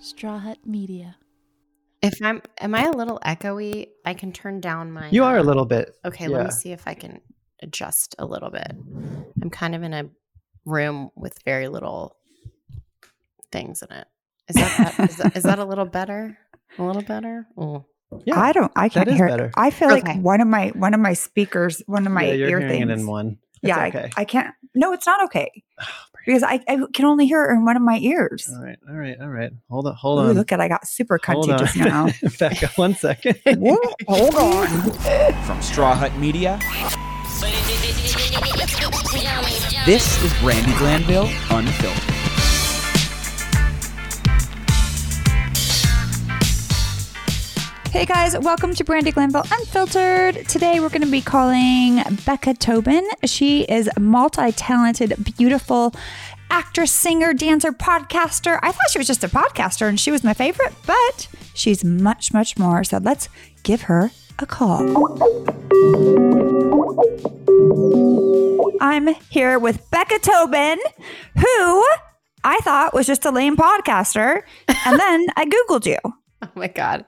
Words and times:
Straw 0.00 0.38
Hut 0.38 0.58
Media. 0.64 1.16
If 2.02 2.14
I'm, 2.22 2.42
am 2.60 2.74
I 2.74 2.84
a 2.84 2.90
little 2.92 3.18
echoey? 3.24 3.88
I 4.04 4.14
can 4.14 4.32
turn 4.32 4.60
down 4.60 4.92
my. 4.92 5.08
You 5.10 5.24
are 5.24 5.36
a 5.38 5.40
uh, 5.40 5.44
little 5.44 5.64
bit. 5.64 5.94
Okay, 6.04 6.28
let 6.28 6.44
me 6.44 6.50
see 6.50 6.72
if 6.72 6.86
I 6.86 6.94
can 6.94 7.20
adjust 7.62 8.14
a 8.18 8.24
little 8.26 8.50
bit. 8.50 8.70
I'm 9.42 9.50
kind 9.50 9.74
of 9.74 9.82
in 9.82 9.92
a 9.92 10.04
room 10.64 11.10
with 11.16 11.38
very 11.44 11.68
little 11.68 12.16
things 13.50 13.82
in 13.82 13.96
it. 13.96 14.06
Is 14.48 14.56
that, 14.56 14.76
that, 14.96 15.10
is, 15.10 15.16
that 15.16 15.36
is 15.36 15.42
that 15.44 15.58
a 15.58 15.64
little 15.64 15.84
better? 16.00 16.38
A 16.78 16.82
little 16.82 17.02
better? 17.02 17.46
Oh, 17.56 17.86
Yeah, 18.24 18.40
I 18.40 18.52
don't. 18.52 18.70
I 18.76 18.88
can't 18.88 19.10
hear. 19.10 19.26
better. 19.26 19.50
I 19.56 19.70
feel 19.70 19.90
Okay. 19.92 20.02
like 20.14 20.22
one 20.22 20.40
of 20.40 20.46
my 20.46 20.68
one 20.68 20.94
of 20.94 21.00
my 21.00 21.14
speakers, 21.14 21.82
one 21.86 22.06
of 22.06 22.12
my 22.12 22.26
yeah, 22.26 22.34
you're 22.34 22.48
ear 22.50 22.60
hearing 22.60 22.88
things. 22.88 22.90
it 22.90 22.94
in 23.00 23.06
one. 23.06 23.38
It's 23.68 23.76
yeah, 23.76 23.86
okay. 23.86 24.10
I, 24.16 24.22
I 24.22 24.24
can't. 24.24 24.54
No, 24.74 24.92
it's 24.92 25.06
not 25.06 25.22
okay 25.24 25.50
Oh, 25.80 25.86
because 26.26 26.42
I, 26.42 26.60
I 26.68 26.78
can 26.92 27.04
only 27.04 27.26
hear 27.26 27.44
it 27.44 27.52
in 27.52 27.64
one 27.64 27.76
of 27.76 27.82
my 27.82 27.98
ears. 27.98 28.50
all 28.52 28.64
right, 28.64 28.76
all 28.88 28.96
right, 28.96 29.16
all 29.20 29.28
right. 29.28 29.52
Hold 29.70 29.86
on, 29.86 29.94
hold 29.94 30.18
Ooh, 30.18 30.30
on. 30.30 30.32
look 30.34 30.50
at 30.50 30.60
I 30.60 30.66
got 30.66 30.86
super 30.86 31.20
hold 31.24 31.46
cunty 31.48 31.52
on. 31.52 31.58
just 31.60 31.76
now. 31.76 32.08
Back 32.40 32.64
up 32.64 32.76
one 32.76 32.94
second. 32.96 33.36
Whoa, 33.58 33.76
hold 34.08 34.34
on. 34.34 34.66
From 35.44 35.62
Straw 35.62 35.94
Hut 35.94 36.14
Media, 36.16 36.58
this 39.86 40.20
is 40.24 40.32
Brandi 40.34 40.76
Glanville 40.78 41.28
Unfiltered. 41.50 42.15
Hey 47.90 48.04
guys, 48.04 48.36
welcome 48.38 48.74
to 48.74 48.84
Brandi 48.84 49.12
Glanville 49.12 49.44
Unfiltered. 49.50 50.46
Today 50.48 50.80
we're 50.80 50.90
going 50.90 51.02
to 51.02 51.10
be 51.10 51.22
calling 51.22 52.02
Becca 52.26 52.54
Tobin. 52.54 53.06
She 53.24 53.62
is 53.62 53.88
a 53.96 54.00
multi-talented, 54.00 55.34
beautiful 55.36 55.94
actress, 56.50 56.92
singer, 56.92 57.32
dancer, 57.32 57.72
podcaster. 57.72 58.58
I 58.62 58.72
thought 58.72 58.90
she 58.90 58.98
was 58.98 59.06
just 59.06 59.24
a 59.24 59.28
podcaster 59.28 59.88
and 59.88 59.98
she 59.98 60.10
was 60.10 60.22
my 60.22 60.34
favorite, 60.34 60.74
but 60.86 61.28
she's 61.54 61.84
much, 61.84 62.32
much 62.34 62.58
more. 62.58 62.84
So 62.84 62.98
let's 62.98 63.28
give 63.62 63.82
her 63.82 64.10
a 64.38 64.46
call. 64.46 64.82
I'm 68.80 69.14
here 69.30 69.58
with 69.58 69.90
Becca 69.90 70.18
Tobin, 70.18 70.78
who 71.36 71.86
I 72.44 72.58
thought 72.62 72.94
was 72.94 73.06
just 73.06 73.24
a 73.24 73.30
lame 73.30 73.56
podcaster. 73.56 74.42
And 74.84 75.00
then 75.00 75.26
I 75.36 75.46
Googled 75.46 75.86
you. 75.86 75.98
oh 76.42 76.48
my 76.54 76.68
god, 76.68 77.04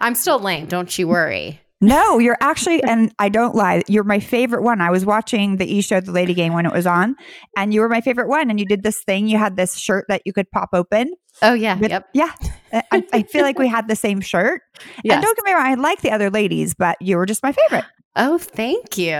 I'm 0.00 0.14
still 0.14 0.38
lame. 0.38 0.66
Don't 0.66 0.96
you 0.98 1.08
worry. 1.08 1.60
No, 1.80 2.18
you're 2.18 2.36
actually, 2.40 2.82
and 2.82 3.14
I 3.20 3.28
don't 3.28 3.54
lie, 3.54 3.82
you're 3.86 4.02
my 4.02 4.18
favorite 4.18 4.62
one. 4.62 4.80
I 4.80 4.90
was 4.90 5.06
watching 5.06 5.58
the 5.58 5.72
E 5.72 5.80
Show, 5.80 6.00
the 6.00 6.10
Lady 6.10 6.34
Gang, 6.34 6.52
when 6.52 6.66
it 6.66 6.72
was 6.72 6.88
on, 6.88 7.14
and 7.56 7.72
you 7.72 7.80
were 7.82 7.88
my 7.88 8.00
favorite 8.00 8.28
one. 8.28 8.50
And 8.50 8.58
you 8.58 8.66
did 8.66 8.82
this 8.82 9.00
thing. 9.04 9.28
You 9.28 9.38
had 9.38 9.56
this 9.56 9.76
shirt 9.76 10.06
that 10.08 10.22
you 10.24 10.32
could 10.32 10.50
pop 10.50 10.70
open. 10.72 11.12
Oh 11.40 11.54
yeah, 11.54 11.78
with- 11.78 11.90
yep. 11.92 12.08
Yeah. 12.14 12.32
I, 12.72 13.04
I 13.12 13.22
feel 13.22 13.42
like 13.42 13.60
we 13.60 13.68
had 13.68 13.86
the 13.86 13.94
same 13.94 14.20
shirt. 14.20 14.60
Yes. 15.04 15.14
And 15.14 15.22
don't 15.22 15.36
get 15.36 15.44
me 15.44 15.52
wrong, 15.52 15.66
I 15.66 15.74
like 15.74 16.00
the 16.00 16.10
other 16.10 16.30
ladies, 16.30 16.74
but 16.74 16.96
you 17.00 17.16
were 17.16 17.26
just 17.26 17.44
my 17.44 17.52
favorite. 17.52 17.84
Oh, 18.16 18.38
thank 18.38 18.98
you. 18.98 19.14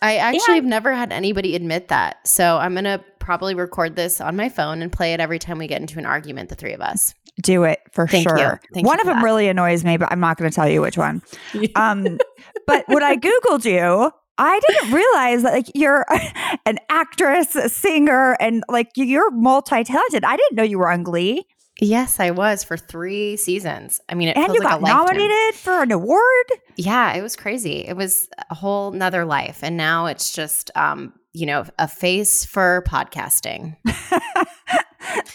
I 0.00 0.16
actually 0.18 0.54
have 0.54 0.64
never 0.64 0.92
had 0.94 1.12
anybody 1.12 1.56
admit 1.56 1.88
that. 1.88 2.24
So 2.28 2.58
I'm 2.58 2.74
going 2.74 2.84
to 2.84 3.02
probably 3.18 3.56
record 3.56 3.96
this 3.96 4.20
on 4.20 4.36
my 4.36 4.48
phone 4.48 4.82
and 4.82 4.92
play 4.92 5.12
it 5.12 5.18
every 5.18 5.40
time 5.40 5.58
we 5.58 5.66
get 5.66 5.80
into 5.80 5.98
an 5.98 6.06
argument, 6.06 6.48
the 6.50 6.54
three 6.54 6.72
of 6.72 6.80
us. 6.80 7.12
Do 7.42 7.64
it 7.64 7.80
for 7.92 8.06
Thank 8.06 8.28
you. 8.28 8.36
sure. 8.36 8.60
One 8.72 9.00
of 9.00 9.06
them 9.06 9.16
that. 9.16 9.24
really 9.24 9.48
annoys 9.48 9.84
me, 9.84 9.96
but 9.96 10.10
I'm 10.10 10.20
not 10.20 10.38
going 10.38 10.50
to 10.50 10.54
tell 10.54 10.68
you 10.68 10.80
which 10.80 10.96
one. 10.98 11.22
Um, 11.74 12.18
but 12.66 12.84
when 12.88 13.02
I 13.02 13.16
Googled 13.16 13.64
you, 13.64 14.10
I 14.38 14.60
didn't 14.66 14.92
realize 14.92 15.42
that 15.42 15.52
like 15.52 15.70
you're 15.74 16.04
an 16.66 16.78
actress, 16.88 17.54
a 17.54 17.68
singer, 17.68 18.36
and 18.40 18.64
like 18.68 18.88
you're 18.96 19.30
multi-talented. 19.30 20.24
I 20.24 20.36
didn't 20.36 20.56
know 20.56 20.62
you 20.62 20.78
were 20.78 20.90
on 20.90 21.02
Glee, 21.02 21.46
yes, 21.80 22.20
I 22.20 22.30
was 22.30 22.64
for 22.64 22.76
three 22.76 23.36
seasons. 23.36 24.00
I 24.08 24.14
mean, 24.14 24.28
it 24.28 24.36
and 24.36 24.54
you 24.54 24.60
like 24.60 24.80
got 24.80 24.82
nominated 24.82 25.54
for 25.54 25.82
an 25.82 25.92
award. 25.92 26.46
Yeah, 26.76 27.14
it 27.14 27.22
was 27.22 27.36
crazy. 27.36 27.86
It 27.86 27.96
was 27.96 28.28
a 28.50 28.54
whole 28.54 28.90
nother 28.92 29.24
life. 29.24 29.60
And 29.62 29.76
now 29.76 30.06
it's 30.06 30.32
just, 30.32 30.70
um, 30.74 31.12
you 31.32 31.46
know, 31.46 31.64
a 31.78 31.88
face 31.88 32.44
for 32.44 32.84
podcasting. 32.86 33.76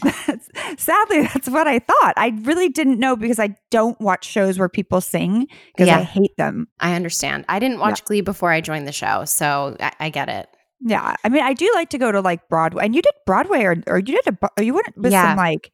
That's- 0.03 0.49
Sadly, 0.77 1.21
that's 1.23 1.49
what 1.49 1.67
I 1.67 1.79
thought. 1.79 2.13
I 2.17 2.33
really 2.43 2.69
didn't 2.69 2.99
know 2.99 3.15
because 3.15 3.39
I 3.39 3.55
don't 3.69 3.99
watch 4.01 4.25
shows 4.25 4.57
where 4.57 4.69
people 4.69 5.01
sing 5.01 5.47
because 5.75 5.89
I 5.89 6.01
hate 6.03 6.35
them. 6.37 6.67
I 6.79 6.95
understand. 6.95 7.45
I 7.49 7.59
didn't 7.59 7.79
watch 7.79 8.03
Glee 8.05 8.21
before 8.21 8.51
I 8.51 8.61
joined 8.61 8.87
the 8.87 8.91
show. 8.91 9.25
So 9.25 9.75
I, 9.79 9.91
I 9.99 10.09
get 10.09 10.29
it. 10.29 10.47
Yeah, 10.83 11.15
I 11.23 11.29
mean, 11.29 11.43
I 11.43 11.53
do 11.53 11.69
like 11.75 11.89
to 11.91 11.97
go 11.99 12.11
to 12.11 12.21
like 12.21 12.47
Broadway, 12.49 12.83
and 12.85 12.95
you 12.95 13.01
did 13.03 13.13
Broadway, 13.27 13.61
or 13.63 13.75
or 13.85 13.99
you 13.99 14.19
did 14.23 14.35
a, 14.57 14.63
you 14.63 14.73
went 14.73 14.97
with 14.97 15.11
Yeah. 15.11 15.29
some 15.29 15.37
like 15.37 15.71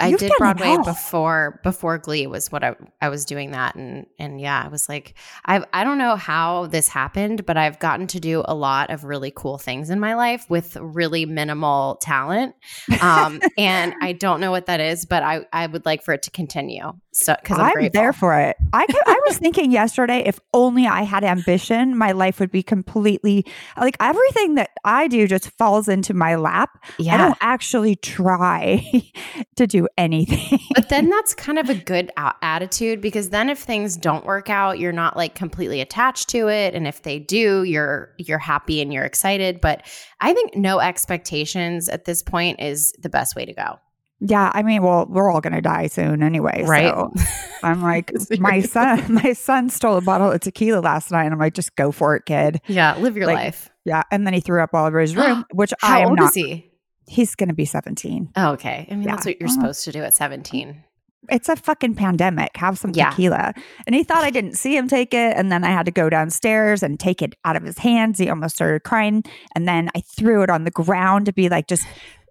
I 0.00 0.08
You've 0.08 0.20
did 0.20 0.32
Broadway 0.38 0.70
all. 0.70 0.84
before 0.84 1.60
before 1.62 1.98
Glee 1.98 2.26
was 2.26 2.50
what 2.50 2.64
I 2.64 2.74
I 3.00 3.08
was 3.08 3.24
doing 3.24 3.50
that 3.52 3.74
and 3.74 4.06
and 4.18 4.40
yeah 4.40 4.62
I 4.64 4.68
was 4.68 4.88
like 4.88 5.14
I 5.44 5.64
I 5.72 5.84
don't 5.84 5.98
know 5.98 6.16
how 6.16 6.66
this 6.66 6.88
happened 6.88 7.44
but 7.46 7.56
I've 7.56 7.78
gotten 7.78 8.06
to 8.08 8.20
do 8.20 8.42
a 8.46 8.54
lot 8.54 8.90
of 8.90 9.04
really 9.04 9.32
cool 9.34 9.58
things 9.58 9.90
in 9.90 10.00
my 10.00 10.14
life 10.14 10.48
with 10.48 10.76
really 10.76 11.26
minimal 11.26 11.96
talent 11.96 12.54
um 13.00 13.40
and 13.58 13.94
I 14.00 14.12
don't 14.12 14.40
know 14.40 14.50
what 14.50 14.66
that 14.66 14.80
is 14.80 15.04
but 15.04 15.22
I 15.22 15.46
I 15.52 15.66
would 15.66 15.84
like 15.84 16.02
for 16.02 16.14
it 16.14 16.22
to 16.22 16.30
continue 16.30 16.92
so 17.12 17.34
because 17.40 17.58
I'm, 17.58 17.76
I'm, 17.76 17.88
there 17.92 18.12
for 18.12 18.38
it. 18.38 18.56
I 18.72 18.86
I 19.06 19.20
was 19.26 19.38
thinking 19.38 19.72
yesterday, 19.72 20.22
if 20.24 20.38
only 20.54 20.86
I 20.86 21.02
had 21.02 21.24
ambition, 21.24 21.96
my 21.96 22.12
life 22.12 22.38
would 22.38 22.52
be 22.52 22.62
completely 22.62 23.44
like 23.76 23.96
everything 23.98 24.54
that 24.54 24.70
I 24.84 25.08
do 25.08 25.26
just 25.26 25.50
falls 25.50 25.88
into 25.88 26.14
my 26.14 26.36
lap. 26.36 26.84
yeah. 26.98 27.14
I 27.14 27.18
don't 27.18 27.38
actually 27.40 27.96
try 27.96 28.84
to 29.56 29.66
do 29.66 29.88
anything. 29.98 30.58
but 30.74 30.88
then 30.88 31.08
that's 31.10 31.34
kind 31.34 31.58
of 31.58 31.68
a 31.68 31.74
good 31.74 32.10
attitude 32.42 33.00
because 33.00 33.30
then 33.30 33.48
if 33.50 33.58
things 33.58 33.96
don't 33.96 34.24
work 34.24 34.48
out 34.50 34.78
you're 34.78 34.92
not 34.92 35.16
like 35.16 35.34
completely 35.34 35.80
attached 35.80 36.28
to 36.28 36.48
it 36.48 36.74
and 36.74 36.86
if 36.86 37.02
they 37.02 37.18
do 37.18 37.62
you're 37.64 38.10
you're 38.18 38.38
happy 38.38 38.80
and 38.80 38.92
you're 38.92 39.04
excited 39.04 39.60
but 39.60 39.82
i 40.20 40.32
think 40.32 40.56
no 40.56 40.78
expectations 40.80 41.88
at 41.88 42.04
this 42.04 42.22
point 42.22 42.60
is 42.60 42.92
the 43.00 43.08
best 43.08 43.34
way 43.36 43.44
to 43.44 43.52
go 43.52 43.78
yeah, 44.22 44.52
I 44.54 44.62
mean, 44.62 44.82
well, 44.82 45.06
we're 45.08 45.30
all 45.32 45.40
gonna 45.40 45.62
die 45.62 45.86
soon 45.86 46.22
anyway. 46.22 46.62
Right. 46.66 46.90
So 46.92 47.10
I'm 47.62 47.80
like, 47.82 48.12
my 48.38 48.60
son, 48.60 49.14
my 49.24 49.32
son 49.32 49.70
stole 49.70 49.96
a 49.96 50.02
bottle 50.02 50.30
of 50.30 50.40
tequila 50.42 50.80
last 50.80 51.10
night. 51.10 51.24
and 51.24 51.32
I'm 51.32 51.38
like, 51.40 51.54
just 51.54 51.74
go 51.74 51.90
for 51.90 52.16
it, 52.16 52.26
kid. 52.26 52.60
yeah 52.66 52.98
live 52.98 53.16
your 53.16 53.24
Like, 53.26 53.36
life 53.36 53.70
Yeah, 53.86 54.02
and 54.10 54.26
then 54.26 54.34
he 54.34 54.40
threw 54.40 54.62
up 54.62 54.74
all 54.74 54.84
over 54.84 55.00
his 55.00 55.16
room, 55.16 55.46
which 55.54 55.72
I 55.82 56.00
am 56.00 56.14
not. 56.16 56.28
is 56.28 56.34
he 56.34 56.69
He's 57.10 57.34
gonna 57.34 57.54
be 57.54 57.64
17. 57.64 58.30
oh, 58.36 58.52
okay 58.52 58.86
i 58.90 58.94
mean 58.94 59.02
that's 59.06 59.26
what 59.26 59.40
you're 59.40 59.48
Uh, 59.48 59.52
supposed 59.52 59.84
to 59.84 59.92
do 59.92 60.02
at 60.02 60.14
17 60.14 60.84
it's 61.28 61.48
a 61.50 61.54
fucking 61.54 61.94
pandemic. 61.94 62.56
Have 62.56 62.78
some 62.78 62.92
Yeah. 62.94 63.10
tequila. 63.10 63.52
And 63.86 63.94
he 63.94 64.02
thought 64.02 64.24
I 64.24 64.30
didn't 64.30 64.54
see 64.54 64.74
him 64.76 64.88
take 64.88 65.12
it. 65.14 65.36
And 65.36 65.52
then 65.52 65.62
I 65.64 65.68
had 65.70 65.84
to 65.86 65.92
go 65.92 66.08
downstairs 66.08 66.82
and 66.82 66.98
take 66.98 67.20
it 67.22 67.34
out 67.44 67.54
of 67.56 67.62
his 67.62 67.78
hands. 67.78 68.18
He 68.18 68.28
almost 68.28 68.54
started 68.56 68.82
crying. 68.84 69.22
And 69.54 69.68
then 69.68 69.90
I 69.94 70.00
threw 70.00 70.42
it 70.42 70.50
on 70.50 70.64
the 70.64 70.70
ground 70.72 71.26
to 71.26 71.32
be 71.32 71.48
like 71.48 71.68
just 71.68 71.86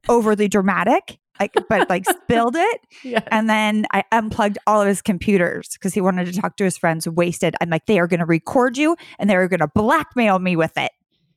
overly 0.09 0.47
dramatic. 0.49 1.17
Like, 1.39 1.53
but 1.69 1.87
like 1.89 2.03
spilled 2.09 2.57
it. 2.57 2.81
yeah 3.03 3.21
And 3.31 3.49
then 3.49 3.85
I 3.93 4.03
unplugged 4.11 4.57
all 4.67 4.81
of 4.81 4.87
his 4.87 5.01
computers 5.01 5.69
because 5.73 5.93
he 5.93 6.01
wanted 6.01 6.25
to 6.33 6.41
talk 6.41 6.57
to 6.57 6.65
his 6.65 6.77
friends, 6.77 7.07
wasted. 7.07 7.55
I'm 7.61 7.69
like, 7.69 7.85
they 7.85 7.99
are 7.99 8.07
going 8.07 8.19
to 8.19 8.25
record 8.25 8.77
you 8.77 8.97
and 9.19 9.29
they 9.29 9.35
are 9.35 9.47
going 9.47 9.61
to 9.61 9.69
blackmail 9.73 10.39
me 10.39 10.57
with 10.57 10.77
it. 10.77 10.91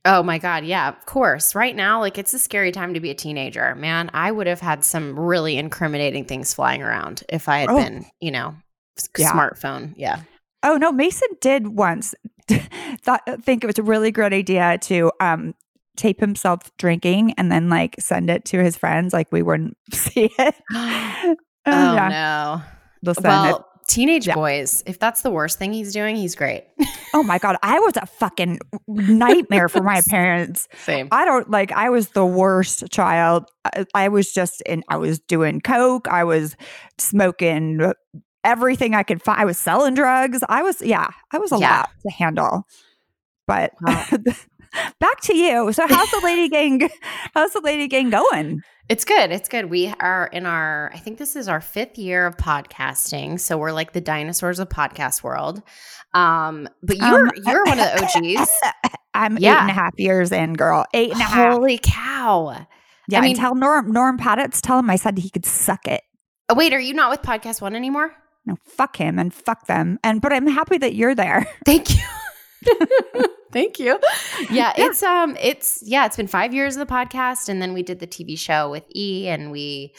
Oh 0.05 0.21
my 0.23 0.37
god 0.37 0.65
yeah 0.65 0.89
of 0.89 1.05
course 1.05 1.55
right 1.55 1.75
now 1.75 1.99
like 1.99 2.17
it's 2.17 2.33
a 2.33 2.39
scary 2.39 2.71
time 2.71 2.93
to 2.93 2.99
be 2.99 3.09
a 3.09 3.15
teenager 3.15 3.73
man 3.75 4.09
i 4.13 4.31
would 4.31 4.47
have 4.47 4.59
had 4.59 4.83
some 4.83 5.17
really 5.19 5.57
incriminating 5.57 6.25
things 6.25 6.53
flying 6.53 6.81
around 6.81 7.23
if 7.29 7.47
i 7.47 7.59
had 7.59 7.69
Oh. 7.69 7.77
been 7.77 8.05
you 8.19 8.31
know 8.31 8.55
Yeah. 9.17 9.31
smartphone 9.31 9.93
yeah 9.97 10.21
Oh 10.65 10.77
no, 10.77 10.93
Mason 10.93 11.27
did 11.41 11.67
once 11.67 12.15
thought 13.01 13.21
think 13.41 13.65
it 13.65 13.67
was 13.67 13.77
a 13.79 13.83
really 13.83 14.11
great 14.11 14.31
idea 14.31 14.77
to 14.83 15.11
um 15.19 15.53
tape 15.97 16.21
himself 16.21 16.71
drinking 16.77 17.33
and 17.37 17.51
then 17.51 17.69
like 17.69 17.95
send 17.99 18.29
it 18.29 18.45
to 18.45 18.59
his 18.63 18.77
friends 18.77 19.11
like 19.11 19.29
we 19.29 19.41
wouldn't 19.41 19.75
see 19.91 20.31
it. 20.39 20.55
oh 20.73 21.35
Uh, 21.65 21.93
yeah. 21.95 22.09
no 22.09 22.61
Listen, 23.01 23.23
well 23.25 23.67
teenage 23.93 24.27
yeah. 24.27 24.33
boys 24.35 24.83
if 24.85 24.97
that's 24.99 25.21
the 25.21 25.29
worst 25.29 25.57
thing 25.59 25.71
he's 25.73 25.93
doing 25.93 26.15
he's 26.15 26.35
great 26.35 26.65
oh 27.13 27.21
my 27.23 27.37
god, 27.37 27.57
I 27.61 27.79
was 27.79 27.95
a 27.95 28.05
fucking 28.07 28.59
nightmare 28.87 29.69
for 29.69 29.83
my 29.83 30.01
parents. 30.09 30.67
same 30.83 31.07
I 31.11 31.25
don't 31.25 31.49
like 31.49 31.71
I 31.71 31.89
was 31.89 32.09
the 32.09 32.25
worst 32.25 32.89
child. 32.91 33.45
I, 33.65 33.85
I 33.93 34.07
was 34.09 34.33
just 34.33 34.61
in 34.61 34.83
I 34.89 34.97
was 34.97 35.19
doing 35.19 35.61
coke, 35.61 36.07
I 36.07 36.23
was 36.23 36.55
smoking 36.97 37.93
everything 38.43 38.95
I 38.95 39.03
could 39.03 39.21
find. 39.21 39.39
I 39.39 39.45
was 39.45 39.57
selling 39.57 39.93
drugs. 39.93 40.39
I 40.49 40.63
was 40.63 40.81
yeah, 40.81 41.09
I 41.31 41.37
was 41.37 41.51
a 41.51 41.57
Yeah. 41.59 41.77
lot 41.77 41.89
to 42.01 42.11
handle. 42.11 42.63
But 43.47 43.73
Wow. 43.81 44.05
back 44.99 45.21
to 45.21 45.35
you. 45.35 45.71
So 45.73 45.87
how's 45.87 46.09
the 46.11 46.21
lady 46.23 46.49
gang 46.49 46.89
how's 47.33 47.53
the 47.53 47.61
lady 47.61 47.87
gang 47.87 48.09
going? 48.09 48.61
It's 48.89 49.05
good. 49.05 49.31
It's 49.31 49.47
good. 49.47 49.69
We 49.69 49.93
are 50.01 50.27
in 50.33 50.45
our, 50.45 50.91
I 50.93 50.97
think 50.97 51.17
this 51.17 51.35
is 51.37 51.47
our 51.47 51.61
fifth 51.61 51.97
year 51.97 52.25
of 52.25 52.35
podcasting. 52.35 53.39
So 53.39 53.57
we're 53.57 53.71
like 53.71 53.93
the 53.93 54.01
dinosaurs 54.01 54.59
of 54.59 54.67
podcast 54.67 55.23
world. 55.23 55.61
Um, 56.13 56.67
but 56.81 56.97
you're 56.97 57.27
Um, 57.27 57.31
you're 57.45 57.63
one 57.65 57.79
of 57.79 57.85
the 57.85 58.03
OGs. 58.03 58.49
I'm 59.13 59.37
eight 59.37 59.43
Yeah. 59.43 59.61
and 59.61 59.69
a 59.69 59.73
half 59.73 59.93
years 59.97 60.31
in, 60.33 60.53
girl. 60.53 60.85
Eight 60.93 61.11
and 61.13 61.21
a 61.21 61.23
half. 61.23 61.53
Holy 61.53 61.79
cow. 61.81 62.65
Yeah, 63.07 63.19
I 63.19 63.21
mean- 63.21 63.35
tell 63.37 63.55
Norm 63.55 63.91
Norm 63.91 64.17
Pattiz, 64.17 64.59
tell 64.61 64.79
him 64.79 64.89
I 64.89 64.97
said 64.97 65.17
he 65.17 65.29
could 65.29 65.45
suck 65.45 65.87
it. 65.87 66.01
Oh, 66.49 66.55
wait, 66.55 66.73
are 66.73 66.79
you 66.79 66.93
not 66.93 67.09
with 67.09 67.21
Podcast 67.21 67.61
One 67.61 67.75
anymore? 67.75 68.13
No, 68.45 68.57
fuck 68.65 68.97
him 68.97 69.17
and 69.17 69.33
fuck 69.33 69.67
them. 69.67 69.97
And 70.03 70.21
but 70.21 70.33
I'm 70.33 70.45
happy 70.47 70.77
that 70.79 70.93
you're 70.93 71.15
there. 71.15 71.47
Thank 71.65 71.95
you. 71.95 72.01
Thank 73.51 73.77
you. 73.79 73.99
Yeah, 74.49 74.73
it's 74.75 75.03
um 75.03 75.37
it's 75.39 75.83
yeah, 75.85 76.05
it's 76.05 76.17
been 76.17 76.27
5 76.27 76.53
years 76.53 76.75
of 76.75 76.87
the 76.87 76.91
podcast 76.91 77.49
and 77.49 77.61
then 77.61 77.73
we 77.73 77.83
did 77.83 77.99
the 77.99 78.07
TV 78.07 78.37
show 78.37 78.69
with 78.71 78.83
E 78.95 79.27
and 79.27 79.51
we 79.51 79.93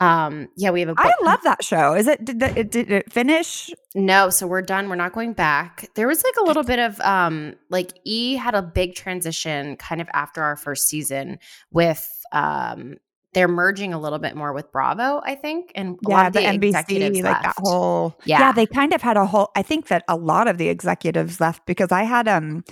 um 0.00 0.48
yeah, 0.56 0.70
we 0.70 0.80
have 0.80 0.90
a 0.90 0.94
I 0.98 1.04
book- 1.04 1.14
love 1.22 1.40
that 1.44 1.64
show. 1.64 1.94
Is 1.94 2.06
it 2.06 2.24
did 2.24 2.42
it, 2.42 2.70
did 2.70 2.90
it 2.92 3.12
finish? 3.12 3.70
No, 3.94 4.28
so 4.30 4.46
we're 4.46 4.60
done. 4.62 4.88
We're 4.88 4.96
not 4.96 5.12
going 5.12 5.32
back. 5.32 5.88
There 5.94 6.06
was 6.08 6.22
like 6.22 6.34
a 6.40 6.44
little 6.44 6.64
bit 6.64 6.78
of 6.78 7.00
um 7.00 7.54
like 7.70 7.92
E 8.04 8.36
had 8.36 8.54
a 8.54 8.62
big 8.62 8.94
transition 8.94 9.76
kind 9.76 10.00
of 10.00 10.08
after 10.12 10.42
our 10.42 10.56
first 10.56 10.86
season 10.88 11.38
with 11.70 12.06
um 12.32 12.96
they're 13.34 13.48
merging 13.48 13.94
a 13.94 14.00
little 14.00 14.18
bit 14.18 14.36
more 14.36 14.52
with 14.52 14.70
Bravo, 14.72 15.20
I 15.24 15.34
think. 15.34 15.72
And 15.74 15.98
a 16.06 16.08
lot 16.08 16.20
Yeah, 16.20 16.26
of 16.26 16.32
the, 16.34 16.40
the, 16.40 16.46
NBC, 16.46 16.68
executives 16.68 17.20
like 17.22 17.42
that 17.42 17.54
whole. 17.58 18.18
Yeah. 18.24 18.52
they 18.52 18.66
kind 18.66 18.92
of 18.92 19.02
had 19.02 19.16
a 19.16 19.26
whole. 19.26 19.50
I 19.56 19.62
think 19.62 19.88
that 19.88 20.04
a 20.08 20.16
lot 20.16 20.48
of 20.48 20.58
the 20.58 20.68
executives 20.68 21.40
left 21.40 21.64
because 21.66 21.92
I 21.92 22.02
had 22.02 22.28
um 22.28 22.64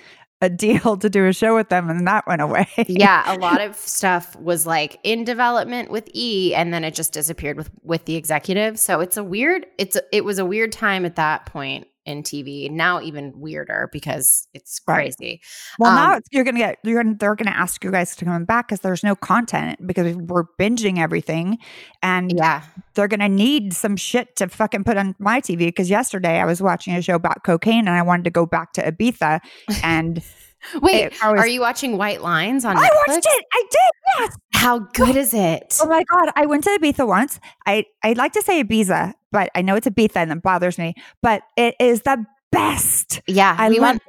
a 0.43 0.49
deal 0.49 0.97
to 0.99 1.11
do 1.11 1.27
a 1.27 1.33
show 1.33 1.55
with 1.55 1.69
them, 1.69 1.91
and 1.91 2.07
that 2.07 2.27
went 2.27 2.43
away. 2.43 2.67
yeah, 2.89 3.35
a 3.35 3.37
lot 3.39 3.61
of 3.61 3.77
stuff 3.77 4.35
was 4.37 4.67
like 4.67 4.99
in 5.03 5.25
development 5.25 5.91
with 5.91 6.09
E, 6.15 6.55
and 6.55 6.73
then 6.73 6.85
it 6.85 6.95
just 6.95 7.13
disappeared 7.13 7.57
with 7.57 7.71
with 7.83 8.05
the 8.07 8.17
executive. 8.17 8.79
So 8.79 9.01
it's 9.01 9.17
a 9.17 9.25
weird. 9.25 9.67
It's 9.79 9.97
a, 9.97 10.03
it 10.13 10.25
was 10.25 10.39
a 10.39 10.45
weird 10.45 10.73
time 10.73 11.05
at 11.05 11.17
that 11.17 11.47
point 11.47 11.87
in 12.07 12.23
TV. 12.23 12.69
Now 12.71 13.01
even 13.01 13.33
weirder 13.41 13.89
because 13.93 14.49
it's 14.55 14.81
Right. 14.87 15.15
crazy. 15.17 15.41
Well, 15.79 15.91
now 15.91 16.15
Um, 16.15 16.17
it's, 16.17 16.29
you're 16.33 16.45
gonna 16.45 16.59
get 16.59 16.79
you're 16.85 17.03
gonna 17.03 17.17
they're 17.19 17.35
gonna 17.37 17.51
ask 17.57 17.85
you 17.85 17.91
guys 17.91 18.17
to 18.17 18.25
come 18.25 18.45
back 18.45 18.69
because 18.69 18.81
there's 18.81 19.05
no 19.05 19.15
content 19.15 19.87
because 19.87 20.17
we're 20.17 20.45
binging 20.59 20.99
everything, 20.99 21.59
and 22.03 22.35
Yeah, 22.37 22.63
they're 22.95 23.09
gonna 23.09 23.29
need 23.29 23.73
some 23.73 23.97
shit 23.97 24.37
to 24.37 24.49
fucking 24.49 24.85
put 24.85 24.97
on 24.97 25.15
my 25.19 25.41
TV. 25.41 25.59
Because 25.69 25.91
yesterday 25.91 26.41
I 26.41 26.45
was 26.45 26.61
watching 26.63 26.95
a 26.95 27.03
show 27.03 27.15
about 27.15 27.45
cocaine 27.45 27.87
and 27.89 27.91
I 27.97 28.03
wanted 28.03 28.25
to 28.25 28.31
go 28.31 28.47
back 28.47 28.73
to 28.75 28.83
Ibiza, 28.93 29.41
and 29.83 30.23
wait. 30.81 31.05
It- 31.07 31.25
I 31.25 31.33
was- 31.33 31.41
are 31.41 31.47
you 31.47 31.61
watching 31.61 31.97
White 31.99 32.23
Lines 32.23 32.65
on 32.65 32.77
I 32.77 32.81
Netflix? 32.83 33.09
watched 33.09 33.27
it. 33.29 33.45
I 33.53 33.63
did. 33.71 33.91
Yes. 34.21 34.37
How 34.55 34.79
good 34.81 35.17
is 35.17 35.33
it? 35.35 35.79
Oh 35.81 35.87
my 35.87 36.03
god, 36.05 36.31
I 36.37 36.47
went 36.47 36.65
to 36.65 36.71
Ibiza 36.71 37.07
once. 37.07 37.41
I 37.67 37.85
I'd 38.03 38.17
like 38.19 38.33
to 38.33 38.43
say 38.43 38.63
Ibiza, 38.63 39.15
but 39.33 39.51
I 39.55 39.63
know 39.63 39.77
it's 39.77 39.87
Ibiza 39.87 40.17
and 40.17 40.33
it 40.33 40.43
bothers 40.43 40.79
me. 40.79 40.95
But 41.23 41.43
it 41.57 41.75
is 41.81 42.03
the 42.03 42.25
best. 42.53 43.21
Yeah, 43.27 43.55
I 43.59 43.69
we 43.71 43.81
went. 43.81 44.03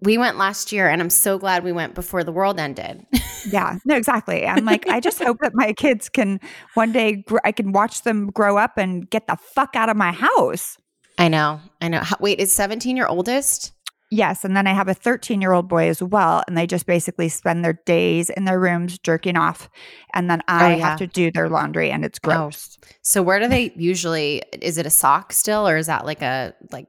We 0.00 0.16
went 0.16 0.38
last 0.38 0.70
year, 0.70 0.88
and 0.88 1.02
I'm 1.02 1.10
so 1.10 1.38
glad 1.38 1.64
we 1.64 1.72
went 1.72 1.94
before 1.94 2.22
the 2.24 2.32
world 2.32 2.58
ended. 2.60 3.04
Yeah, 3.50 3.78
no, 3.84 3.96
exactly. 3.96 4.46
I'm 4.46 4.64
like, 4.64 4.86
I 4.88 5.00
just 5.00 5.20
hope 5.20 5.38
that 5.40 5.50
my 5.52 5.72
kids 5.72 6.08
can 6.08 6.38
one 6.74 6.92
day. 6.92 7.24
Gr- 7.26 7.38
I 7.44 7.50
can 7.50 7.72
watch 7.72 8.02
them 8.02 8.28
grow 8.30 8.56
up 8.56 8.78
and 8.78 9.10
get 9.10 9.26
the 9.26 9.34
fuck 9.36 9.74
out 9.74 9.88
of 9.88 9.96
my 9.96 10.12
house. 10.12 10.78
I 11.18 11.26
know, 11.26 11.60
I 11.80 11.88
know. 11.88 11.98
How, 11.98 12.14
wait, 12.20 12.38
is 12.38 12.52
17 12.52 12.96
your 12.96 13.08
oldest? 13.08 13.72
Yes, 14.14 14.44
and 14.44 14.54
then 14.54 14.66
I 14.66 14.74
have 14.74 14.88
a 14.88 14.94
13 14.94 15.40
year 15.40 15.52
old 15.52 15.68
boy 15.68 15.88
as 15.88 16.02
well, 16.02 16.42
and 16.46 16.56
they 16.56 16.66
just 16.66 16.84
basically 16.84 17.30
spend 17.30 17.64
their 17.64 17.72
days 17.86 18.28
in 18.28 18.44
their 18.44 18.60
rooms 18.60 18.98
jerking 18.98 19.36
off, 19.38 19.70
and 20.12 20.28
then 20.28 20.42
I 20.48 20.74
Oh, 20.74 20.76
yeah. 20.76 20.88
have 20.90 20.98
to 20.98 21.06
do 21.06 21.30
their 21.30 21.48
laundry, 21.48 21.90
and 21.90 22.04
it's 22.04 22.18
oh, 22.24 22.28
gross. 22.28 22.78
So 23.00 23.22
where 23.22 23.40
do 23.40 23.48
they 23.48 23.72
usually? 23.74 24.42
Is 24.60 24.76
it 24.76 24.84
a 24.84 24.90
sock 24.90 25.32
still, 25.32 25.66
or 25.66 25.78
is 25.78 25.86
that 25.86 26.04
like 26.04 26.20
a 26.20 26.52
like 26.70 26.88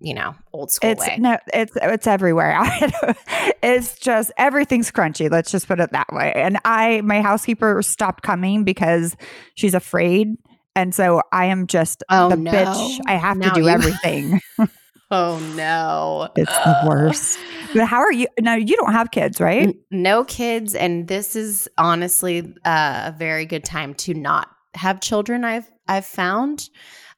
you 0.00 0.14
know 0.14 0.34
old 0.54 0.70
school 0.70 0.90
It's 0.90 1.06
way? 1.06 1.16
no, 1.18 1.36
it's 1.52 1.72
it's 1.76 2.06
everywhere. 2.06 2.58
it's 3.62 3.98
just 3.98 4.32
everything's 4.38 4.90
crunchy. 4.90 5.30
Let's 5.30 5.50
just 5.50 5.68
put 5.68 5.78
it 5.78 5.92
that 5.92 6.10
way. 6.10 6.32
And 6.34 6.58
I, 6.64 7.02
my 7.02 7.20
housekeeper 7.20 7.82
stopped 7.82 8.22
coming 8.22 8.64
because 8.64 9.14
she's 9.56 9.74
afraid, 9.74 10.28
and 10.74 10.94
so 10.94 11.20
I 11.32 11.46
am 11.46 11.66
just 11.66 12.02
Oh, 12.08 12.30
the 12.30 12.36
no. 12.36 12.50
bitch. 12.50 13.00
I 13.06 13.16
have 13.16 13.36
Now 13.36 13.50
to 13.50 13.54
do 13.60 13.60
you- 13.62 13.68
everything. 13.68 14.40
Oh 15.12 15.38
no, 15.56 16.28
it's 16.36 16.50
the 16.58 16.84
worst. 16.88 17.38
But 17.74 17.86
how 17.86 18.00
are 18.00 18.12
you? 18.12 18.26
now? 18.38 18.54
you 18.54 18.76
don't 18.76 18.92
have 18.92 19.12
kids, 19.12 19.40
right? 19.40 19.74
No 19.90 20.24
kids, 20.24 20.74
and 20.74 21.08
this 21.08 21.34
is 21.34 21.66
honestly 21.78 22.40
uh, 22.66 23.04
a 23.06 23.14
very 23.18 23.46
good 23.46 23.64
time 23.64 23.94
to 23.94 24.12
not 24.12 24.48
have 24.74 25.00
children. 25.00 25.42
I've 25.44 25.70
I've 25.88 26.04
found. 26.04 26.68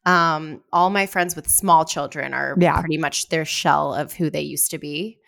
Um, 0.06 0.60
all 0.72 0.90
my 0.90 1.06
friends 1.06 1.34
with 1.34 1.48
small 1.48 1.84
children 1.84 2.34
are 2.34 2.54
Yeah. 2.60 2.78
pretty 2.78 2.98
much 2.98 3.30
their 3.30 3.44
shell 3.44 3.94
of 3.94 4.12
who 4.12 4.30
they 4.30 4.42
used 4.42 4.70
to 4.72 4.78
be. 4.78 5.18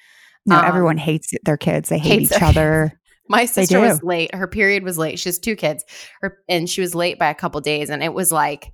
No, 0.44 0.58
Um, 0.58 0.64
everyone 0.64 0.96
hates 0.98 1.32
their 1.44 1.56
kids. 1.56 1.88
They 1.88 1.98
hate 1.98 2.22
each 2.22 2.28
their- 2.28 2.44
other. 2.48 3.00
My 3.28 3.46
sister 3.46 3.80
was 3.80 4.00
late. 4.04 4.32
Her 4.32 4.46
period 4.46 4.84
was 4.84 4.96
late. 4.96 5.18
She 5.18 5.28
has 5.28 5.40
two 5.40 5.56
kids, 5.56 5.82
her, 6.20 6.38
and 6.48 6.70
she 6.70 6.80
was 6.82 6.94
late 6.94 7.18
by 7.18 7.30
a 7.30 7.34
couple 7.34 7.60
days. 7.60 7.90
And 7.90 8.00
it 8.04 8.12
was 8.14 8.30
like, 8.30 8.70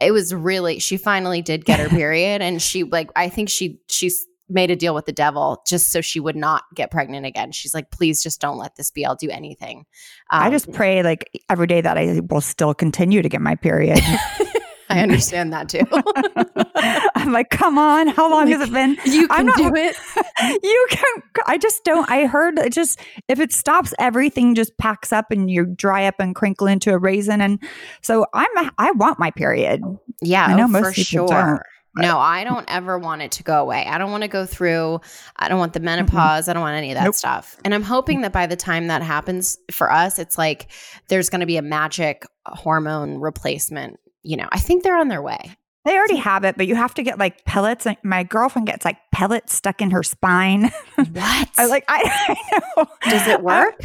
it 0.00 0.12
was 0.12 0.34
really. 0.34 0.78
She 0.78 0.96
finally 0.96 1.42
did 1.42 1.64
get 1.64 1.80
her 1.80 1.88
period, 1.90 2.42
and 2.42 2.60
she 2.60 2.84
like, 2.84 3.10
I 3.16 3.28
think 3.28 3.48
she 3.48 3.80
she's 3.88 4.26
made 4.48 4.70
a 4.70 4.76
deal 4.76 4.94
with 4.94 5.06
the 5.06 5.12
devil 5.12 5.60
just 5.66 5.90
so 5.90 6.00
she 6.00 6.20
would 6.20 6.36
not 6.36 6.62
get 6.72 6.90
pregnant 6.90 7.26
again. 7.26 7.50
She's 7.50 7.74
like, 7.74 7.90
please 7.90 8.22
just 8.22 8.40
don't 8.40 8.58
let 8.58 8.76
this 8.76 8.92
be. 8.92 9.04
I'll 9.04 9.16
do 9.16 9.28
anything. 9.28 9.84
I 10.30 10.46
Um, 10.46 10.52
just 10.52 10.70
pray 10.72 11.02
like 11.02 11.28
every 11.50 11.66
day 11.66 11.80
that 11.80 11.98
I 11.98 12.20
will 12.30 12.40
still 12.40 12.72
continue 12.72 13.22
to 13.22 13.28
get 13.28 13.40
my 13.40 13.56
period. 13.56 13.98
I 14.90 15.00
understand 15.00 15.52
that 15.52 15.68
too. 15.68 15.80
I'm 17.16 17.32
like, 17.32 17.50
come 17.50 17.78
on, 17.78 18.08
how 18.08 18.30
long 18.30 18.48
has 18.48 18.60
it 18.60 18.72
been? 18.72 18.96
you 19.04 19.26
I'm 19.30 19.46
can 19.48 19.64
not- 19.64 19.74
do 19.74 19.74
it. 19.74 19.96
you 20.62 20.86
can 20.90 21.22
i 21.46 21.56
just 21.56 21.82
don't 21.84 22.08
i 22.10 22.26
heard 22.26 22.58
it 22.58 22.72
just 22.72 23.00
if 23.28 23.40
it 23.40 23.52
stops 23.52 23.94
everything 23.98 24.54
just 24.54 24.76
packs 24.76 25.12
up 25.12 25.30
and 25.30 25.50
you 25.50 25.64
dry 25.64 26.06
up 26.06 26.16
and 26.18 26.34
crinkle 26.34 26.66
into 26.66 26.92
a 26.92 26.98
raisin 26.98 27.40
and 27.40 27.62
so 28.02 28.26
i'm 28.34 28.70
i 28.78 28.90
want 28.92 29.18
my 29.18 29.30
period 29.30 29.80
Yeah, 30.20 30.46
I 30.46 30.54
know 30.56 30.64
oh, 30.64 30.68
most 30.68 30.88
for 30.88 30.92
people 30.92 31.28
sure. 31.28 31.62
don't, 31.96 32.04
No, 32.04 32.18
I 32.18 32.44
don't 32.44 32.66
ever 32.68 32.98
want 32.98 33.22
it 33.22 33.32
to 33.32 33.42
go 33.42 33.60
away. 33.60 33.86
I 33.86 33.96
don't 33.96 34.10
want 34.10 34.22
to 34.22 34.28
go 34.28 34.44
through. 34.44 35.00
I 35.36 35.48
don't 35.48 35.58
want 35.58 35.72
the 35.72 35.78
mm-hmm. 35.78 35.86
menopause. 35.86 36.48
I 36.48 36.52
don't 36.52 36.62
want 36.62 36.76
any 36.76 36.90
of 36.90 36.96
that 36.96 37.04
Nope. 37.04 37.14
stuff. 37.14 37.56
And 37.64 37.74
I'm 37.74 37.82
hoping 37.82 38.20
that 38.20 38.32
by 38.32 38.46
the 38.46 38.56
time 38.56 38.88
that 38.88 39.02
happens 39.02 39.56
for 39.70 39.90
us, 39.90 40.18
it's 40.18 40.36
like 40.36 40.70
there's 41.08 41.30
going 41.30 41.40
to 41.40 41.46
be 41.46 41.56
a 41.56 41.62
magic 41.62 42.26
hormone 42.46 43.18
replacement. 43.18 43.98
You 44.26 44.36
know, 44.36 44.48
I 44.52 44.58
think 44.58 44.82
they're 44.82 44.96
on 44.98 45.08
their 45.08 45.22
way. 45.22 45.56
they 45.84 45.96
already 45.96 46.16
have 46.16 46.42
it 46.42 46.56
but 46.56 46.66
you 46.66 46.74
have 46.74 46.92
to 46.94 47.02
get 47.04 47.16
like 47.18 47.44
pellets 47.44 47.86
and 47.86 47.96
my 48.02 48.24
girlfriend 48.24 48.66
gets 48.66 48.84
like 48.84 48.98
pellets 49.12 49.54
stuck 49.54 49.80
in 49.80 49.90
her 49.92 50.02
spine 50.02 50.62
What? 50.96 51.48
i 51.58 51.66
like 51.66 51.84
i, 51.88 52.02
I 52.28 52.60
know 52.76 52.86
Does 53.08 53.28
it 53.28 53.40
work? 53.42 53.78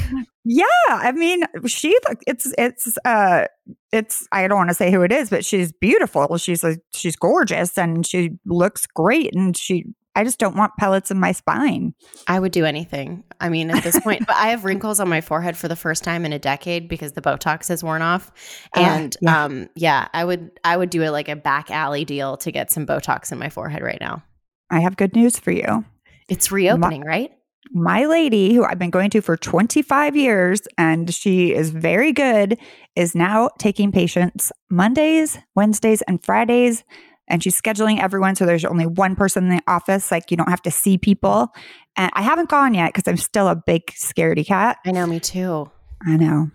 yeah 0.43 0.65
i 0.89 1.11
mean 1.11 1.43
she 1.67 1.95
it's 2.25 2.51
it's 2.57 2.97
uh 3.05 3.45
it's 3.91 4.27
i 4.31 4.47
don't 4.47 4.57
want 4.57 4.69
to 4.71 4.73
say 4.73 4.91
who 4.91 5.03
it 5.03 5.11
is 5.11 5.29
but 5.29 5.45
she's 5.45 5.71
beautiful 5.71 6.37
she's 6.37 6.63
a 6.63 6.77
she's 6.95 7.15
gorgeous 7.15 7.77
and 7.77 8.03
she 8.07 8.31
looks 8.47 8.87
great 8.87 9.35
and 9.35 9.55
she 9.55 9.85
i 10.15 10.23
just 10.23 10.39
don't 10.39 10.55
want 10.55 10.71
pellets 10.77 11.11
in 11.11 11.19
my 11.19 11.31
spine 11.31 11.93
I 12.27 12.39
would 12.39 12.51
do 12.51 12.65
anything. 12.65 13.23
I 13.41 13.49
mean, 13.49 13.71
at 13.71 13.83
this 13.83 13.99
point, 13.99 14.25
but 14.27 14.35
I 14.35 14.49
have 14.49 14.63
wrinkles 14.63 14.99
on 14.99 15.09
my 15.09 15.21
forehead 15.21 15.57
for 15.57 15.67
the 15.67 15.75
first 15.75 16.03
time 16.03 16.23
in 16.23 16.31
a 16.33 16.39
decade 16.39 16.87
because 16.87 17.13
the 17.13 17.21
Botox 17.21 17.67
has 17.69 17.83
worn 17.83 18.01
off. 18.01 18.31
Ah, 18.75 18.97
And 18.97 19.17
yeah. 19.21 19.43
um, 19.43 19.69
yeah, 19.75 20.07
I 20.13 20.23
would 20.23 20.51
I 20.63 20.77
would 20.77 20.89
do 20.91 21.01
it 21.01 21.09
like 21.09 21.27
a 21.27 21.35
back 21.35 21.71
alley 21.71 22.05
deal 22.05 22.37
to 22.37 22.51
get 22.51 22.71
some 22.71 22.85
Botox 22.85 23.31
in 23.31 23.39
my 23.39 23.49
forehead 23.49 23.81
right 23.81 23.97
now. 23.99 24.23
i 24.69 24.79
have 24.79 24.95
good 24.97 25.15
news 25.15 25.39
for 25.39 25.51
you 25.51 25.83
It's 26.29 26.51
reopening, 26.51 27.01
right? 27.03 27.31
my 27.73 28.05
lady 28.05 28.53
who 28.53 28.63
I've 28.63 28.79
been 28.79 28.89
going 28.89 29.09
to 29.11 29.21
for 29.21 29.37
25 29.37 30.15
years 30.15 30.61
and 30.77 31.13
she 31.13 31.53
is 31.53 31.69
very 31.71 32.11
good 32.11 32.57
is 32.95 33.15
now 33.15 33.49
taking 33.59 33.91
patients 33.91 34.51
Mondays, 34.69 35.37
Wednesdays 35.55 36.01
and 36.03 36.23
Fridays 36.23 36.83
and 37.31 37.41
she's 37.41 37.59
scheduling 37.59 37.99
everyone 37.99 38.35
so 38.35 38.45
there's 38.45 38.65
only 38.65 38.85
one 38.85 39.15
person 39.15 39.45
in 39.45 39.57
the 39.57 39.63
office 39.67 40.11
like 40.11 40.29
you 40.29 40.37
don't 40.37 40.49
have 40.49 40.61
to 40.61 40.71
see 40.71 40.97
people 40.97 41.53
and 41.95 42.11
I 42.13 42.21
haven't 42.21 42.49
gone 42.49 42.73
yet 42.73 42.93
cuz 42.93 43.07
I'm 43.07 43.17
still 43.17 43.47
a 43.47 43.55
big 43.55 43.87
scaredy 43.87 44.45
cat. 44.45 44.77
I 44.85 44.91
know, 44.91 45.07
me 45.07 45.19
too. 45.19 45.71
I 46.05 46.17
know. 46.17 46.51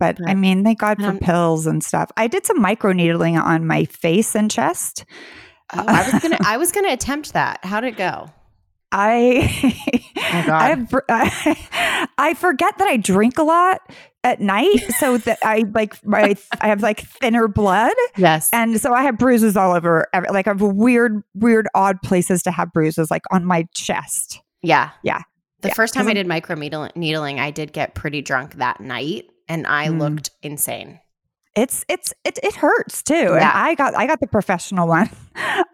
But 0.00 0.18
I 0.26 0.34
mean, 0.34 0.62
thank 0.62 0.78
God 0.78 1.02
for 1.02 1.12
pills 1.18 1.66
and 1.66 1.82
stuff. 1.82 2.10
I 2.16 2.28
did 2.28 2.46
some 2.46 2.60
micro 2.60 2.92
needling 2.92 3.36
on 3.36 3.66
my 3.66 3.84
face 3.84 4.36
and 4.36 4.48
chest. 4.48 5.04
Oh, 5.74 5.84
I 5.86 6.10
was 6.10 6.22
gonna 6.22 6.38
I 6.44 6.56
was 6.56 6.72
gonna 6.72 6.92
attempt 6.92 7.32
that. 7.32 7.64
How'd 7.64 7.84
it 7.84 7.96
go? 7.96 8.30
I 8.92 9.48
Oh. 10.16 10.52
I, 11.08 12.08
I 12.18 12.34
forget 12.34 12.76
that 12.78 12.88
I 12.88 12.96
drink 12.96 13.38
a 13.38 13.42
lot 13.42 13.80
at 14.24 14.40
night, 14.40 14.80
so 14.98 15.16
that 15.18 15.38
I 15.42 15.64
like 15.74 16.04
my 16.04 16.34
I 16.60 16.68
have 16.68 16.82
like 16.82 17.00
thinner 17.00 17.48
blood, 17.48 17.92
Yes. 18.16 18.50
and 18.52 18.80
so 18.80 18.92
I 18.92 19.02
have 19.04 19.16
bruises 19.16 19.56
all 19.56 19.72
over. 19.74 20.06
every- 20.12 20.28
Like 20.30 20.46
I 20.46 20.50
have 20.50 20.60
weird, 20.60 21.22
weird, 21.34 21.66
odd 21.74 22.02
places 22.02 22.42
to 22.42 22.50
have 22.50 22.72
bruises, 22.72 23.10
like 23.10 23.22
on 23.30 23.44
my 23.44 23.66
chest. 23.74 24.40
yeah. 24.62 24.90
Yeah. 25.02 25.22
The 25.62 25.68
Yeah, 25.68 25.74
first 25.74 25.94
time 25.94 26.06
I 26.08 26.14
did 26.14 26.26
micro 26.26 26.54
needle- 26.56 26.90
needling, 26.94 27.40
I 27.40 27.50
did 27.50 27.72
get 27.72 27.94
pretty 27.94 28.22
drunk 28.22 28.54
that 28.56 28.80
night 28.80 29.24
and 29.48 29.66
I 29.66 29.88
Mm. 29.88 29.98
looked 29.98 30.30
insane. 30.42 31.00
It's 31.58 31.84
it's 31.88 32.14
it 32.24 32.38
it 32.42 32.54
hurts 32.54 33.02
too. 33.02 33.14
And 33.14 33.40
Yeah. 33.40 33.52
I 33.54 33.74
got 33.74 33.94
I 33.96 34.06
got 34.06 34.20
the 34.20 34.26
professional 34.26 34.86
one. 34.96 35.10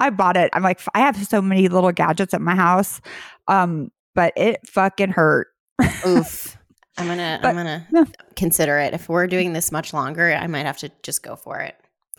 I 0.00 0.10
bought 0.10 0.36
it. 0.36 0.50
I'm 0.52 0.62
like 0.62 0.80
I 0.94 1.00
have 1.00 1.16
so 1.26 1.42
many 1.42 1.68
little 1.68 1.92
gadgets 1.92 2.32
at 2.34 2.40
my 2.40 2.54
house, 2.54 3.00
um, 3.48 3.90
but 4.14 4.32
it 4.36 4.60
fucking 4.66 5.10
hurt. 5.10 5.48
Oof. 6.06 6.56
I'm 6.96 7.06
gonna 7.08 7.38
But- 7.42 7.48
I'm 7.48 7.56
gonna 7.56 7.86
consider 8.36 8.78
it. 8.78 8.94
If 8.94 9.08
we're 9.08 9.26
doing 9.26 9.52
this 9.52 9.72
much 9.72 9.92
longer, 9.92 10.32
I 10.32 10.46
might 10.46 10.64
have 10.66 10.78
to 10.78 10.90
just 11.02 11.22
go 11.22 11.36
for 11.36 11.58
it. 11.60 11.76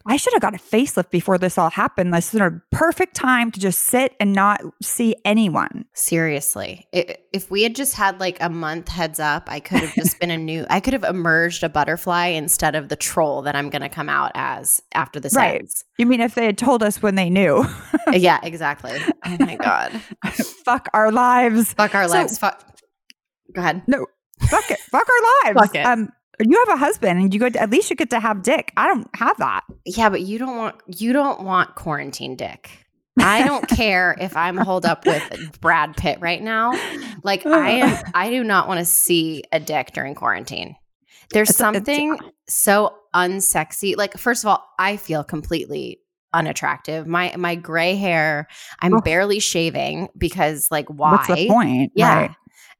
I 0.07 0.17
should 0.17 0.33
have 0.33 0.41
got 0.41 0.53
a 0.53 0.57
facelift 0.59 1.09
before 1.09 1.37
this 1.39 1.57
all 1.57 1.69
happened. 1.71 2.13
This 2.13 2.33
is 2.33 2.39
a 2.39 2.61
perfect 2.71 3.15
time 3.15 3.49
to 3.51 3.59
just 3.59 3.79
sit 3.79 4.13
and 4.19 4.33
not 4.33 4.61
see 4.81 5.15
anyone. 5.25 5.85
Seriously. 5.95 6.87
I 6.93 7.17
if 7.33 7.49
we 7.51 7.63
had 7.63 7.75
just 7.75 7.95
had 7.95 8.19
like 8.19 8.37
a 8.41 8.49
month 8.49 8.87
heads 8.87 9.19
up, 9.19 9.45
I 9.47 9.59
could 9.59 9.79
have 9.79 9.93
just 9.95 10.19
been 10.19 10.31
a 10.31 10.37
new 10.37 10.65
I 10.69 10.79
could 10.79 10.93
have 10.93 11.03
emerged 11.03 11.63
a 11.63 11.69
butterfly 11.69 12.27
instead 12.27 12.75
of 12.75 12.89
the 12.89 12.95
troll 12.95 13.41
that 13.43 13.55
I'm 13.55 13.69
going 13.69 13.81
to 13.81 13.89
come 13.89 14.07
out 14.09 14.31
as 14.35 14.79
after 14.93 15.19
this 15.19 15.35
Right. 15.35 15.59
ends. 15.59 15.83
You 15.97 16.05
mean 16.05 16.21
if 16.21 16.35
they 16.35 16.45
had 16.45 16.57
told 16.57 16.83
us 16.83 17.01
when 17.01 17.15
they 17.15 17.29
knew? 17.29 17.65
yeah, 18.13 18.39
exactly. 18.43 18.91
Oh 19.25 19.37
my 19.39 19.55
god. 19.61 19.91
Fuck 20.65 20.87
our 20.93 21.11
lives. 21.11 21.73
Fuck 21.73 21.95
our 21.95 22.07
So- 22.07 22.13
lives. 22.13 22.37
Fuck. 22.37 22.63
Go 23.55 23.61
ahead. 23.61 23.83
No, 23.87 24.05
fuck 24.49 24.69
it. 24.69 24.79
Fuck 24.91 25.07
our 25.09 25.51
lives. 25.51 25.59
Fuck 25.67 25.75
it. 25.75 25.85
Um, 25.85 26.09
you 26.39 26.63
have 26.67 26.75
a 26.75 26.79
husband 26.79 27.19
and 27.19 27.33
you 27.33 27.39
go 27.39 27.47
at 27.47 27.69
least 27.69 27.89
you 27.89 27.95
get 27.95 28.09
to 28.11 28.19
have 28.19 28.41
dick. 28.43 28.71
I 28.77 28.87
don't 28.87 29.07
have 29.15 29.37
that. 29.37 29.61
Yeah, 29.85 30.09
but 30.09 30.21
you 30.21 30.37
don't 30.37 30.57
want 30.57 30.75
you 30.87 31.13
don't 31.13 31.41
want 31.41 31.75
quarantine 31.75 32.35
dick. 32.35 32.69
I 33.19 33.43
don't 33.43 33.67
care 33.69 34.15
if 34.19 34.35
I'm 34.35 34.57
holed 34.57 34.85
up 34.85 35.05
with 35.05 35.59
Brad 35.61 35.95
Pitt 35.95 36.19
right 36.21 36.41
now. 36.41 36.73
Like 37.23 37.45
I 37.45 37.69
am 37.71 38.03
I 38.13 38.29
do 38.29 38.43
not 38.43 38.67
want 38.67 38.79
to 38.79 38.85
see 38.85 39.43
a 39.51 39.59
dick 39.59 39.91
during 39.93 40.15
quarantine. 40.15 40.75
There's 41.31 41.49
It's- 41.49 41.59
it's- 41.75 41.85
something 41.85 42.17
so 42.47 42.93
unsexy. 43.15 43.95
Like 43.97 44.17
first 44.17 44.43
of 44.43 44.49
all, 44.49 44.63
I 44.77 44.97
feel 44.97 45.23
completely 45.23 45.99
unattractive. 46.33 47.07
My 47.07 47.33
my 47.37 47.55
gray 47.55 47.95
hair, 47.95 48.47
I'm 48.81 48.95
Ugh. 48.95 49.03
barely 49.03 49.39
shaving 49.39 50.09
because 50.17 50.69
like 50.69 50.87
why? 50.89 51.11
What's 51.13 51.27
the 51.27 51.47
point? 51.47 51.93
Yeah. 51.95 52.19
Right. 52.19 52.31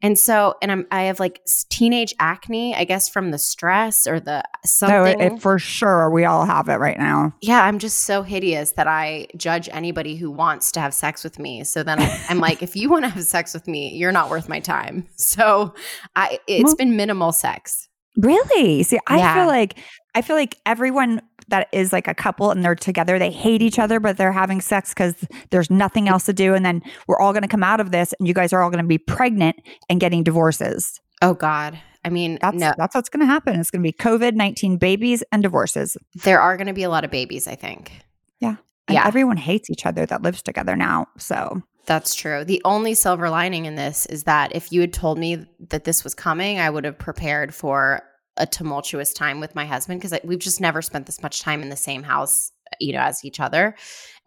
And 0.02 0.20
so, 0.20 0.56
and 0.62 0.72
I'm, 0.72 0.86
I 0.92 1.04
have 1.04 1.20
like 1.20 1.42
teenage 1.70 2.14
acne, 2.20 2.76
I 2.76 2.84
guess 2.84 3.10
from 3.10 3.32
the 3.32 3.38
stress 3.40 4.06
or 4.06 4.20
the 4.20 4.44
No, 4.44 4.60
something. 4.66 5.20
it, 5.20 5.34
it- 5.34 5.42
for 5.42 5.58
sure. 5.58 6.12
We 6.12 6.26
all 6.26 6.46
have 6.46 6.70
it 6.70 6.76
right 6.76 7.00
now. 7.00 7.34
yeah, 7.42 7.64
I'm 7.64 7.80
just 7.80 8.02
so 8.02 8.22
hideous 8.22 8.72
that 8.74 8.88
I 8.88 9.28
judge 9.38 9.68
anybody 9.72 10.16
who 10.16 10.30
wants 10.30 10.72
to 10.74 10.80
have 10.80 10.94
sex 10.94 11.24
with 11.24 11.40
me. 11.40 11.64
So 11.64 11.82
then 11.82 12.00
I, 12.02 12.26
I'm 12.30 12.40
like, 12.40 12.62
if 12.62 12.76
you 12.76 12.90
want 12.90 13.06
to 13.06 13.10
have 13.10 13.24
sex 13.24 13.54
with 13.54 13.68
me, 13.68 13.96
you're 13.96 14.12
not 14.12 14.30
worth 14.30 14.48
my 14.50 14.60
time. 14.60 15.08
So 15.18 15.74
I, 16.16 16.40
it's 16.48 16.66
Well- 16.66 16.76
been 16.76 16.96
minimal 16.98 17.32
sex. 17.32 17.88
Really? 18.18 18.84
See, 18.84 19.00
I 19.08 19.18
Yeah. 19.18 19.34
feel 19.34 19.48
like 19.48 19.78
I 20.14 20.22
feel 20.22 20.38
like 20.38 20.58
everyone 20.66 21.22
that 21.50 21.68
is 21.72 21.94
like 21.94 22.08
a 22.08 22.14
couple 22.14 22.52
and 22.52 22.64
they're 22.64 22.76
together, 22.76 23.20
they 23.20 23.32
hate 23.32 23.62
each 23.62 23.78
other, 23.80 24.00
but 24.00 24.18
they're 24.18 24.32
having 24.32 24.62
sex 24.62 24.90
because 24.94 25.16
there's 25.52 25.70
nothing 25.70 26.08
else 26.10 26.26
to 26.26 26.34
do. 26.34 26.54
And 26.54 26.66
then 26.66 26.82
we're 27.08 27.20
all 27.20 27.34
going 27.34 27.44
to 27.44 27.48
come 27.48 27.64
out 27.64 27.80
of 27.80 27.92
this, 27.92 28.14
and 28.20 28.28
you 28.28 28.34
guys 28.34 28.52
are 28.54 28.62
all 28.62 28.70
going 28.70 28.84
to 28.84 28.88
be 28.88 28.98
pregnant 28.98 29.56
and 29.90 30.00
getting 30.00 30.24
divorces. 30.24 31.00
Oh 31.22 31.34
God. 31.34 31.80
I 32.04 32.10
mean, 32.10 32.38
That's 32.40 32.58
no, 32.58 32.72
that's 32.78 32.94
what's 32.94 33.10
going 33.10 33.22
to 33.22 33.26
happen. 33.26 33.60
It's 33.60 33.72
going 33.72 33.82
to 33.82 33.88
be 33.88 33.94
COVID 33.94 34.34
nineteen 34.36 34.78
babies 34.78 35.24
and 35.32 35.42
divorces. 35.42 35.98
there 36.24 36.40
are 36.40 36.56
going 36.58 36.68
to 36.68 36.74
be 36.74 36.84
a 36.84 36.90
lot 36.90 37.04
of 37.04 37.10
babies, 37.12 37.48
I 37.48 37.56
think. 37.56 37.92
Yeah. 38.40 38.58
And 38.88 38.96
Yeah. 38.96 39.08
everyone 39.08 39.38
hates 39.38 39.70
each 39.72 39.86
other 39.88 40.06
that 40.06 40.22
lives 40.22 40.44
together 40.44 40.76
now. 40.76 41.08
So 41.18 41.64
That's 41.88 42.14
true. 42.14 42.44
The 42.44 42.62
only 42.64 42.94
silver 42.94 43.30
lining 43.32 43.66
in 43.66 43.74
this 43.76 44.06
is 44.08 44.24
that 44.26 44.56
if 44.56 44.72
you 44.72 44.82
had 44.82 44.94
told 44.94 45.18
me 45.18 45.46
that 45.70 45.84
this 45.86 46.04
was 46.04 46.14
coming, 46.14 46.60
I 46.60 46.70
would 46.70 46.84
have 46.86 46.98
prepared 47.00 47.56
for 47.56 48.02
a 48.38 48.46
tumultuous 48.46 49.14
time 49.14 49.40
with 49.40 49.56
my 49.56 49.66
husband 49.66 50.02
because 50.02 50.18
we've 50.24 50.40
just 50.40 50.60
never 50.62 50.82
spent 50.82 51.06
this 51.06 51.22
much 51.22 51.42
time 51.42 51.62
in 51.62 51.70
the 51.70 51.76
same 51.78 52.04
house, 52.04 52.52
you 52.80 52.94
know, 52.94 53.00
as 53.00 53.24
each 53.24 53.40
other. 53.40 53.76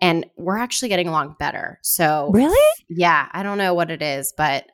And 0.01 0.27
we're 0.37 0.59
actually 0.59 0.89
getting 0.89 1.09
along 1.09 1.37
better. 1.39 1.79
So, 1.83 2.31
really, 2.33 2.73
yeah, 2.89 3.29
I 3.33 3.43
don't 3.43 3.59
know 3.59 3.75
what 3.75 3.91
it 3.91 4.01
is, 4.03 4.33
but 4.37 4.65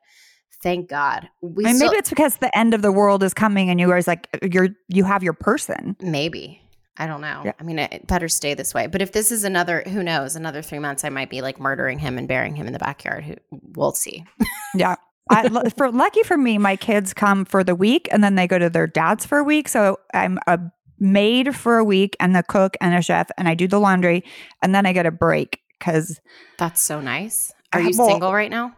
thank 0.63 0.89
God. 0.89 1.29
We 1.41 1.65
I 1.65 1.69
mean, 1.69 1.77
still- 1.77 1.89
maybe 1.89 1.99
it's 1.99 2.11
because 2.11 2.37
the 2.37 2.57
end 2.57 2.75
of 2.75 2.83
the 2.83 2.93
world 2.93 3.23
is 3.23 3.35
coming, 3.35 3.71
and 3.71 3.81
you 3.81 3.89
guys 3.89 4.07
like 4.07 4.29
uh, 4.35 4.47
you're 4.51 4.69
you 4.89 5.05
have 5.05 5.23
your 5.23 5.33
person. 5.35 5.97
maybe. 6.01 6.61
I 6.97 7.09
don't 7.09 7.21
know. 7.23 7.43
Yeah. 7.45 7.53
I 7.59 7.65
mean, 7.65 7.81
it 7.81 8.07
better 8.07 8.29
stay 8.29 8.55
this 8.55 8.73
way. 8.73 8.87
But 8.87 9.03
if 9.03 9.11
this 9.11 9.33
is 9.33 9.43
another, 9.43 9.83
who 9.85 10.05
knows, 10.05 10.37
another 10.37 10.63
three 10.63 10.79
months, 10.79 11.03
I 11.03 11.09
might 11.09 11.29
be 11.29 11.43
like 11.43 11.59
murdering 11.59 11.99
him 11.99 12.19
and 12.19 12.29
burying 12.29 12.55
him 12.55 12.69
in 12.69 12.73
the 12.73 12.79
backyard. 12.79 13.25
Who 13.25 13.35
we'll 13.51 13.95
see. 13.95 14.25
Yeah. 14.77 14.95
I, 15.31 15.71
for 15.71 15.91
lucky 15.91 16.23
for 16.23 16.37
me, 16.37 16.59
my 16.59 16.77
kids 16.77 17.15
come 17.15 17.45
for 17.45 17.65
the 17.65 17.75
week 17.75 18.09
and 18.13 18.23
then 18.23 18.35
they 18.35 18.47
go 18.47 18.59
to 18.59 18.69
their 18.69 18.87
dad's 18.87 19.25
for 19.25 19.39
a 19.39 19.45
week. 19.45 19.69
So 19.69 19.99
I'm 20.13 20.39
a 20.47 20.59
maid 20.99 21.57
for 21.57 21.79
a 21.79 21.85
week 21.85 22.17
and 22.21 22.37
a 22.37 22.43
cook 22.43 22.77
and 22.81 22.95
a 22.95 23.03
chef, 23.03 23.29
and 23.39 23.49
I 23.49 23.55
do 23.55 23.67
the 23.67 23.81
laundry, 23.81 24.23
and 24.63 24.75
then 24.75 24.87
I 24.87 24.93
get 24.93 25.07
a 25.07 25.11
break 25.11 25.61
because 25.79 26.21
That's 26.59 26.81
so 26.81 27.01
nice. 27.01 27.53
Are 27.73 27.81
you 27.81 27.93
well- 27.97 28.09
single 28.09 28.33
right 28.33 28.51
now? 28.51 28.75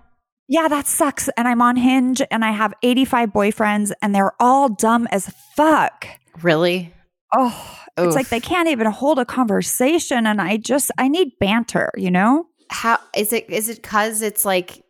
yeah, 0.48 0.68
that 0.68 0.86
sucks. 0.86 1.28
And 1.36 1.48
I'm 1.48 1.60
on 1.60 1.74
Hinge 1.76 2.22
and 2.30 2.44
I 2.44 2.52
have 2.52 2.72
85 2.82 3.30
boyfriends, 3.30 3.92
and 4.00 4.14
they're 4.14 4.32
all 4.40 4.68
dumb 4.68 5.08
as 5.10 5.32
fuck. 5.56 6.06
Really? 6.42 6.92
Oh, 7.34 7.78
it's 7.98 8.14
like 8.14 8.28
they 8.28 8.40
can't 8.40 8.68
even 8.68 8.86
hold 8.86 9.18
a 9.18 9.24
conversation, 9.24 10.26
and 10.26 10.40
I 10.40 10.56
just 10.58 10.90
I 10.98 11.08
need 11.08 11.32
banter, 11.40 11.90
you 11.96 12.10
know. 12.10 12.46
How 12.70 12.98
is 13.16 13.32
it? 13.32 13.50
Is 13.50 13.68
it 13.68 13.82
because 13.82 14.22
it's 14.22 14.44
like 14.44 14.82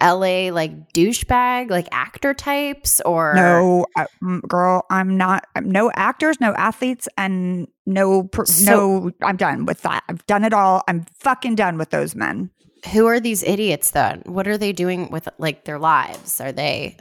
L.A. 0.00 0.50
like 0.50 0.92
douchebag, 0.92 1.70
like 1.70 1.88
actor 1.92 2.34
types, 2.34 3.00
or 3.02 3.34
No, 3.34 3.86
mm, 4.22 4.42
girl, 4.48 4.84
I'm 4.90 5.16
not. 5.16 5.46
No 5.62 5.90
actors, 5.94 6.40
no 6.40 6.52
athletes, 6.54 7.08
and 7.16 7.68
no, 7.86 8.28
So- 8.44 8.98
no. 9.00 9.10
I'm 9.22 9.36
done 9.36 9.66
with 9.66 9.82
that. 9.82 10.02
I've 10.08 10.24
done 10.26 10.44
it 10.44 10.52
all. 10.52 10.82
I'm 10.88 11.04
fucking 11.20 11.54
done 11.56 11.78
with 11.78 11.90
those 11.90 12.14
men. 12.14 12.50
who 12.92 13.06
are 13.06 13.18
these 13.18 13.42
idiots? 13.42 13.90
Then 13.90 14.22
what 14.26 14.46
are 14.46 14.56
they 14.56 14.72
doing 14.72 15.10
with 15.10 15.28
like 15.38 15.64
their 15.64 15.78
lives? 15.78 16.40
Are 16.40 16.52
they? 16.52 16.96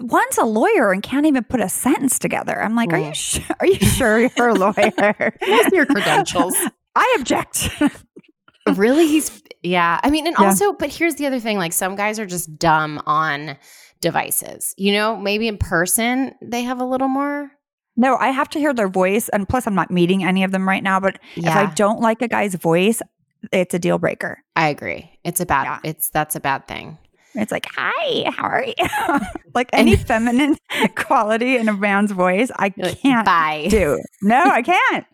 One's 0.00 0.38
a 0.38 0.44
lawyer 0.44 0.92
and 0.92 1.02
can't 1.02 1.26
even 1.26 1.44
put 1.44 1.60
a 1.60 1.68
sentence 1.68 2.18
together. 2.18 2.58
I'm 2.62 2.74
like, 2.76 2.92
are 2.92 2.98
you 2.98 3.10
Mm. 3.10 3.14
sure? 3.14 3.56
Are 3.60 3.66
you 3.66 3.74
sure 3.80 4.18
you're 4.20 4.48
a 4.48 4.54
lawyer? 4.54 4.72
What's 5.46 5.72
your 5.74 5.84
credentials? 5.86 6.54
I 6.94 7.16
object. 7.18 7.68
really? 8.74 9.06
He's 9.06 9.42
yeah. 9.62 10.00
I 10.02 10.10
mean, 10.10 10.26
and 10.26 10.36
Yeah. 10.38 10.46
also, 10.46 10.72
but 10.72 10.90
here's 10.92 11.16
the 11.16 11.26
other 11.26 11.40
thing: 11.40 11.58
like 11.58 11.72
some 11.72 11.96
guys 11.96 12.18
are 12.18 12.26
just 12.26 12.58
dumb 12.58 13.02
on 13.06 13.56
devices. 14.00 14.74
You 14.76 14.92
know, 14.92 15.16
maybe 15.16 15.48
in 15.48 15.58
person 15.58 16.32
they 16.42 16.62
have 16.62 16.80
a 16.80 16.84
little 16.84 17.08
more. 17.08 17.50
no, 17.96 18.16
I 18.16 18.28
have 18.30 18.48
to 18.50 18.58
hear 18.58 18.74
their 18.74 18.88
voice, 18.88 19.28
and 19.30 19.48
plus, 19.48 19.66
I'm 19.66 19.74
not 19.74 19.90
meeting 19.90 20.24
any 20.24 20.42
of 20.44 20.50
them 20.52 20.68
right 20.68 20.82
now. 20.82 21.00
But 21.00 21.18
if 21.36 21.46
I 21.48 21.66
don't 21.74 22.00
like 22.00 22.22
a 22.22 22.28
guy's 22.28 22.54
voice, 22.56 23.00
it's 23.52 23.72
a 23.74 23.78
deal 23.78 23.98
breaker. 23.98 24.42
I 24.56 24.68
agree. 24.68 25.10
It's 25.24 25.40
a 25.40 25.46
bad. 25.46 25.64
Yeah. 25.64 25.78
It's 25.90 26.10
that's 26.10 26.34
a 26.36 26.40
bad 26.40 26.66
thing. 26.66 26.98
It's 27.36 27.50
like, 27.50 27.66
hi, 27.74 28.30
how 28.30 28.46
are 28.46 28.64
you? 28.64 29.18
like 29.54 29.68
any 29.72 29.96
feminine 29.96 30.56
quality 30.94 31.56
in 31.56 31.68
a 31.68 31.72
man's 31.72 32.12
voice, 32.12 32.48
I 32.54 32.70
can't 32.70 33.26
Bye. 33.26 33.66
do. 33.70 34.00
No, 34.22 34.38
I 34.40 34.62
can't. 34.72 35.04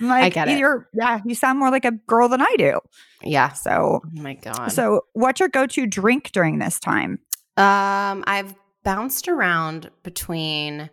Like, 0.00 0.34
get 0.34 0.48
it. 0.48 0.58
You're, 0.58 0.88
yeah, 0.94 1.20
you 1.24 1.34
sound 1.34 1.58
more 1.58 1.70
like 1.70 1.84
a 1.84 1.92
girl 1.92 2.28
than 2.28 2.40
I 2.40 2.54
do. 2.58 2.80
Yeah. 3.22 3.52
So, 3.52 4.00
Oh 4.04 4.22
my 4.22 4.34
god. 4.34 4.72
so 4.72 5.02
what's 5.12 5.40
your 5.40 5.48
go-to 5.48 5.86
drink 5.86 6.32
during 6.32 6.58
this 6.58 6.78
time? 6.78 7.18
Um, 7.56 8.24
I've 8.26 8.54
bounced 8.84 9.28
around 9.28 9.90
between 10.02 10.90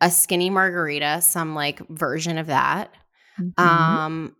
a 0.00 0.10
skinny 0.10 0.50
margarita, 0.50 1.22
some 1.22 1.54
like 1.54 1.80
version 1.88 2.38
of 2.38 2.48
that. 2.48 2.92
Mm-hmm. 3.40 3.62
Um, 3.62 4.36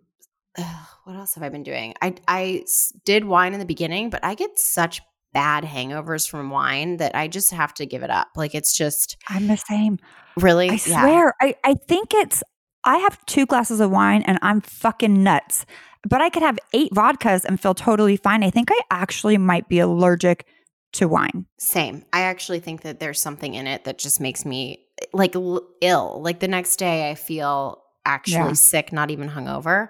ugh, 0.58 0.86
what 1.04 1.16
else 1.16 1.34
have 1.34 1.42
I 1.42 1.48
been 1.48 1.62
doing? 1.62 1.94
I 2.02 2.14
I 2.28 2.64
did 3.04 3.24
wine 3.24 3.54
in 3.54 3.60
the 3.60 3.66
beginning, 3.66 4.10
but 4.10 4.24
I 4.24 4.34
get 4.34 4.58
such 4.58 5.00
bad 5.32 5.64
hangovers 5.64 6.28
from 6.28 6.50
wine 6.50 6.96
that 6.96 7.14
I 7.14 7.28
just 7.28 7.50
have 7.50 7.74
to 7.74 7.86
give 7.86 8.02
it 8.02 8.10
up. 8.10 8.28
Like 8.36 8.54
it's 8.54 8.76
just 8.76 9.16
I'm 9.28 9.46
the 9.48 9.56
same. 9.56 9.98
really. 10.36 10.70
I 10.70 10.74
yeah. 10.86 11.02
swear. 11.02 11.34
I, 11.40 11.54
I 11.64 11.74
think 11.88 12.14
it's. 12.14 12.42
I 12.86 12.96
have 12.98 13.24
two 13.26 13.44
glasses 13.46 13.80
of 13.80 13.90
wine 13.90 14.22
and 14.22 14.38
I'm 14.42 14.60
fucking 14.62 15.22
nuts. 15.22 15.66
But 16.08 16.20
I 16.20 16.30
could 16.30 16.42
have 16.42 16.58
eight 16.72 16.92
vodkas 16.92 17.44
and 17.44 17.60
feel 17.60 17.74
totally 17.74 18.16
fine. 18.16 18.44
I 18.44 18.50
think 18.50 18.70
I 18.70 18.80
actually 18.90 19.38
might 19.38 19.68
be 19.68 19.80
allergic 19.80 20.46
to 20.92 21.08
wine. 21.08 21.46
Same. 21.58 22.04
I 22.12 22.20
actually 22.20 22.60
think 22.60 22.82
that 22.82 23.00
there's 23.00 23.20
something 23.20 23.54
in 23.54 23.66
it 23.66 23.84
that 23.84 23.98
just 23.98 24.20
makes 24.20 24.44
me 24.44 24.86
like 25.12 25.34
l- 25.34 25.66
ill. 25.80 26.22
Like 26.22 26.38
the 26.38 26.48
next 26.48 26.76
day, 26.76 27.10
I 27.10 27.16
feel 27.16 27.82
actually 28.04 28.36
Yeah. 28.36 28.52
sick, 28.52 28.92
not 28.92 29.10
even 29.10 29.28
hungover. 29.28 29.88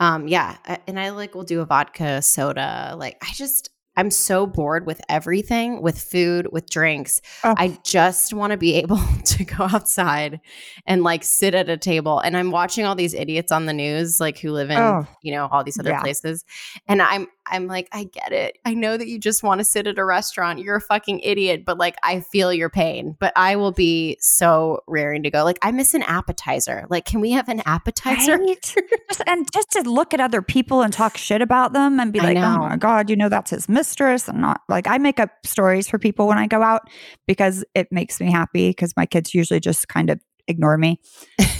Um, 0.00 0.26
yeah, 0.26 0.56
and 0.88 0.98
I 0.98 1.10
like 1.10 1.36
will 1.36 1.44
do 1.44 1.60
a 1.60 1.64
vodka 1.64 2.20
soda. 2.20 2.96
Like 2.98 3.16
I 3.22 3.28
just, 3.32 3.70
I'm 3.96 4.10
so 4.10 4.46
bored 4.46 4.86
with 4.86 5.00
everything, 5.08 5.80
with 5.82 5.98
food, 5.98 6.48
with 6.52 6.68
drinks. 6.68 7.20
Oh. 7.44 7.54
I 7.56 7.78
just 7.84 8.32
want 8.32 8.50
to 8.50 8.56
be 8.56 8.74
able 8.82 8.98
to 9.26 9.44
go 9.44 9.64
outside 9.64 10.40
and 10.86 11.02
like 11.02 11.22
sit 11.24 11.54
at 11.54 11.68
a 11.68 11.76
table. 11.76 12.18
And 12.18 12.36
I'm 12.36 12.50
watching 12.50 12.84
all 12.84 12.94
these 12.94 13.14
idiots 13.14 13.52
on 13.52 13.66
the 13.66 13.72
news, 13.72 14.20
like 14.20 14.38
who 14.38 14.50
live 14.52 14.70
in, 14.70 14.78
Oh. 14.78 15.06
you 15.22 15.32
know, 15.32 15.48
all 15.50 15.62
these 15.64 15.78
other 15.78 15.90
Yeah. 15.90 16.00
places. 16.00 16.44
And 16.88 17.00
I'm, 17.00 17.26
I'm 17.46 17.66
like, 17.66 17.88
I 17.92 18.04
get 18.04 18.32
it. 18.32 18.58
I 18.64 18.74
know 18.74 18.96
that 18.96 19.08
you 19.08 19.18
just 19.18 19.42
want 19.42 19.58
to 19.58 19.64
sit 19.64 19.86
at 19.86 19.98
a 19.98 20.04
restaurant. 20.04 20.58
You're 20.60 20.76
a 20.76 20.80
fucking 20.80 21.20
idiot, 21.20 21.64
but 21.64 21.78
like, 21.78 21.96
I 22.02 22.20
feel 22.20 22.52
your 22.52 22.70
pain. 22.70 23.16
But 23.18 23.32
I 23.36 23.56
will 23.56 23.72
be 23.72 24.16
so 24.20 24.80
raring 24.86 25.22
to 25.24 25.30
go. 25.30 25.44
Like, 25.44 25.58
I 25.62 25.70
miss 25.72 25.94
an 25.94 26.02
appetizer. 26.02 26.86
Like, 26.88 27.04
can 27.04 27.20
we 27.20 27.32
have 27.32 27.48
an 27.48 27.62
appetizer? 27.66 28.38
Right? 28.38 28.62
just, 29.08 29.22
and 29.26 29.48
just 29.52 29.70
to 29.72 29.82
look 29.82 30.14
at 30.14 30.20
other 30.20 30.42
people 30.42 30.82
and 30.82 30.92
talk 30.92 31.16
shit 31.16 31.42
about 31.42 31.72
them 31.72 32.00
and 32.00 32.12
be 32.12 32.20
like, 32.20 32.36
oh 32.36 32.58
my 32.58 32.76
God, 32.76 33.10
you 33.10 33.16
know, 33.16 33.28
that's 33.28 33.50
his 33.50 33.68
mistress. 33.68 34.28
And 34.28 34.40
not 34.40 34.62
like 34.68 34.86
I 34.86 34.98
make 34.98 35.20
up 35.20 35.30
stories 35.44 35.88
for 35.88 35.98
people 35.98 36.26
when 36.26 36.38
I 36.38 36.46
go 36.46 36.62
out 36.62 36.88
because 37.26 37.64
it 37.74 37.88
makes 37.90 38.20
me 38.20 38.30
happy 38.30 38.70
because 38.70 38.94
my 38.96 39.06
kids 39.06 39.34
usually 39.34 39.60
just 39.60 39.88
kind 39.88 40.10
of 40.10 40.20
ignore 40.48 40.78
me. 40.78 41.00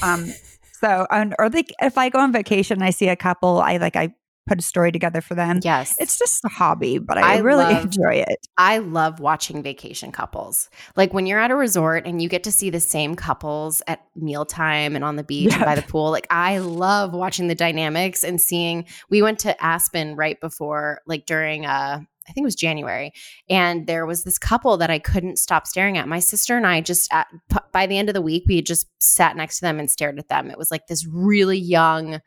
Um, 0.02 0.26
So, 0.84 1.06
and, 1.10 1.34
or 1.38 1.48
like 1.48 1.72
if 1.80 1.96
I 1.96 2.10
go 2.10 2.18
on 2.18 2.30
vacation, 2.30 2.74
and 2.74 2.84
I 2.84 2.90
see 2.90 3.08
a 3.08 3.16
couple, 3.16 3.60
I 3.60 3.78
like 3.78 3.96
I 3.96 4.12
put 4.46 4.58
a 4.58 4.62
story 4.62 4.92
together 4.92 5.20
for 5.20 5.34
them. 5.34 5.60
Yes. 5.62 5.94
It's 5.98 6.18
just 6.18 6.44
a 6.44 6.48
hobby, 6.48 6.98
but 6.98 7.18
I, 7.18 7.34
I 7.34 7.38
really 7.38 7.64
love- 7.64 7.84
enjoy 7.84 8.24
it. 8.28 8.46
I 8.56 8.78
love 8.78 9.20
watching 9.20 9.62
vacation 9.62 10.12
couples. 10.12 10.68
Like 10.96 11.14
when 11.14 11.26
you're 11.26 11.40
at 11.40 11.50
a 11.50 11.56
resort 11.56 12.06
and 12.06 12.20
you 12.20 12.28
get 12.28 12.44
to 12.44 12.52
see 12.52 12.70
the 12.70 12.80
same 12.80 13.14
couples 13.14 13.82
at 13.86 14.04
mealtime 14.16 14.94
and 14.94 15.04
on 15.04 15.16
the 15.16 15.24
beach 15.24 15.52
and 15.54 15.64
by 15.64 15.74
the 15.74 15.82
pool. 15.82 16.10
Like 16.10 16.26
I 16.30 16.58
love 16.58 17.12
watching 17.14 17.48
the 17.48 17.54
dynamics 17.54 18.22
and 18.22 18.40
seeing. 18.40 18.84
We 19.10 19.22
went 19.22 19.38
to 19.40 19.64
Aspen 19.64 20.16
right 20.16 20.40
before, 20.40 21.00
like 21.06 21.26
during 21.26 21.66
uh 21.66 22.00
I 22.26 22.32
think 22.32 22.44
it 22.44 22.46
was 22.46 22.54
January, 22.54 23.12
and 23.50 23.86
there 23.86 24.06
was 24.06 24.24
this 24.24 24.38
couple 24.38 24.78
that 24.78 24.88
I 24.88 24.98
couldn't 24.98 25.38
stop 25.38 25.66
staring 25.66 25.98
at. 25.98 26.08
My 26.08 26.20
sister 26.20 26.56
and 26.56 26.66
I 26.66 26.80
just 26.80 27.12
at, 27.12 27.26
by 27.70 27.86
the 27.86 27.98
end 27.98 28.08
of 28.08 28.14
the 28.14 28.22
week 28.22 28.44
we 28.48 28.56
had 28.56 28.64
just 28.64 28.86
sat 28.98 29.36
next 29.36 29.56
to 29.56 29.60
them 29.60 29.78
and 29.78 29.90
stared 29.90 30.18
at 30.18 30.28
them. 30.28 30.50
It 30.50 30.56
was 30.56 30.70
like 30.70 30.86
this 30.86 31.06
really 31.06 31.58
young 31.58 32.20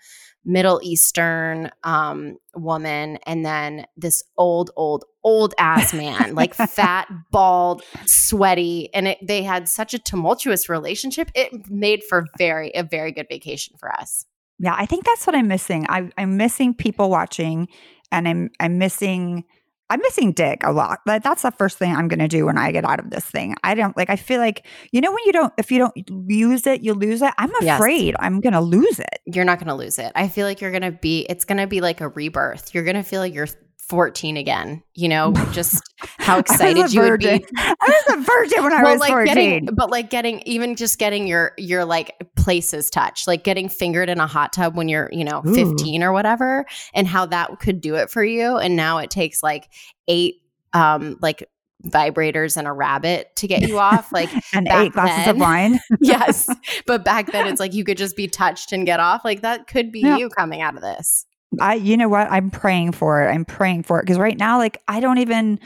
Middle 0.48 0.80
Eastern 0.82 1.70
um, 1.84 2.38
woman, 2.56 3.20
and 3.26 3.46
then 3.46 3.86
this 3.98 4.24
old, 4.38 4.72
old, 4.78 5.04
old 5.22 5.54
ass 5.58 5.94
man, 5.94 6.36
like 6.36 6.54
fat, 6.56 7.10
bald, 7.32 7.84
sweaty, 8.06 8.90
and 8.94 9.10
it, 9.10 9.18
they 9.22 9.44
had 9.44 9.68
such 9.68 9.94
a 9.94 10.00
tumultuous 10.00 10.70
relationship. 10.70 11.30
It 11.36 11.70
made 11.70 12.02
for 12.02 12.28
very 12.38 12.72
a 12.74 12.84
very 12.84 13.12
good 13.12 13.28
vacation 13.30 13.76
for 13.78 13.94
us. 13.94 14.26
Yeah, 14.58 14.74
I 14.76 14.86
think 14.86 15.06
that's 15.06 15.28
what 15.28 15.36
I'm 15.36 15.50
missing. 15.50 15.86
I, 15.90 16.10
I'm 16.18 16.38
missing 16.38 16.74
people 16.74 17.10
watching, 17.10 17.68
and 18.14 18.26
I'm 18.26 18.50
I'm 18.62 18.78
missing 18.78 19.44
I'm 19.90 20.02
missing 20.02 20.34
dick 20.34 20.62
a 20.64 20.72
lot. 20.72 21.00
Like 21.06 21.24
that's 21.24 21.44
the 21.44 21.52
first 21.52 21.78
thing 21.78 21.96
I'm 21.96 22.08
going 22.08 22.20
to 22.20 22.28
do 22.28 22.46
when 22.46 22.58
I 22.58 22.72
get 22.72 22.84
out 22.84 23.00
of 23.00 23.10
this 23.10 23.24
thing. 23.26 23.56
I 23.64 23.74
don't 23.74 23.96
like. 23.96 24.10
I 24.10 24.16
feel 24.18 24.40
like 24.40 24.66
you 24.92 25.00
know 25.02 25.12
when 25.12 25.24
you 25.26 25.32
don't 25.32 25.54
if 25.58 25.72
you 25.72 25.80
don't 25.80 25.94
use 26.30 26.68
it, 26.68 26.82
you 26.82 26.94
lose 26.94 27.22
it. 27.22 27.34
I'm 27.38 27.52
Yes. 27.62 27.80
afraid 27.80 28.16
I'm 28.20 28.42
going 28.42 28.54
to 28.54 28.60
lose 28.62 29.00
it. 29.00 29.20
You're 29.26 29.46
not 29.46 29.60
going 29.60 29.68
to 29.68 29.76
lose 29.76 29.98
it. 29.98 30.12
I 30.16 30.28
feel 30.28 30.46
like 30.46 30.60
you're 30.62 30.72
going 30.72 30.82
to 30.84 30.92
be. 30.92 31.26
It's 31.30 31.46
going 31.46 31.58
to 31.60 31.68
be 31.68 31.80
like 31.82 32.02
a 32.02 32.10
rebirth. 32.10 32.74
You're 32.74 32.84
going 32.84 32.96
to 32.98 33.04
feel 33.04 33.22
like 33.22 33.34
you're 33.34 33.48
14 33.88 34.38
again. 34.38 34.84
You 34.96 35.08
know, 35.10 35.34
just 35.52 35.82
how 36.18 36.40
excited 36.40 36.92
you 36.94 37.02
would 37.02 37.20
be. 37.20 37.46
I 37.58 37.76
was 37.80 38.18
a 38.18 38.22
virgin 38.22 38.64
when 38.64 38.74
I 38.74 38.84
was 38.84 39.00
like 39.00 39.12
14. 39.12 39.26
getting 39.34 39.66
but 39.76 39.90
like 39.90 40.10
getting 40.10 40.42
even 40.46 40.76
just 40.76 41.00
getting 41.00 41.28
your 41.28 41.54
your 41.58 41.86
like 41.86 42.14
places 42.36 42.90
touched 42.90 43.28
like 43.28 43.44
getting 43.44 43.70
fingered 43.70 44.10
in 44.10 44.20
a 44.20 44.28
hot 44.28 44.54
tub 44.54 44.76
when 44.76 44.88
you're 44.90 45.10
you 45.12 45.24
know 45.24 45.42
Ooh. 45.48 45.54
15 45.56 46.04
or 46.04 46.12
whatever 46.12 46.66
and 46.94 47.08
how 47.08 47.26
that 47.28 47.60
could 47.60 47.82
do 47.82 47.96
it 47.96 48.10
for 48.10 48.24
you 48.24 48.58
and 48.58 48.76
now 48.76 48.98
it 48.98 49.10
takes 49.10 49.42
like 49.42 49.70
eight 50.08 50.36
um 50.74 51.18
like 51.22 51.48
vibrators 51.86 52.58
and 52.58 52.68
a 52.68 52.72
rabbit 52.74 53.36
to 53.36 53.48
get 53.48 53.62
you 53.68 53.80
off 53.80 54.12
like 54.12 54.30
and 54.54 54.68
eight 54.70 54.94
glasses 54.94 55.28
of 55.32 55.38
wine. 55.38 55.80
yes 56.02 56.50
but 56.86 57.06
back 57.06 57.32
then 57.32 57.48
it's 57.48 57.60
like 57.60 57.74
you 57.74 57.84
could 57.84 57.98
just 57.98 58.16
be 58.16 58.28
touched 58.28 58.72
and 58.74 58.86
get 58.86 59.00
off 59.00 59.24
like 59.24 59.42
that 59.42 59.68
could 59.68 59.92
be 59.92 60.02
Yeah. 60.02 60.18
you 60.18 60.30
coming 60.30 60.62
out 60.62 60.76
of 60.76 60.82
this 60.82 61.26
I, 61.60 61.76
you 61.76 61.98
know 61.98 62.10
what? 62.10 62.30
I'm 62.32 62.52
praying 62.52 62.92
for 62.92 63.24
it. 63.24 63.32
I'm 63.32 63.46
praying 63.46 63.84
for 63.84 64.00
it 64.00 64.04
because 64.04 64.18
right 64.18 64.38
now, 64.38 64.58
like, 64.58 64.82
I 64.88 65.00
don't 65.00 65.20
even 65.20 65.60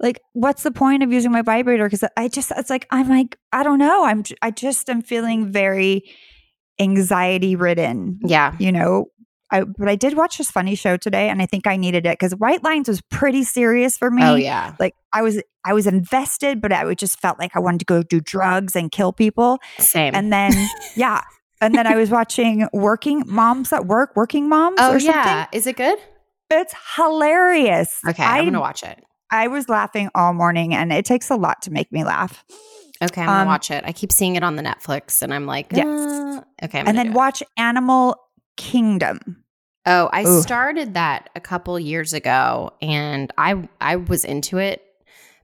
like. 0.00 0.20
What's 0.32 0.62
the 0.62 0.70
point 0.70 1.02
of 1.02 1.12
using 1.12 1.32
my 1.32 1.42
vibrator? 1.42 1.84
Because 1.84 2.04
I 2.16 2.28
just, 2.28 2.52
it's 2.56 2.70
like 2.70 2.86
I'm 2.90 3.08
like 3.08 3.38
I 3.52 3.62
don't 3.62 3.78
know. 3.78 4.04
I'm, 4.04 4.22
I 4.42 4.50
just 4.50 4.88
am 4.90 5.02
feeling 5.02 5.50
very 5.50 6.04
anxiety 6.78 7.56
ridden. 7.56 8.18
yeah 8.24 8.54
You 8.58 8.72
know. 8.72 9.06
I, 9.54 9.64
but 9.64 9.86
I 9.86 9.96
did 9.96 10.16
watch 10.16 10.38
this 10.38 10.50
funny 10.50 10.74
show 10.74 10.96
today, 10.96 11.28
and 11.28 11.42
I 11.42 11.46
think 11.46 11.66
I 11.66 11.76
needed 11.76 12.06
it 12.06 12.18
because 12.18 12.32
White 12.32 12.64
Lines 12.64 12.88
was 12.88 13.02
pretty 13.10 13.44
serious 13.44 13.98
for 13.98 14.08
oh, 14.08 14.10
me. 14.10 14.22
oh 14.24 14.34
yeah 14.34 14.74
Like 14.80 14.94
I 15.12 15.20
was, 15.20 15.42
I 15.62 15.74
was 15.74 15.86
invested, 15.86 16.62
but 16.62 16.72
I 16.72 16.86
would 16.86 16.96
just 16.96 17.20
felt 17.20 17.38
like 17.38 17.54
I 17.54 17.58
wanted 17.58 17.80
to 17.80 17.84
go 17.84 18.02
do 18.02 18.18
drugs 18.18 18.74
and 18.74 18.90
kill 18.90 19.12
people. 19.12 19.58
same 19.78 20.14
And 20.14 20.32
then, 20.32 20.52
yeah, 20.96 21.20
and 21.62 21.74
then 21.74 21.86
I 21.86 21.94
was 21.96 22.10
watching 22.10 22.68
Working 22.74 23.22
Moms 23.26 23.72
at 23.72 23.86
Work, 23.86 24.14
Working 24.16 24.48
Moms. 24.48 24.76
oh 24.78 24.92
or 24.94 25.00
something. 25.00 25.14
yeah 25.14 25.46
is 25.52 25.66
it 25.66 25.76
good 25.76 25.98
It's 26.50 26.74
hilarious. 26.96 28.00
okay 28.06 28.22
I, 28.22 28.38
i'm 28.38 28.44
gonna 28.44 28.60
watch 28.60 28.82
it 28.82 29.02
I 29.34 29.48
was 29.48 29.70
laughing 29.70 30.10
all 30.14 30.34
morning, 30.34 30.74
and 30.74 30.92
it 30.92 31.06
takes 31.06 31.30
a 31.30 31.36
lot 31.36 31.62
to 31.62 31.70
make 31.72 31.90
me 31.90 32.04
laugh. 32.04 32.44
Okay, 33.02 33.22
I'm 33.22 33.28
gonna 33.28 33.40
Um, 33.40 33.46
watch 33.46 33.70
it. 33.70 33.82
I 33.86 33.92
keep 33.92 34.12
seeing 34.12 34.36
it 34.36 34.42
on 34.42 34.56
the 34.56 34.62
Netflix, 34.62 35.22
and 35.22 35.32
I'm 35.32 35.46
like, 35.46 35.68
Yes. 35.72 35.86
"Uh, 35.86 36.42
okay. 36.64 36.80
I'm 36.80 36.86
And 36.88 36.98
then 36.98 37.06
do 37.06 37.12
it." 37.12 37.16
watch 37.16 37.42
Animal 37.56 38.16
Kingdom. 38.58 39.42
Oh, 39.86 40.10
I 40.12 40.24
Ooh. 40.26 40.42
started 40.42 40.92
that 40.94 41.30
a 41.34 41.40
couple 41.40 41.80
years 41.80 42.12
ago, 42.12 42.72
and 42.82 43.32
I 43.38 43.66
I 43.80 43.96
was 43.96 44.26
into 44.26 44.58
it, 44.58 44.82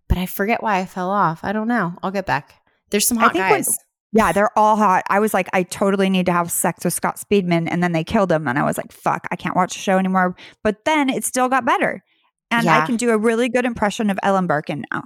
but 0.06 0.18
I 0.18 0.26
forget 0.26 0.62
why 0.62 0.80
I 0.80 0.84
fell 0.84 1.08
off. 1.10 1.40
I 1.42 1.52
don't 1.52 1.66
know. 1.68 1.94
I'll 2.02 2.10
get 2.10 2.26
back. 2.26 2.56
There's 2.90 3.08
some 3.08 3.16
I 3.16 3.22
hot 3.22 3.34
guys. 3.34 3.78
Yeah, 4.12 4.32
they're 4.32 4.56
all 4.58 4.76
hot. 4.76 5.04
I 5.10 5.20
was 5.20 5.34
like, 5.34 5.48
I 5.52 5.62
totally 5.64 6.08
need 6.08 6.26
to 6.26 6.32
have 6.32 6.50
sex 6.50 6.84
with 6.84 6.94
Scott 6.94 7.16
Speedman, 7.16 7.68
and 7.70 7.82
then 7.82 7.92
they 7.92 8.04
killed 8.04 8.32
him, 8.32 8.48
and 8.48 8.58
I 8.58 8.64
was 8.64 8.78
like, 8.78 8.90
fuck, 8.90 9.26
I 9.30 9.36
can't 9.36 9.54
watch 9.54 9.74
the 9.74 9.80
show 9.80 9.98
anymore. 9.98 10.34
But 10.64 10.84
then 10.86 11.10
it 11.10 11.24
still 11.24 11.48
got 11.48 11.64
better, 11.66 12.02
and 12.50 12.68
I 12.70 12.86
can 12.86 12.96
do 12.96 13.10
a 13.10 13.18
really 13.18 13.48
good 13.50 13.66
impression 13.66 14.08
of 14.08 14.18
Ellen 14.22 14.46
Barkin 14.46 14.84
now. 14.92 15.04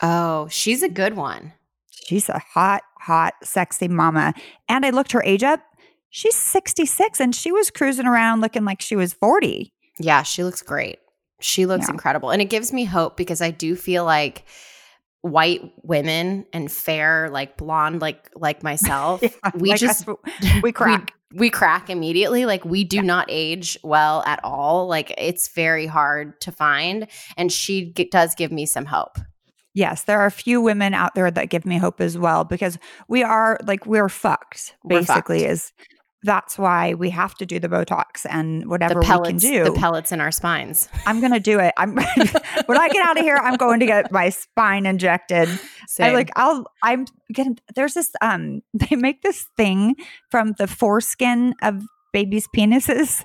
oh, 0.00 0.46
she's 0.48 0.82
a 0.84 0.88
good 0.88 1.16
one. 1.16 1.52
She's 1.90 2.28
a 2.28 2.38
hot, 2.38 2.82
hot, 3.00 3.34
sexy 3.42 3.88
mama. 3.88 4.32
And 4.68 4.86
I 4.86 4.90
looked 4.90 5.12
her 5.12 5.22
age 5.24 5.42
up. 5.42 5.60
She's 6.10 6.36
66 6.36 7.20
and 7.20 7.34
she 7.34 7.52
was 7.52 7.70
cruising 7.70 8.06
around 8.06 8.40
looking 8.40 8.64
like 8.64 8.80
she 8.80 8.96
was 8.96 9.12
40. 9.12 9.74
Yeah, 9.98 10.22
she 10.22 10.42
looks 10.42 10.62
great. 10.62 11.00
She 11.40 11.66
looks 11.66 11.86
Yeah. 11.88 11.92
incredible, 11.92 12.30
and 12.30 12.40
it 12.40 12.46
gives 12.48 12.72
me 12.72 12.84
hope 12.84 13.16
because 13.16 13.42
I 13.42 13.50
do 13.50 13.74
feel 13.76 14.04
like 14.04 14.44
white 15.22 15.72
women 15.82 16.46
and 16.52 16.70
fair, 16.70 17.28
like 17.30 17.56
blonde, 17.56 18.00
like 18.00 18.30
like 18.34 18.62
myself, 18.62 19.20
we 19.54 19.70
Like 19.70 19.80
just 19.80 20.08
us, 20.08 20.16
we 20.62 20.72
crack. 20.72 21.12
we 21.34 21.50
crack 21.50 21.90
immediately 21.90 22.46
like 22.46 22.64
we 22.64 22.84
do 22.84 23.02
not 23.02 23.26
age 23.28 23.76
well 23.82 24.22
at 24.26 24.40
all 24.44 24.86
like 24.86 25.12
it's 25.18 25.48
very 25.54 25.86
hard 25.86 26.40
to 26.40 26.50
find 26.52 27.06
and 27.36 27.52
she 27.52 27.92
g- 27.92 28.08
does 28.10 28.34
give 28.34 28.50
me 28.52 28.64
some 28.64 28.86
hope 28.86 29.18
yes, 29.74 30.02
there 30.04 30.18
are 30.18 30.26
a 30.26 30.30
few 30.30 30.60
women 30.60 30.92
out 30.92 31.14
there 31.14 31.30
that 31.30 31.50
give 31.50 31.64
me 31.64 31.78
hope 31.78 32.00
as 32.00 32.18
well 32.18 32.42
because 32.42 32.78
we 33.08 33.22
are 33.22 33.58
like, 33.64 33.86
we're 33.86 34.08
fucked, 34.08 34.74
We're 34.82 34.98
basically, 35.00 35.40
fucked. 35.40 35.50
is 35.52 35.72
that's 36.24 36.58
why 36.58 36.94
we 36.94 37.10
have 37.10 37.34
to 37.36 37.46
do 37.46 37.58
the 37.60 37.68
Botox 37.68 38.26
and 38.28 38.68
whatever 38.68 39.00
we 39.00 39.06
can 39.06 39.36
do. 39.38 39.64
the 39.64 39.72
pellets 39.72 40.10
in 40.10 40.20
our 40.20 40.32
spines 40.32 40.88
I'm 41.06 41.20
going 41.20 41.32
to 41.32 41.40
do 41.40 41.58
it. 41.60 41.72
I'm 41.76 41.94
when 42.66 42.78
I 42.78 42.88
get 42.88 43.06
out 43.06 43.16
of 43.18 43.24
here, 43.24 43.36
I'm 43.36 43.56
going 43.56 43.80
to 43.80 43.86
get 43.86 44.10
my 44.10 44.30
spine 44.30 44.84
injected. 44.86 45.48
I 46.00 46.12
like 46.12 46.30
I'll 46.36 46.66
I'm 46.82 47.06
getting 47.32 47.58
there's 47.74 47.94
this 47.94 48.10
um 48.20 48.62
they 48.74 48.96
make 48.96 49.22
this 49.22 49.46
thing 49.56 49.96
from 50.30 50.54
the 50.58 50.66
foreskin 50.66 51.54
of 51.62 51.82
babies' 52.12 52.48
penises 52.56 53.22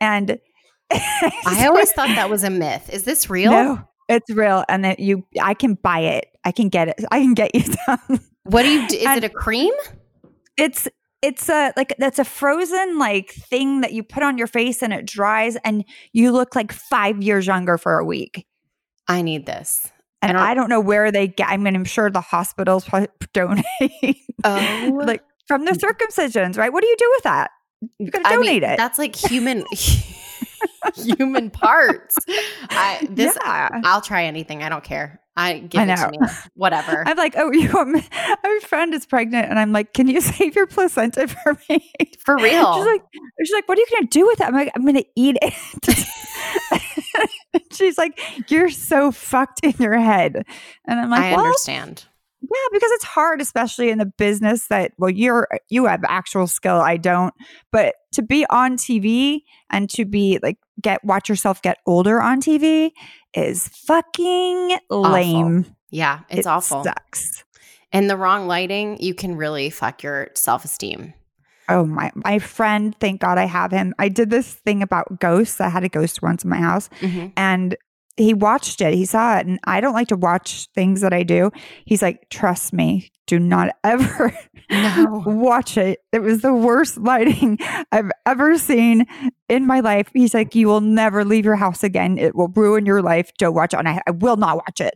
and 0.00 0.38
i 0.92 1.66
always 1.66 1.90
thought 1.92 2.08
that 2.08 2.30
was 2.30 2.44
a 2.44 2.50
myth 2.50 2.88
is 2.92 3.02
this 3.04 3.28
real 3.30 3.50
No, 3.50 3.88
it's 4.08 4.30
real 4.30 4.64
and 4.68 4.84
that 4.84 5.00
you 5.00 5.24
I 5.40 5.54
can 5.54 5.74
buy 5.74 6.00
it. 6.00 6.26
I 6.44 6.52
can 6.52 6.68
get 6.68 6.88
it. 6.88 7.04
I 7.10 7.20
can 7.20 7.34
get 7.34 7.54
you 7.54 7.62
some. 7.62 8.20
what 8.44 8.62
do 8.62 8.70
you 8.70 8.86
do 8.88 8.96
is 8.96 9.04
And- 9.06 9.24
it 9.24 9.30
a 9.30 9.34
cream 9.34 9.72
It's 10.56 10.86
it's 11.22 11.48
a 11.48 11.72
like 11.76 11.94
that's 11.98 12.18
a 12.18 12.24
frozen 12.24 12.98
like 12.98 13.30
thing 13.32 13.80
that 13.80 13.92
you 13.92 14.02
put 14.02 14.22
on 14.22 14.36
your 14.38 14.46
face 14.46 14.82
and 14.82 14.92
it 14.92 15.06
dries 15.06 15.56
and 15.64 15.84
you 16.12 16.30
look 16.32 16.54
like 16.54 16.72
5 16.72 17.22
years 17.22 17.46
younger 17.46 17.78
for 17.78 17.98
a 17.98 18.04
week. 18.04 18.46
i 19.08 19.22
need 19.22 19.46
this 19.46 19.90
I 20.22 20.28
And 20.28 20.38
don't- 20.38 20.46
I 20.46 20.54
don't, 20.54 20.68
know 20.70 20.80
where 20.80 21.12
they 21.12 21.28
get. 21.28 21.48
I 21.50 21.56
mean, 21.58 21.76
I'm 21.76 21.84
sure 21.84 22.10
the 22.10 22.20
hospitals 22.22 22.88
donate. 23.34 23.64
oh 24.44 25.00
like 25.06 25.22
from 25.46 25.64
the 25.66 25.72
circumcisions, 25.72 26.56
right? 26.56 26.72
What 26.72 26.80
do 26.82 26.88
you 26.88 26.96
do 26.98 27.10
with 27.16 27.22
that? 27.24 27.50
You 27.98 28.10
gotta 28.10 28.26
I 28.26 28.36
mean, 28.36 28.46
donate 28.46 28.62
it. 28.62 28.76
that's 28.78 28.98
like 28.98 29.14
human 29.14 29.64
human 30.96 31.50
parts 31.50 32.16
i 32.70 33.06
this 33.10 33.36
yeah. 33.44 33.68
i'll 33.84 34.00
try 34.00 34.24
anything 34.24 34.62
i 34.62 34.68
don't 34.68 34.82
care 34.84 35.20
i 35.36 35.58
give 35.58 35.80
I 35.80 35.92
it 35.92 35.96
to 35.96 36.10
me 36.10 36.18
whatever 36.54 37.04
I'm 37.06 37.16
like, 37.16 37.34
oh, 37.36 37.52
you 37.52 37.70
want 37.72 37.90
me? 37.90 38.06
My 38.42 38.58
friend 38.62 38.94
is 38.94 39.06
pregnant, 39.06 39.48
and 39.48 39.58
I'm 39.58 39.72
like, 39.72 39.92
can 39.92 40.08
you 40.08 40.20
save 40.36 40.56
your 40.56 40.66
placenta 40.66 41.28
for 41.28 41.58
me? 41.68 41.92
for 42.18 42.36
real 42.36 42.74
She's 42.74 42.86
like, 42.86 43.02
she's 43.40 43.52
like, 43.52 43.68
what 43.68 43.78
are 43.78 43.80
you 43.80 43.86
gonna 43.94 44.06
do 44.08 44.26
with 44.26 44.40
it? 44.40 44.44
I'm 44.44 44.54
like, 44.54 44.72
I'm 44.74 44.84
gonna 44.84 45.04
eat 45.14 45.36
it. 45.42 46.82
she's 47.72 47.98
like, 47.98 48.18
you're 48.50 48.70
so 48.70 49.12
fucked 49.12 49.60
in 49.62 49.74
your 49.78 49.98
head, 49.98 50.44
and 50.86 51.00
I'm 51.00 51.10
like, 51.10 51.20
i 51.22 51.36
well, 51.36 51.46
understand 51.46 52.04
yeah, 52.50 52.68
because 52.72 52.90
it's 52.92 53.04
hard, 53.04 53.40
especially 53.40 53.90
in 53.90 53.98
the 53.98 54.06
business 54.06 54.66
that 54.68 54.92
well, 54.98 55.10
you're 55.10 55.48
you 55.68 55.86
have 55.86 56.02
actual 56.08 56.46
skill, 56.46 56.76
I 56.80 56.96
don't. 56.96 57.34
But 57.72 57.94
to 58.12 58.22
be 58.22 58.46
on 58.50 58.76
TV 58.76 59.40
and 59.70 59.88
to 59.90 60.04
be 60.04 60.38
like 60.42 60.58
get 60.80 61.04
watch 61.04 61.28
yourself 61.28 61.62
get 61.62 61.78
older 61.86 62.20
on 62.20 62.40
TV 62.40 62.90
is 63.34 63.68
fucking 63.68 64.78
lame. 64.90 65.66
Yeah, 65.90 66.20
it's 66.28 66.40
It 66.40 66.46
awful. 66.46 66.84
Sucks. 66.84 67.44
And 67.92 68.10
the 68.10 68.16
wrong 68.16 68.46
lighting, 68.46 69.00
you 69.00 69.14
can 69.14 69.36
really 69.36 69.70
fuck 69.70 70.02
your 70.02 70.28
self 70.34 70.64
esteem. 70.64 71.14
Oh 71.68 71.84
my 71.84 72.12
my 72.14 72.38
friend, 72.38 72.94
thank 73.00 73.20
God 73.20 73.38
I 73.38 73.44
have 73.46 73.72
him. 73.72 73.94
I 73.98 74.08
did 74.08 74.30
this 74.30 74.54
thing 74.54 74.82
about 74.82 75.18
ghosts. 75.20 75.60
I 75.60 75.68
had 75.68 75.82
a 75.84 75.88
ghost 75.88 76.22
once 76.22 76.44
in 76.44 76.50
my 76.50 76.58
house 76.58 76.88
Mm-hmm. 77.00 77.28
and 77.36 77.76
he 78.16 78.34
watched 78.34 78.80
it. 78.80 78.94
He 78.94 79.04
saw 79.04 79.38
it, 79.38 79.46
and 79.46 79.58
I 79.64 79.80
don't 79.80 79.94
like 79.94 80.08
to 80.08 80.16
watch 80.16 80.68
things 80.74 81.00
that 81.02 81.12
I 81.12 81.22
do. 81.22 81.50
He's 81.84 82.02
like, 82.02 82.28
"Trust 82.30 82.72
me, 82.72 83.10
do 83.26 83.38
not 83.38 83.70
ever 83.84 84.36
No. 84.70 85.22
watch 85.26 85.76
it. 85.76 86.00
It 86.12 86.20
was 86.20 86.40
the 86.42 86.52
worst 86.54 86.98
lighting 86.98 87.58
I've 87.92 88.10
ever 88.24 88.58
seen 88.58 89.06
in 89.48 89.66
my 89.66 89.80
life." 89.80 90.08
He's 90.14 90.34
like, 90.34 90.54
"You 90.54 90.66
will 90.68 90.80
never 90.80 91.24
leave 91.24 91.44
your 91.44 91.56
house 91.56 91.82
again. 91.84 92.18
It 92.18 92.34
will 92.34 92.48
ruin 92.48 92.86
your 92.86 93.02
life. 93.02 93.30
Don't 93.38 93.54
watch 93.54 93.74
it." 93.74 93.78
And 93.78 93.88
I, 93.88 94.00
I 94.06 94.10
will 94.12 94.36
not 94.36 94.56
watch 94.56 94.80
it. 94.80 94.94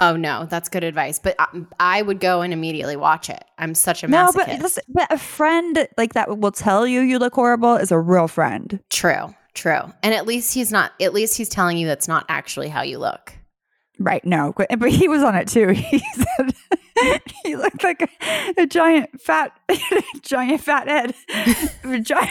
Oh 0.00 0.16
no, 0.16 0.46
that's 0.46 0.68
good 0.68 0.82
advice. 0.82 1.20
But 1.20 1.36
I, 1.38 1.46
I 1.78 2.02
would 2.02 2.18
go 2.18 2.40
and 2.40 2.52
immediately 2.52 2.96
watch 2.96 3.30
it. 3.30 3.44
I'm 3.58 3.74
such 3.76 4.02
a 4.02 4.08
No, 4.08 4.30
masochist. 4.32 4.74
but 4.76 4.84
but 4.88 5.12
a 5.12 5.18
friend 5.18 5.86
like 5.96 6.14
that 6.14 6.36
will 6.38 6.50
tell 6.50 6.84
you 6.86 7.00
you 7.00 7.20
look 7.20 7.34
horrible 7.34 7.76
is 7.76 7.92
a 7.92 7.98
real 8.00 8.26
friend. 8.26 8.80
true, 8.90 9.32
true. 9.54 9.92
And 10.02 10.14
at 10.14 10.26
least 10.26 10.54
he's 10.54 10.70
not. 10.72 10.92
At 11.00 11.14
least 11.14 11.36
he's 11.36 11.48
telling 11.48 11.78
you 11.78 11.86
that's 11.86 12.08
not 12.08 12.26
actually 12.28 12.68
how 12.68 12.82
you 12.82 12.98
look. 12.98 13.32
Right. 13.98 14.24
No, 14.24 14.52
but 14.56 14.90
he 14.90 15.08
was 15.08 15.22
on 15.22 15.34
it 15.36 15.48
too. 15.48 15.68
He 15.74 15.98
said 16.14 16.54
he 17.44 17.56
looked 17.56 17.82
like 17.82 18.02
a, 18.02 18.62
a 18.62 18.66
giant 18.66 19.20
fat, 19.20 19.52
giant 20.22 20.60
fat 20.60 20.88
head, 20.88 21.14
a 21.84 22.00
giant 22.00 22.30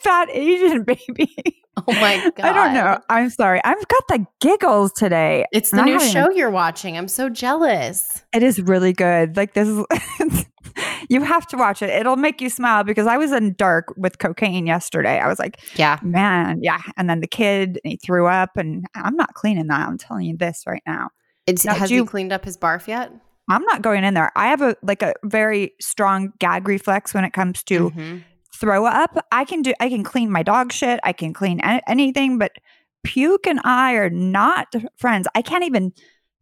fat 0.00 0.28
Asian 0.30 0.84
baby. 0.84 1.34
Oh 1.76 1.84
my 1.92 2.30
god! 2.36 2.44
I 2.46 2.52
don't 2.52 2.74
know. 2.74 2.98
I'm 3.08 3.30
sorry. 3.30 3.60
I've 3.64 3.86
got 3.88 4.08
the 4.08 4.26
giggles 4.40 4.92
today. 4.92 5.44
It's 5.52 5.70
the 5.70 5.82
new 5.84 6.00
show 6.00 6.24
even- 6.24 6.36
you're 6.36 6.50
watching. 6.50 6.96
I'm 6.96 7.08
so 7.08 7.28
jealous. 7.28 8.22
It 8.32 8.42
is 8.42 8.60
really 8.60 8.92
good. 8.92 9.36
Like 9.36 9.54
this 9.54 9.68
is. 9.68 9.84
you 11.08 11.22
have 11.22 11.46
to 11.48 11.56
watch 11.56 11.82
it. 11.82 11.90
It'll 11.90 12.16
make 12.16 12.40
you 12.40 12.50
smile 12.50 12.84
because 12.84 13.06
I 13.06 13.16
was 13.16 13.32
in 13.32 13.54
dark 13.54 13.92
with 13.96 14.18
cocaine 14.18 14.66
yesterday. 14.66 15.18
I 15.18 15.26
was 15.28 15.38
like, 15.38 15.60
Yeah. 15.76 15.98
man, 16.02 16.60
yeah. 16.62 16.80
And 16.96 17.08
then 17.08 17.20
the 17.20 17.26
kid, 17.26 17.80
he 17.84 17.96
threw 17.96 18.26
up, 18.26 18.50
and 18.56 18.84
I'm 18.94 19.16
not 19.16 19.34
cleaning 19.34 19.68
that. 19.68 19.88
I'm 19.88 19.98
telling 19.98 20.26
you 20.26 20.36
this 20.36 20.64
right 20.66 20.82
now. 20.86 21.08
It's, 21.46 21.64
Now, 21.64 21.74
has 21.74 21.88
do 21.88 21.94
he 21.94 21.98
you- 22.00 22.06
cleaned 22.06 22.32
up 22.32 22.44
his 22.44 22.56
barf 22.56 22.86
yet? 22.86 23.10
I'm 23.48 23.62
not 23.64 23.82
going 23.82 24.04
in 24.04 24.14
there. 24.14 24.30
I 24.36 24.48
have 24.48 24.62
a 24.62 24.76
like 24.82 25.02
a 25.02 25.14
very 25.24 25.72
strong 25.80 26.32
gag 26.38 26.68
reflex 26.68 27.14
when 27.14 27.24
it 27.24 27.32
comes 27.32 27.62
to 27.64 27.90
Mhm. 27.90 28.24
throw 28.54 28.84
up. 28.86 29.16
I 29.32 29.44
can 29.44 29.62
do. 29.62 29.72
I 29.80 29.88
can 29.88 30.04
clean 30.04 30.30
my 30.30 30.42
dog 30.42 30.72
shit. 30.72 31.00
I 31.04 31.12
can 31.12 31.32
clean 31.32 31.60
a- 31.60 31.82
anything, 31.88 32.38
but 32.38 32.52
puke 33.04 33.46
and 33.46 33.60
I 33.64 33.92
are 33.94 34.10
not 34.10 34.74
friends. 34.96 35.26
I 35.34 35.42
can't 35.42 35.64
even 35.64 35.92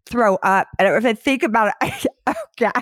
throw 0.07 0.37
up. 0.37 0.69
And 0.79 0.89
if 0.89 1.05
I 1.05 1.13
think 1.15 1.43
about 1.43 1.69
it, 1.69 1.75
I, 2.27 2.33
oh 2.35 2.35
god, 2.59 2.73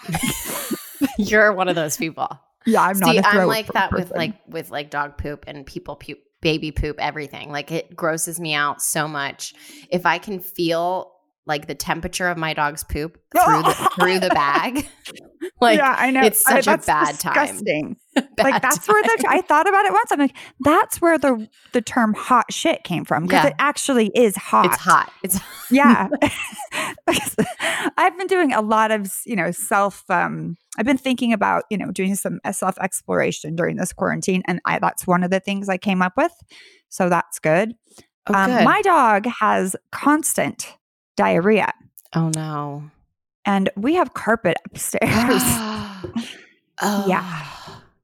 You're 1.18 1.52
one 1.52 1.68
of 1.68 1.74
those 1.74 1.96
people. 1.96 2.28
yeah, 2.66 2.82
I'm 2.82 2.98
not. 2.98 3.10
See, 3.10 3.18
a 3.18 3.22
I'm 3.22 3.46
like 3.48 3.66
that 3.72 3.92
with 3.92 4.10
like 4.10 4.34
with 4.48 4.70
like 4.70 4.90
dog 4.90 5.18
poop 5.18 5.44
and 5.46 5.66
people 5.66 5.96
poop, 5.96 6.18
baby 6.40 6.70
poop, 6.70 6.96
everything. 6.98 7.50
Like 7.50 7.70
it 7.72 7.94
grosses 7.96 8.40
me 8.40 8.54
out 8.54 8.80
so 8.82 9.06
much. 9.08 9.54
If 9.90 10.06
I 10.06 10.18
can 10.18 10.40
feel 10.40 11.10
like 11.46 11.66
the 11.66 11.74
temperature 11.74 12.28
of 12.28 12.38
my 12.38 12.54
dog's 12.54 12.84
poop 12.84 13.18
through 13.44 13.62
the 13.62 13.90
through 13.98 14.20
the 14.20 14.30
bag, 14.30 14.88
like 15.60 15.78
yeah, 15.78 15.94
I 15.98 16.10
know. 16.10 16.22
it's 16.22 16.46
I- 16.46 16.60
such 16.60 16.66
a 16.66 16.86
bad 16.86 17.18
time. 17.20 17.34
bad 18.14 18.44
like 18.44 18.62
that's 18.62 18.86
where 18.86 19.02
the 19.02 19.24
I 19.28 19.40
thought 19.40 19.68
about 19.68 19.84
it 19.84 19.92
once. 19.92 20.12
I'm 20.12 20.20
like, 20.20 20.36
that's 20.60 21.00
where 21.00 21.18
the 21.18 21.48
the 21.72 21.82
term 21.82 22.14
hot 22.14 22.52
shit 22.52 22.84
came 22.84 23.04
from 23.04 23.24
because 23.24 23.44
Yeah. 23.44 23.48
it 23.50 23.54
actually 23.58 24.10
is 24.14 24.36
hot. 24.36 24.66
it's 24.66 24.76
hot. 24.76 25.12
It's 25.22 25.40
yeah 25.70 26.08
i've 27.96 28.16
been 28.18 28.26
doing 28.26 28.52
a 28.52 28.60
lot 28.60 28.90
of 28.90 29.10
you 29.24 29.36
know 29.36 29.50
self 29.50 30.04
um 30.10 30.56
i've 30.78 30.84
been 30.84 30.98
thinking 30.98 31.32
about 31.32 31.64
you 31.70 31.78
know 31.78 31.90
doing 31.90 32.14
some 32.14 32.38
self 32.52 32.76
exploration 32.78 33.54
during 33.56 33.76
this 33.76 33.92
quarantine 33.92 34.42
and 34.46 34.60
I, 34.64 34.78
that's 34.78 35.06
one 35.06 35.22
of 35.24 35.30
the 35.30 35.40
things 35.40 35.68
i 35.68 35.76
came 35.76 36.02
up 36.02 36.14
with 36.16 36.32
so 36.88 37.08
that's 37.08 37.38
good, 37.40 37.74
oh, 38.28 38.34
um, 38.34 38.50
good. 38.50 38.64
my 38.64 38.80
dog 38.82 39.26
has 39.26 39.74
constant 39.90 40.76
diarrhea 41.16 41.72
oh 42.14 42.30
no. 42.34 42.90
and 43.46 43.70
we 43.76 43.94
have 43.94 44.14
carpet 44.14 44.56
upstairs 44.66 45.10
oh 46.82 47.04
Yeah. 47.06 47.46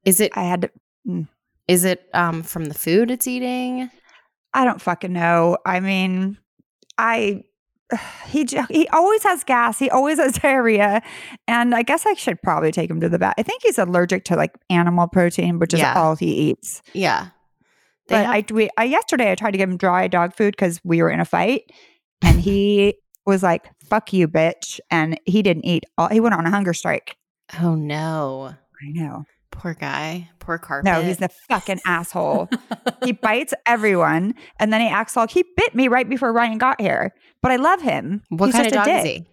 Is 0.05 0.19
it 0.19 0.31
i 0.35 0.43
had 0.43 0.61
to 1.05 1.25
is 1.67 1.83
it 1.85 2.07
um 2.13 2.43
from 2.43 2.65
the 2.65 2.73
food 2.73 3.11
it's 3.11 3.27
eating? 3.27 3.89
i 4.53 4.65
don't 4.65 4.81
fucking 4.81 5.13
know 5.13 5.57
i 5.65 5.79
mean 5.79 6.37
i 6.97 7.43
he 8.27 8.47
he 8.69 8.87
always 8.89 9.21
has 9.23 9.43
gas. 9.43 9.77
He 9.77 9.89
always 9.89 10.17
has 10.17 10.31
diarrhea, 10.41 11.01
and 11.45 11.75
I 11.75 11.81
guess 11.83 12.05
I 12.05 12.13
should 12.13 12.41
probably 12.41 12.71
take 12.71 12.89
him 12.89 13.01
to 13.01 13.09
the 13.09 13.17
vet. 13.17 13.33
I 13.37 13.43
think 13.43 13.63
he's 13.63 13.77
allergic 13.77 14.23
to 14.25 14.37
like 14.37 14.53
animal 14.69 15.09
protein, 15.09 15.59
which 15.59 15.73
is 15.73 15.81
Yeah. 15.81 15.95
all 15.99 16.15
he 16.15 16.31
eats. 16.51 16.81
Yeah. 16.93 17.27
They 18.07 18.15
But 18.15 18.25
have- 18.27 18.35
I, 18.35 18.45
we, 18.53 18.69
I 18.77 18.85
yesterday 18.85 19.29
I 19.29 19.35
tried 19.35 19.51
to 19.51 19.57
give 19.57 19.69
him 19.69 19.75
dry 19.75 20.07
dog 20.07 20.33
food 20.33 20.53
because 20.53 20.79
we 20.85 21.01
were 21.01 21.09
in 21.09 21.19
a 21.19 21.25
fight, 21.25 21.63
and 22.21 22.39
he 22.41 22.95
was 23.25 23.43
like, 23.43 23.69
"Fuck 23.89 24.13
you, 24.13 24.27
bitch," 24.27 24.79
and 24.89 25.19
he 25.25 25.41
didn't 25.41 25.65
eat. 25.65 25.85
All, 25.97 26.07
he 26.09 26.19
went 26.19 26.35
on 26.35 26.45
a 26.45 26.49
hunger 26.51 26.73
strike. 26.73 27.15
oh 27.61 27.75
no. 27.75 28.55
I 28.83 28.89
know. 28.89 29.25
Poor 29.51 29.73
guy. 29.75 30.29
Poor 30.39 30.57
carpet. 30.57 30.85
No, 30.85 31.01
he's 31.03 31.17
the 31.17 31.29
fucking 31.47 31.81
asshole. 31.85 32.49
he 33.03 33.11
bites 33.11 33.53
everyone, 33.67 34.33
and 34.59 34.73
then 34.73 34.81
he 34.81 34.87
acts 34.87 35.15
like 35.15 35.29
he 35.29 35.43
bit 35.55 35.75
me 35.75 35.87
right 35.87 36.09
before 36.09 36.33
Ryan 36.33 36.57
got 36.57 36.81
here. 36.81 37.13
But 37.43 37.51
I 37.51 37.57
love 37.57 37.81
him. 37.81 38.23
what 38.29 38.47
He's 38.47 38.55
kind 38.55 38.67
of 38.67 38.73
dog 38.73 38.87
is 38.87 39.03
he? 39.03 39.25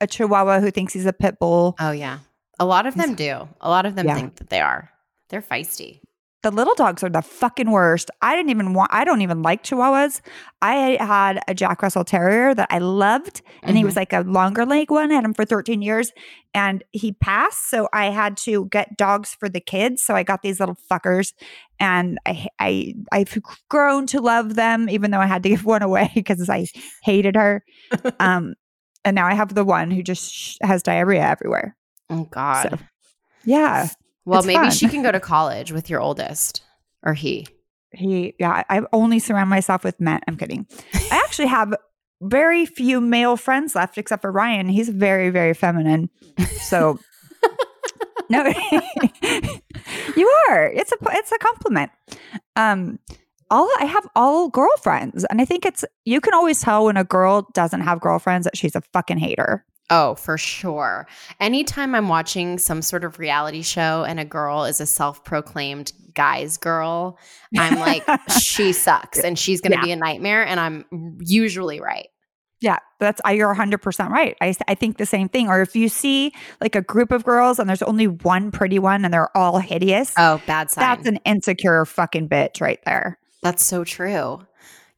A 0.00 0.06
Chihuahua 0.06 0.60
who 0.60 0.70
thinks 0.70 0.92
he's 0.92 1.06
a 1.06 1.12
pit 1.12 1.38
bull. 1.40 1.74
Oh 1.80 1.90
yeah. 1.90 2.20
A 2.60 2.64
lot 2.64 2.86
of 2.86 2.94
them 2.94 3.14
do. 3.14 3.48
A 3.60 3.68
lot 3.68 3.84
of 3.86 3.96
them 3.96 4.06
Yeah. 4.06 4.14
think 4.14 4.36
that 4.36 4.48
they 4.50 4.60
are. 4.60 4.90
They're 5.28 5.42
feisty. 5.42 6.00
The 6.44 6.52
little 6.52 6.74
dogs 6.76 7.02
are 7.02 7.08
the 7.10 7.20
fucking 7.20 7.68
worst. 7.70 8.12
I 8.22 8.36
didn't 8.36 8.50
even 8.50 8.72
want. 8.72 8.92
I 8.94 9.02
don't 9.04 9.22
even 9.22 9.42
like 9.42 9.64
Chihuahuas. 9.64 10.20
I 10.62 10.96
had 11.00 11.40
a 11.48 11.54
Jack 11.54 11.82
Russell 11.82 12.04
Terrier 12.04 12.54
that 12.54 12.68
I 12.70 12.78
loved, 12.78 13.42
and 13.64 13.76
he 13.76 13.82
Mhm. 13.82 13.86
was 13.86 13.96
like 13.96 14.12
a 14.12 14.20
longer 14.20 14.64
leg 14.64 14.88
one. 14.88 15.10
I 15.10 15.16
had 15.16 15.24
him 15.24 15.34
for 15.34 15.44
13 15.44 15.82
years, 15.82 16.12
and 16.54 16.84
he 16.92 17.10
passed. 17.12 17.68
So 17.68 17.88
I 17.92 18.10
had 18.10 18.36
to 18.38 18.66
get 18.66 18.96
dogs 18.96 19.34
for 19.38 19.48
the 19.48 19.58
kids. 19.60 20.02
So 20.04 20.14
I 20.14 20.22
got 20.22 20.42
these 20.42 20.60
little 20.60 20.76
fuckers, 20.88 21.32
and 21.80 22.18
I 22.24 22.46
I 22.60 22.94
I've 23.10 23.36
grown 23.68 24.06
to 24.08 24.20
love 24.20 24.54
them, 24.54 24.88
even 24.88 25.10
though 25.10 25.20
I 25.20 25.26
had 25.26 25.42
to 25.42 25.48
give 25.48 25.64
one 25.64 25.82
away 25.82 26.12
because 26.14 26.48
I 26.48 26.66
hated 27.02 27.34
her. 27.34 27.64
um, 28.20 28.54
and 29.04 29.16
now 29.16 29.26
I 29.26 29.34
have 29.34 29.54
the 29.56 29.64
one 29.64 29.90
who 29.90 30.04
just 30.04 30.32
sh- 30.32 30.56
has 30.62 30.84
diarrhea 30.84 31.22
everywhere. 31.22 31.76
Oh 32.10 32.24
God. 32.30 32.70
So, 32.70 32.78
Yeah. 33.44 33.88
Well, 34.28 34.40
it's 34.40 34.46
maybe 34.46 34.58
fun. 34.58 34.70
she 34.70 34.88
can 34.88 35.02
go 35.02 35.10
to 35.10 35.20
college 35.20 35.72
with 35.72 35.88
your 35.88 36.00
oldest, 36.00 36.62
or 37.02 37.14
he. 37.14 37.46
He, 37.92 38.34
yeah, 38.38 38.62
I 38.68 38.82
only 38.92 39.18
surround 39.18 39.48
myself 39.48 39.82
with 39.82 39.98
men. 39.98 40.20
I'm 40.28 40.36
kidding. 40.36 40.66
I 40.92 41.22
actually 41.24 41.46
have 41.46 41.74
very 42.20 42.66
few 42.66 43.00
male 43.00 43.36
friends 43.36 43.74
left 43.74 43.96
except 43.96 44.20
for 44.20 44.30
Ryan. 44.30 44.68
He's 44.68 44.90
very, 44.90 45.30
very 45.30 45.54
feminine. 45.54 46.10
So, 46.60 46.98
no, 48.28 48.44
you 50.16 50.28
are. 50.50 50.66
It's 50.66 50.92
a, 50.92 50.96
it's 51.12 51.32
a 51.32 51.38
compliment. 51.38 51.90
Um, 52.56 52.98
all 53.50 53.70
I 53.80 53.86
have 53.86 54.06
all 54.14 54.50
girlfriends, 54.50 55.24
and 55.24 55.40
I 55.40 55.46
think 55.46 55.64
it's 55.64 55.84
you 56.04 56.20
can 56.20 56.34
always 56.34 56.60
tell 56.60 56.84
when 56.84 56.98
a 56.98 57.04
girl 57.04 57.48
doesn't 57.54 57.80
have 57.80 58.00
girlfriends 58.00 58.44
that 58.44 58.58
she's 58.58 58.76
a 58.76 58.82
fucking 58.92 59.18
hater. 59.18 59.64
Oh, 59.90 60.14
for 60.16 60.36
sure. 60.36 61.06
Anytime 61.40 61.94
I'm 61.94 62.08
watching 62.08 62.58
some 62.58 62.82
sort 62.82 63.04
of 63.04 63.18
reality 63.18 63.62
show 63.62 64.04
and 64.06 64.20
a 64.20 64.24
girl 64.24 64.64
is 64.64 64.80
a 64.80 64.86
self-proclaimed 64.86 65.92
guy's 66.14 66.56
girl, 66.58 67.18
I'm 67.56 67.78
like, 67.78 68.04
she 68.30 68.72
sucks 68.74 69.18
and 69.18 69.38
she's 69.38 69.60
going 69.60 69.72
to 69.72 69.78
Yeah. 69.78 69.84
be 69.84 69.92
a 69.92 69.96
nightmare. 69.96 70.46
And 70.46 70.60
I'm 70.60 70.84
usually 71.20 71.80
right. 71.80 72.08
Yeah, 72.60 72.78
that's 72.98 73.20
you're 73.32 73.54
100% 73.54 74.08
right. 74.10 74.36
I, 74.40 74.52
I 74.66 74.74
think 74.74 74.98
the 74.98 75.06
same 75.06 75.28
thing. 75.28 75.48
Or 75.48 75.62
if 75.62 75.76
you 75.76 75.88
see 75.88 76.32
like 76.60 76.74
a 76.74 76.82
group 76.82 77.12
of 77.12 77.22
girls 77.24 77.58
and 77.60 77.68
there's 77.68 77.82
only 77.82 78.08
one 78.08 78.50
pretty 78.50 78.80
one 78.80 79.04
and 79.04 79.14
they're 79.14 79.34
all 79.36 79.58
hideous, 79.58 80.12
Oh, 80.18 80.42
bad 80.46 80.68
sign. 80.70 80.82
that's 80.82 81.06
an 81.08 81.16
insecure 81.24 81.84
fucking 81.84 82.28
bitch 82.28 82.60
right 82.60 82.80
there. 82.84 83.16
That's 83.44 83.64
so 83.64 83.84
true. 83.84 84.40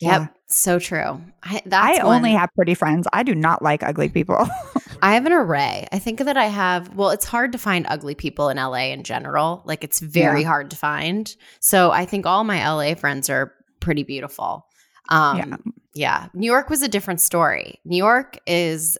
Yeah. 0.01 0.29
So 0.53 0.79
true. 0.79 1.21
I, 1.43 1.63
that's 1.65 1.99
I 2.01 2.03
only 2.03 2.33
have 2.33 2.51
pretty 2.55 2.75
friends. 2.75 3.07
I 3.13 3.23
do 3.23 3.35
not 3.35 3.63
like 3.63 3.83
ugly 3.83 4.09
people. 4.09 4.49
I 5.03 5.15
have 5.15 5.25
an 5.27 5.33
array. 5.33 5.87
I 5.93 5.99
think 5.99 6.19
that 6.21 6.37
I 6.37 6.47
have. 6.47 6.95
Well, 6.95 7.11
it's 7.11 7.25
hard 7.25 7.53
to 7.53 7.59
find 7.59 7.87
ugly 7.89 8.15
people 8.15 8.49
in 8.49 8.57
LA 8.57 8.91
in 8.93 9.03
general. 9.05 9.63
Like 9.65 9.85
it's 9.85 10.01
very 10.01 10.43
Yeah. 10.43 10.49
hard 10.49 10.71
to 10.71 10.77
find. 10.77 11.35
So 11.61 11.91
I 11.93 12.05
think 12.05 12.27
all 12.27 12.45
my 12.45 12.67
LA 12.69 12.95
friends 12.95 13.31
are 13.31 13.53
pretty 13.81 14.03
beautiful. 14.03 14.67
Um, 15.09 15.37
Yeah. 15.39 15.57
yeah. 15.95 16.27
New 16.35 16.47
York 16.51 16.69
was 16.69 16.83
a 16.83 16.89
different 16.89 17.21
story. 17.21 17.81
New 17.85 17.97
York 17.97 18.39
is 18.47 18.99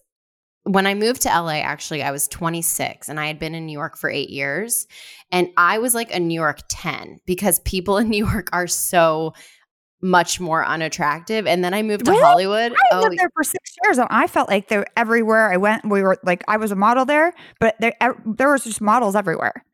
when 0.65 0.87
I 0.87 0.95
moved 0.95 1.23
to 1.23 1.29
LA, 1.29 1.61
actually, 1.61 2.03
I 2.03 2.11
was 2.11 2.29
26 2.29 3.09
and 3.09 3.19
I 3.19 3.27
had 3.27 3.39
been 3.39 3.55
in 3.55 3.67
New 3.67 3.73
York 3.73 3.97
for 3.97 4.09
eight 4.11 4.31
years. 4.31 4.87
And 5.33 5.49
I 5.57 5.79
was 5.79 5.95
like 5.95 6.15
a 6.15 6.21
New 6.21 6.35
York 6.35 6.61
10 6.69 7.19
because 7.27 7.61
people 7.61 7.97
in 7.97 8.09
New 8.11 8.27
York 8.27 8.49
are 8.53 8.67
so 8.67 9.33
much 10.03 10.41
more 10.41 10.65
unattractive. 10.65 11.47
And 11.47 11.63
then 11.63 11.75
I 11.75 11.83
moved 11.83 12.05
to 12.07 12.11
Really? 12.11 12.23
Hollywood. 12.23 12.73
I 12.73 12.95
Oh, 12.95 13.03
lived 13.03 13.19
there 13.19 13.31
for 13.35 13.45
six 13.45 13.77
years 13.85 13.99
and 13.99 14.09
I 14.11 14.27
felt 14.27 14.49
like 14.49 14.69
they 14.69 14.85
everywhere 14.97 15.53
I 15.53 15.57
went, 15.57 15.89
we 15.89 16.03
were 16.03 16.19
like, 16.25 16.43
I 16.49 16.57
was 16.57 16.71
a 16.71 16.77
model 16.77 17.05
there, 17.05 17.33
but 17.59 17.77
there, 17.81 17.95
there 18.25 18.51
was 18.51 18.65
just 18.65 18.81
models 18.81 19.15
everywhere. 19.15 19.65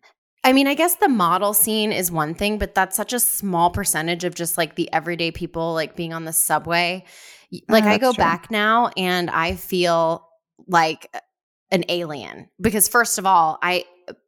I 0.44 0.52
mean, 0.52 0.68
I 0.68 0.74
guess 0.74 0.94
the 0.96 1.08
model 1.08 1.54
scene 1.54 1.92
is 1.92 2.10
one 2.12 2.34
thing, 2.34 2.58
but 2.58 2.74
that's 2.74 2.96
such 2.96 3.12
a 3.12 3.18
small 3.18 3.70
percentage 3.70 4.22
of 4.22 4.34
just 4.34 4.56
like 4.56 4.76
the 4.76 4.92
everyday 4.92 5.32
people 5.32 5.74
like 5.74 5.96
being 5.96 6.12
on 6.12 6.24
the 6.24 6.32
subway. 6.32 7.04
Uh, 7.52 7.58
like 7.68 7.84
Oh, 7.84 7.88
I 7.88 7.98
go 7.98 8.12
true. 8.12 8.22
back 8.22 8.50
now 8.50 8.90
and 8.96 9.28
I 9.30 9.56
feel 9.56 10.28
like 10.68 11.08
uh, 11.14 11.20
an 11.72 11.84
alien 11.88 12.48
because 12.60 12.88
first 12.88 13.18
of 13.18 13.26
all, 13.26 13.58
I 13.60 13.84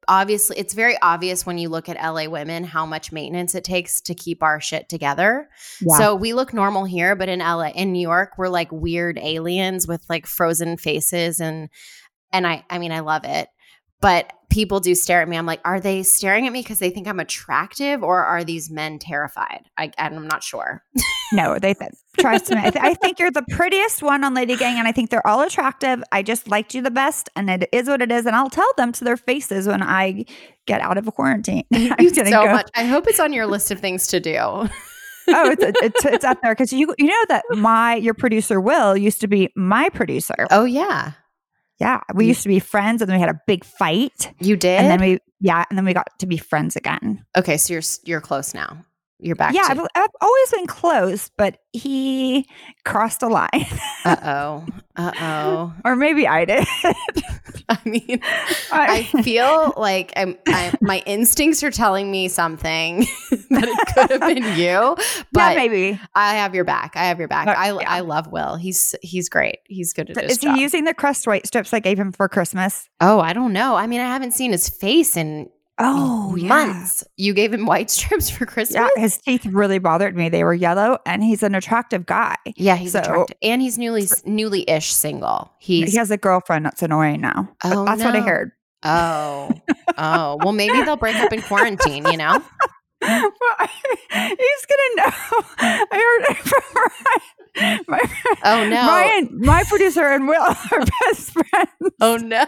obviously 0.07 0.59
it's 0.59 0.75
very 0.75 0.97
obvious 1.03 1.45
when 1.45 1.59
you 1.59 1.69
look 1.69 1.89
at 1.89 1.97
LA 2.03 2.29
women 2.29 2.65
how 2.65 2.87
much 2.87 3.13
maintenance 3.13 3.55
it 3.55 3.65
takes 3.65 4.01
to 4.03 4.15
keep 4.15 4.43
our 4.43 4.61
shit 4.61 4.89
together. 4.89 5.49
Yeah. 5.81 5.99
So 5.99 6.15
we 6.15 6.33
look 6.33 6.53
normal 6.53 6.85
here, 6.85 7.15
but 7.15 7.29
in 7.29 7.41
LA, 7.41 7.69
in 7.69 7.93
New 7.93 8.01
York, 8.01 8.33
we're 8.39 8.49
like 8.49 8.73
weird 8.73 9.19
aliens 9.19 9.87
with 9.87 10.03
like 10.09 10.27
frozen 10.27 10.77
faces 10.77 11.41
and 11.41 11.69
and 12.33 12.47
I 12.47 12.65
I 12.69 12.79
mean 12.79 12.93
I 12.93 13.01
love 13.01 13.25
it. 13.25 13.49
But 14.01 14.33
people 14.51 14.81
do 14.81 14.95
stare 14.95 15.23
at 15.23 15.29
me. 15.29 15.37
I'm 15.37 15.47
like, 15.47 15.61
are 15.65 15.81
they 15.81 16.03
staring 16.03 16.47
at 16.47 16.53
me 16.53 16.63
because 16.63 16.79
they 16.79 16.91
think 16.91 17.07
I'm 17.09 17.21
attractive 17.21 18.03
or 18.03 18.25
are 18.25 18.45
these 18.45 18.71
men 18.71 18.99
terrified? 18.99 19.69
I, 19.77 19.91
I'm 19.99 20.27
not 20.27 20.43
sure. 20.43 20.83
No, 21.31 21.59
they 21.59 21.75
th- 21.75 21.91
trust 22.19 22.51
me. 22.51 22.57
I, 22.57 22.71
th- 22.71 22.83
I 22.83 22.95
think 22.95 23.19
you're 23.19 23.31
the 23.31 23.45
prettiest 23.51 24.03
one 24.03 24.25
on 24.25 24.33
Lady 24.33 24.57
Gang, 24.57 24.79
and 24.79 24.89
I 24.89 24.93
think 24.93 25.11
they're 25.11 25.27
all 25.27 25.43
attractive. 25.43 26.03
I 26.11 26.23
just 26.23 26.49
liked 26.49 26.75
you 26.75 26.81
the 26.81 26.91
best, 26.91 27.29
and 27.37 27.51
it 27.51 27.69
is 27.71 27.87
what 27.87 28.01
it 28.01 28.11
is. 28.11 28.25
And 28.25 28.35
I'll 28.35 28.49
tell 28.49 28.71
them 28.79 28.93
to 28.93 29.05
their 29.05 29.19
faces 29.19 29.67
when 29.67 29.83
I 29.83 30.25
get 30.65 30.81
out 30.81 30.97
of 30.97 31.07
a 31.07 31.13
quarantine. 31.13 31.65
You 31.71 32.09
so 32.15 32.25
go- 32.25 32.47
much. 32.47 32.71
I 32.75 32.85
hope 32.85 33.07
it's 33.09 33.21
on 33.21 33.35
your 33.35 33.47
list 33.47 33.71
of 33.71 33.79
things 33.79 34.07
to 34.07 34.21
do. 34.21 34.37
oh, 34.39 34.71
it's 35.29 35.63
it's, 35.83 36.05
it's 36.07 36.25
up 36.25 36.39
there 36.43 36.55
because 36.55 36.73
you 36.73 36.95
you 36.97 37.09
know 37.09 37.25
that 37.29 37.45
my 37.51 37.97
your 37.97 38.15
producer 38.15 38.59
Will 38.59 38.97
used 38.97 39.21
to 39.21 39.29
be 39.29 39.53
my 39.55 39.91
producer. 39.91 40.47
Oh 40.51 40.65
yeah, 40.65 41.13
Yeah, 41.79 42.01
we 42.13 42.27
used 42.27 42.43
to 42.43 42.49
be 42.49 42.59
friends, 42.59 43.03
and 43.03 43.09
then 43.09 43.17
we 43.17 43.21
had 43.21 43.31
a 43.31 43.41
big 43.47 43.65
fight, 43.65 44.33
you 44.41 44.57
did. 44.57 44.81
and 44.81 44.91
then 44.91 45.01
we 45.01 45.19
yeah, 45.41 45.65
and 45.71 45.79
then 45.79 45.85
we 45.85 45.95
got 45.95 46.19
to 46.19 46.27
be 46.27 46.37
friends 46.37 46.75
again. 46.75 47.25
okay, 47.37 47.57
so 47.57 47.73
you're 47.73 47.83
you're 48.05 48.21
close 48.21 48.55
now. 48.55 48.85
You're 49.21 49.35
back. 49.37 49.53
yeah, 49.55 49.63
To, 49.63 49.71
I've, 49.83 49.87
I've 49.97 50.11
always 50.21 50.51
been 50.53 50.67
close, 50.69 51.29
but 51.37 51.59
he 51.73 52.47
crossed 52.85 53.23
a 53.23 53.27
line, 53.29 53.67
uh 54.05 54.17
oh. 54.23 54.67
Uh 54.97 55.13
oh. 55.21 55.73
or 55.85 55.97
maybe 55.97 56.27
I 56.27 56.45
did. 56.45 56.67
I 57.69 57.79
mean, 57.85 58.21
I 58.73 59.03
feel 59.23 59.73
like 59.77 60.13
I'm, 60.17 60.37
I, 60.47 60.73
my 60.81 61.03
instincts 61.07 61.63
are 61.63 61.71
telling 61.71 62.11
me 62.11 62.29
something 62.29 63.01
that 63.51 63.65
it 63.65 63.95
could 63.95 64.11
have 64.11 64.21
been 64.21 64.45
you, 64.57 64.65
yeah, 64.65 64.95
but 65.33 65.57
maybe. 65.57 66.01
I 66.15 66.35
have 66.37 66.55
your 66.55 66.65
back. 66.65 66.93
I 66.97 67.05
have 67.07 67.19
your 67.19 67.29
back. 67.29 67.49
I, 67.49 67.73
yeah. 67.73 67.85
I 67.87 68.01
love 68.01 68.29
Will. 68.33 68.57
He's 68.57 68.95
he's 69.03 69.29
great. 69.29 69.59
He's 69.67 69.93
good 69.93 70.11
at 70.11 70.17
So 70.17 70.23
his 70.23 70.33
is 70.33 70.39
job. 70.39 70.57
he 70.57 70.63
using 70.63 70.85
the 70.85 70.95
Crest 70.95 71.27
white 71.27 71.47
strips 71.47 71.73
I 71.75 71.81
gave 71.81 71.99
him 71.99 72.13
for 72.13 72.29
Christmas? 72.29 72.89
oh, 73.01 73.21
I 73.21 73.33
don't 73.33 73.53
know. 73.53 73.75
I 73.75 73.87
mean, 73.87 74.01
I 74.01 74.07
haven't 74.07 74.33
seen 74.33 74.53
his 74.53 74.69
face 74.69 75.17
in 75.17 75.49
Oh, 75.81 76.35
months. 76.37 77.05
You 77.17 77.33
gave 77.35 77.53
him 77.55 77.67
white 77.73 77.91
strips 77.91 78.29
for 78.31 78.47
Christmas. 78.47 78.75
Yeah, 78.97 79.01
his 79.01 79.19
teeth 79.19 79.47
really 79.47 79.79
bothered 79.79 80.17
me. 80.17 80.29
They 80.29 80.43
were 80.45 80.55
yellow, 80.55 80.99
and 81.07 81.23
he's 81.23 81.43
an 81.43 81.55
attractive 81.55 82.05
guy. 82.07 82.35
Yeah, 82.57 82.77
he's 82.77 82.93
So- 82.93 83.01
attractive, 83.01 83.37
and 83.43 83.63
he's 83.63 83.79
newly 83.79 84.07
newly 84.25 84.69
ish 84.69 84.93
single. 84.93 85.53
He's 85.59 85.93
he 85.93 85.99
has 85.99 86.11
a 86.11 86.17
girlfriend 86.17 86.65
that's 86.67 86.83
annoying 86.83 87.21
now. 87.21 87.49
Oh, 87.65 87.85
that's 87.85 88.03
what 88.03 88.15
I 88.17 88.21
no. 88.21 88.25
heard. 88.25 88.51
oh 88.85 89.51
oh 89.99 90.39
well, 90.43 90.53
maybe 90.53 90.83
they'll 90.83 90.97
break 90.97 91.17
up 91.17 91.33
in 91.33 91.43
quarantine. 91.43 92.07
You 92.07 92.17
know. 92.17 92.43
Well, 93.01 93.31
he's 94.11 94.67
gonna 94.67 94.97
know. 94.97 95.13
I 95.59 95.87
heard 95.93 96.31
it 96.31 96.37
from 96.37 96.63
Ryan. 96.75 97.81
My, 97.89 98.01
Oh 98.45 98.69
no. 98.69 98.87
Ryan, 98.87 99.29
my 99.41 99.65
producer 99.65 100.07
and 100.07 100.29
Will 100.29 100.41
are 100.43 100.57
best 101.05 101.33
friends. 101.33 101.95
Oh 102.01 102.17
no! 102.17 102.45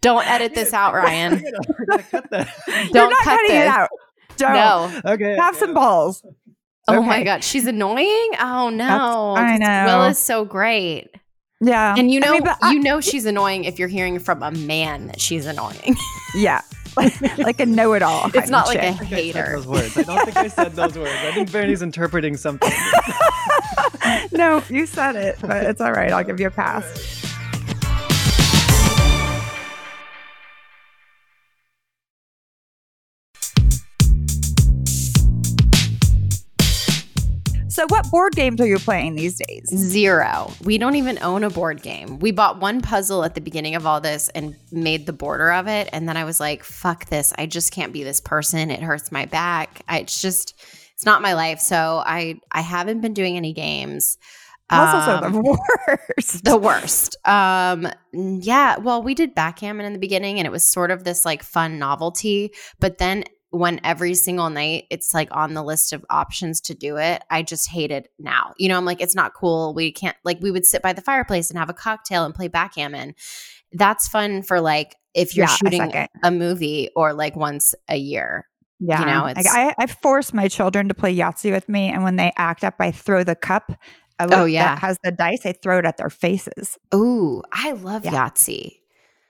Don't 0.00 0.26
edit 0.28 0.54
this 0.54 0.72
out, 0.72 0.94
Ryan. 0.94 1.34
I 1.34 1.36
gotta, 1.36 1.58
I 1.58 1.84
gotta 1.86 2.02
cut 2.04 2.30
that. 2.30 2.54
You're 2.66 2.86
Don't 2.92 3.12
cut 3.18 3.24
cutting 3.24 3.46
this. 3.56 3.64
it 3.64 3.68
out. 3.68 3.88
Don't. 4.36 4.52
No. 4.52 5.00
Okay. 5.12 5.36
Have 5.36 5.54
okay. 5.54 5.58
some 5.60 5.74
balls. 5.74 6.22
Oh 6.88 7.02
my 7.02 7.22
god, 7.22 7.44
she's 7.44 7.66
annoying. 7.66 8.30
Oh 8.40 8.70
no, 8.70 9.34
I 9.36 9.50
'Cause 9.52 9.60
know. 9.60 9.98
Will 9.98 10.04
is 10.06 10.18
so 10.18 10.44
great, 10.44 11.08
Yeah. 11.60 11.94
and 11.98 12.10
you 12.10 12.20
I 12.22 12.26
know, 12.26 12.32
mean, 12.32 12.44
but 12.44 12.56
I- 12.62 12.72
you 12.72 12.80
know 12.80 13.00
she's 13.00 13.26
annoying 13.26 13.64
if 13.64 13.78
you're 13.78 13.88
hearing 13.88 14.18
from 14.18 14.42
a 14.42 14.50
man 14.50 15.08
that 15.08 15.20
she's 15.20 15.44
annoying. 15.46 15.96
yeah. 16.34 16.62
Like, 16.96 17.38
like 17.38 17.60
a 17.60 17.66
know 17.66 17.92
it 17.94 18.02
all. 18.02 18.30
it's 18.34 18.50
not 18.50 18.66
like 18.66 18.78
a 18.78 18.88
I 18.88 18.92
think 18.92 19.12
I 19.12 19.16
hater. 19.16 19.52
those 19.56 19.66
words. 19.66 19.96
I 19.96 20.02
don't 20.02 20.24
think 20.24 20.36
I 20.36 20.48
said 20.48 20.72
those 20.72 20.96
words. 20.96 21.10
I 21.22 21.32
think 21.32 21.52
Bernie's 21.52 21.82
interpreting 21.82 22.36
something. 22.36 22.72
no, 24.32 24.62
you 24.68 24.86
said 24.86 25.16
it, 25.16 25.38
but 25.40 25.64
it's 25.64 25.80
all 25.80 25.92
right. 25.92 26.10
I'll 26.12 26.24
give 26.24 26.40
you 26.40 26.46
a 26.46 26.50
pass. 26.50 27.27
So, 37.78 37.86
what 37.86 38.10
board 38.10 38.34
games 38.34 38.60
are 38.60 38.66
you 38.66 38.80
playing 38.80 39.14
these 39.14 39.38
days? 39.38 39.68
Zero. 39.68 40.52
We 40.64 40.78
don't 40.78 40.96
even 40.96 41.16
own 41.22 41.44
a 41.44 41.48
board 41.48 41.80
game. 41.80 42.18
We 42.18 42.32
bought 42.32 42.58
one 42.58 42.80
puzzle 42.80 43.22
at 43.22 43.36
the 43.36 43.40
beginning 43.40 43.76
of 43.76 43.86
all 43.86 44.00
this 44.00 44.28
and 44.30 44.56
made 44.72 45.06
the 45.06 45.12
border 45.12 45.52
of 45.52 45.68
it. 45.68 45.88
And 45.92 46.08
then 46.08 46.16
I 46.16 46.24
was 46.24 46.40
like, 46.40 46.64
fuck 46.64 47.04
this. 47.04 47.32
I 47.38 47.46
just 47.46 47.70
can't 47.70 47.92
be 47.92 48.02
this 48.02 48.20
person. 48.20 48.72
It 48.72 48.82
hurts 48.82 49.12
my 49.12 49.26
back. 49.26 49.82
I, 49.86 50.00
it's 50.00 50.20
just, 50.20 50.54
it's 50.92 51.06
not 51.06 51.22
my 51.22 51.34
life. 51.34 51.60
So 51.60 52.02
I, 52.04 52.40
I 52.50 52.62
haven't 52.62 53.00
been 53.00 53.14
doing 53.14 53.36
any 53.36 53.52
games. 53.52 54.18
Puzzles 54.68 55.04
are 55.08 55.24
Um, 55.24 55.32
the 55.34 55.58
worst. 56.18 56.44
the 56.44 56.56
worst. 56.56 57.16
Um, 57.28 57.88
yeah. 58.12 58.78
Well, 58.78 59.04
we 59.04 59.14
did 59.14 59.36
backgammon 59.36 59.86
in 59.86 59.92
the 59.92 60.00
beginning, 60.00 60.38
and 60.38 60.46
it 60.46 60.50
was 60.50 60.66
sort 60.66 60.90
of 60.90 61.04
this 61.04 61.24
like 61.24 61.44
fun 61.44 61.78
novelty. 61.78 62.52
But 62.80 62.98
then 62.98 63.22
when 63.50 63.80
every 63.82 64.14
single 64.14 64.50
night 64.50 64.84
it's 64.90 65.14
like 65.14 65.28
on 65.30 65.54
the 65.54 65.62
list 65.62 65.92
of 65.92 66.04
options 66.10 66.60
to 66.62 66.74
do 66.74 66.96
it, 66.98 67.22
I 67.30 67.42
just 67.42 67.68
hate 67.70 67.90
it 67.90 68.10
now. 68.18 68.52
You 68.58 68.68
know, 68.68 68.76
I'm 68.76 68.84
like, 68.84 69.00
it's 69.00 69.14
not 69.14 69.32
cool. 69.34 69.72
We 69.74 69.90
can't 69.92 70.16
like 70.24 70.38
we 70.40 70.50
would 70.50 70.66
sit 70.66 70.82
by 70.82 70.92
the 70.92 71.00
fireplace 71.02 71.48
and 71.50 71.58
have 71.58 71.70
a 71.70 71.74
cocktail 71.74 72.24
and 72.24 72.34
play 72.34 72.48
backgammon. 72.48 73.14
That's 73.72 74.06
fun 74.08 74.42
for 74.42 74.60
like 74.60 74.96
if 75.14 75.34
you're 75.36 75.46
Yeah, 75.46 75.54
shooting 75.56 75.80
second. 75.80 76.08
a 76.22 76.30
movie 76.30 76.90
or 76.94 77.12
like 77.14 77.36
once 77.36 77.74
a 77.88 77.96
year. 77.96 78.46
Yeah, 78.80 79.00
You 79.00 79.06
know, 79.06 79.22
Like, 79.22 79.38
it's- 79.38 79.52
I, 79.54 79.74
I 79.76 79.86
force 79.86 80.32
my 80.32 80.46
children 80.46 80.86
to 80.88 80.94
play 80.94 81.12
Yahtzee 81.16 81.50
with 81.50 81.68
me, 81.68 81.88
and 81.90 82.04
when 82.04 82.14
they 82.14 82.32
act 82.36 82.62
up, 82.62 82.74
I 82.78 82.92
throw 82.92 83.24
the 83.24 83.34
cup. 83.34 83.72
Uh, 84.20 84.28
oh, 84.30 84.44
yeah. 84.44 84.74
that 84.76 84.78
has 84.80 84.98
the 85.02 85.10
dice. 85.10 85.44
I 85.44 85.52
throw 85.52 85.78
it 85.80 85.84
at 85.84 85.96
their 85.96 86.10
faces. 86.10 86.78
Ooh, 86.94 87.42
I 87.52 87.72
love 87.72 88.04
Yeah. 88.04 88.12
Yahtzee. 88.28 88.77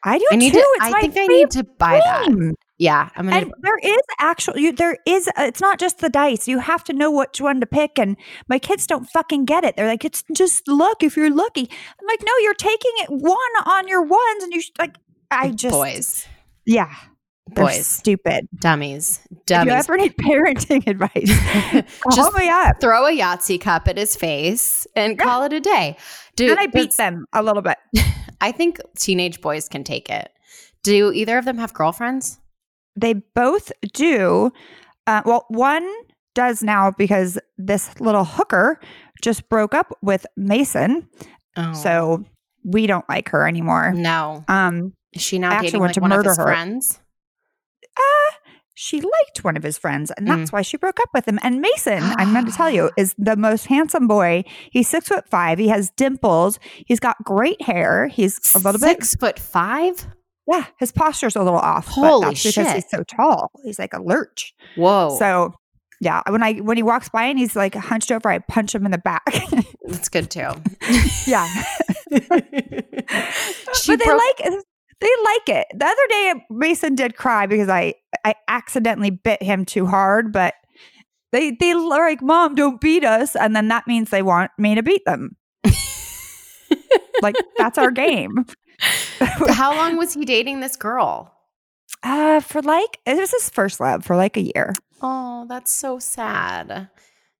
I 0.05 0.19
do 0.19 0.27
I 0.31 0.37
need 0.37 0.53
too. 0.53 0.61
to. 0.61 0.67
It's 0.77 0.95
I 0.95 1.01
think 1.01 1.17
I 1.19 1.27
need 1.27 1.51
to 1.53 1.65
buy 1.65 2.01
that. 2.05 2.55
Yeah, 2.79 3.09
I'm 3.17 3.27
gonna. 3.27 3.37
And 3.37 3.53
there 3.63 3.79
is 3.83 4.01
actual. 4.21 4.57
you, 4.57 4.73
there 4.73 4.97
is 5.05 5.27
uh, 5.29 5.33
it's 5.39 5.61
not 5.61 5.81
just 5.81 5.99
the 5.99 6.09
dice. 6.09 6.47
You 6.47 6.61
have 6.61 6.85
to 6.85 6.93
know 6.93 7.11
which 7.11 7.41
one 7.41 7.61
to 7.61 7.67
pick. 7.67 7.99
And 7.99 8.17
my 8.49 8.61
kids 8.61 8.87
don't 8.87 9.05
fucking 9.05 9.47
get 9.47 9.65
it. 9.65 9.77
They're 9.77 9.89
like, 9.89 10.05
it's 10.05 10.23
just 10.35 10.69
luck 10.69 11.03
if 11.03 11.17
you're 11.17 11.35
lucky. 11.35 11.69
I'm 11.69 12.07
like, 12.07 12.21
no, 12.25 12.33
you're 12.43 12.55
taking 12.55 12.93
it 12.99 13.11
one 13.11 13.37
on 13.67 13.89
your 13.89 14.03
ones, 14.03 14.45
and 14.45 14.53
you 14.53 14.61
sh- 14.61 14.71
like. 14.79 14.95
I 15.31 15.51
just 15.51 15.75
boys, 15.75 16.27
yeah, 16.65 16.95
they're 17.55 17.65
boys, 17.67 17.87
stupid. 17.87 18.49
dummies, 18.61 19.21
dummies. 19.47 19.67
If 19.73 19.89
you 19.89 19.95
ever 19.95 19.97
need 19.97 20.17
parenting 20.17 20.87
advice, 20.87 21.93
Just 22.15 22.37
me 22.37 22.49
up. 22.49 22.81
throw 22.81 23.07
a 23.07 23.11
Yahtzee 23.11 23.61
cup 23.61 23.89
at 23.89 23.97
his 23.97 24.17
face 24.17 24.87
and 24.97 25.17
Yeah. 25.19 25.25
call 25.25 25.43
it 25.45 25.53
a 25.53 25.61
day. 25.61 25.97
Dude, 26.37 26.51
And 26.51 26.61
I 26.61 26.67
beat 26.67 26.93
them 26.97 27.27
a 27.33 27.43
little 27.43 27.63
bit. 27.63 27.79
I 28.41 28.53
think 28.53 28.79
teenage 28.97 29.41
boys 29.41 29.69
can 29.69 29.83
take 29.85 30.09
it. 30.11 30.31
Do 30.85 31.13
either 31.13 31.39
of 31.39 31.45
them 31.45 31.59
have 31.59 31.73
girlfriends? 31.75 32.39
They 32.97 33.15
both 33.15 33.73
do. 33.95 34.53
Uh, 35.07 35.23
well, 35.25 35.45
one 35.49 35.89
does 36.35 36.63
now 36.63 36.93
because 36.97 37.39
this 37.57 37.99
little 38.01 38.25
hooker 38.25 38.79
just 39.23 39.49
broke 39.49 39.75
up 39.75 39.93
with 40.03 40.25
Mason, 40.37 41.09
Oh. 41.57 41.73
so 41.73 42.25
we 42.65 42.87
don't 42.87 43.09
like 43.09 43.31
her 43.31 43.49
anymore. 43.49 43.93
no, 43.93 44.45
Um, 44.47 44.93
is 45.13 45.23
she 45.23 45.39
now 45.41 45.61
dating 45.61 45.81
like 45.81 45.93
to 45.95 46.01
one 46.01 46.13
of 46.13 46.19
murder 46.19 46.31
his 46.31 46.39
her. 46.39 46.45
friends? 46.45 47.01
Uh, 47.99 48.33
she 48.75 49.01
liked 49.01 49.43
one 49.43 49.57
of 49.57 49.63
his 49.65 49.77
friends, 49.77 50.13
and 50.17 50.27
Mm. 50.29 50.37
that's 50.39 50.53
why 50.53 50.63
she 50.63 50.77
broke 50.77 51.01
up 51.01 51.09
with 51.13 51.27
him. 51.27 51.39
And 51.43 51.61
Mason, 51.61 52.01
I'm 52.03 52.33
going 52.33 52.47
to 52.47 52.53
tell 52.53 52.71
you, 52.71 52.91
is 52.97 53.15
the 53.19 53.37
most 53.37 53.67
handsome 53.67 54.07
boy. 54.07 54.45
He's 54.71 54.87
six 54.89 55.09
foot 55.09 55.29
five. 55.29 55.59
He 55.59 55.69
has 55.69 55.91
dimples. 55.97 56.59
He's 56.87 57.01
got 57.01 57.17
great 57.25 57.61
hair. 57.63 58.07
He's 58.07 58.39
a 58.55 58.59
little 58.59 58.81
bit, 58.81 58.89
Six 59.03 59.15
foot 59.17 59.39
five. 59.39 60.07
yeah. 60.47 60.67
His 60.79 60.93
posture's 60.93 61.35
a 61.37 61.43
little 61.43 61.59
off. 61.59 61.87
but 61.87 61.95
Holy 61.95 62.25
that's 62.27 62.43
because 62.45 62.73
he's 62.73 62.89
so 62.91 63.03
tall. 63.03 63.51
He's 63.65 63.79
like 63.81 63.93
a 63.95 64.01
lurch. 64.03 64.55
Whoa, 64.77 65.17
So 65.19 65.55
yeah, 66.01 66.23
when 66.29 66.45
I 66.45 66.55
when 66.59 66.77
he 66.77 66.85
walks 66.85 67.09
by 67.09 67.25
and 67.25 67.37
he's 67.37 67.57
like 67.57 67.75
hunched 67.75 68.13
over, 68.13 68.29
I 68.31 68.39
punch 68.39 68.73
him 68.73 68.85
in 68.87 68.93
the 68.93 68.99
back. 68.99 69.25
that's 69.89 70.09
good 70.09 70.31
too. 70.31 70.49
yeah, 71.27 71.45
she 73.75 73.93
but 73.93 73.99
they 73.99 74.05
broke- 74.05 74.21
like 74.41 74.41
they 75.01 75.11
like 75.25 75.49
it. 75.49 75.67
The 75.75 75.87
other 75.87 76.07
day, 76.09 76.47
Mason 76.51 76.95
did 76.95 77.17
cry 77.17 77.47
because 77.47 77.69
I 77.69 77.95
I 78.25 78.35
accidentally 78.49 79.11
bit 79.11 79.43
him 79.43 79.65
too 79.65 79.87
hard, 79.87 80.33
but. 80.33 80.55
They 81.31 81.51
they 81.51 81.73
are 81.73 82.09
like, 82.09 82.23
Mom, 82.23 82.55
don't 82.55 82.81
beat 82.81 83.05
us, 83.05 83.37
and 83.37 83.55
then 83.55 83.69
that 83.69 83.87
means 83.87 84.09
they 84.09 84.23
want 84.23 84.51
me 84.57 84.75
to 84.75 84.83
beat 84.83 85.05
them. 85.05 85.37
like 87.23 87.37
that's 87.59 87.77
our 87.77 87.91
game. 87.91 88.47
How 89.49 89.75
long 89.75 89.99
was 89.99 90.15
he 90.15 90.25
dating 90.25 90.61
this 90.61 90.75
girl? 90.77 91.35
Uh, 92.03 92.41
for 92.41 92.63
like 92.63 92.99
it 93.05 93.19
was 93.19 93.31
his 93.31 93.51
first 93.51 93.81
love 93.81 94.05
for 94.05 94.17
like 94.17 94.39
a 94.39 94.43
year. 94.43 94.73
Oh, 95.03 95.45
that's 95.49 95.71
so 95.71 95.99
sad. 95.99 96.89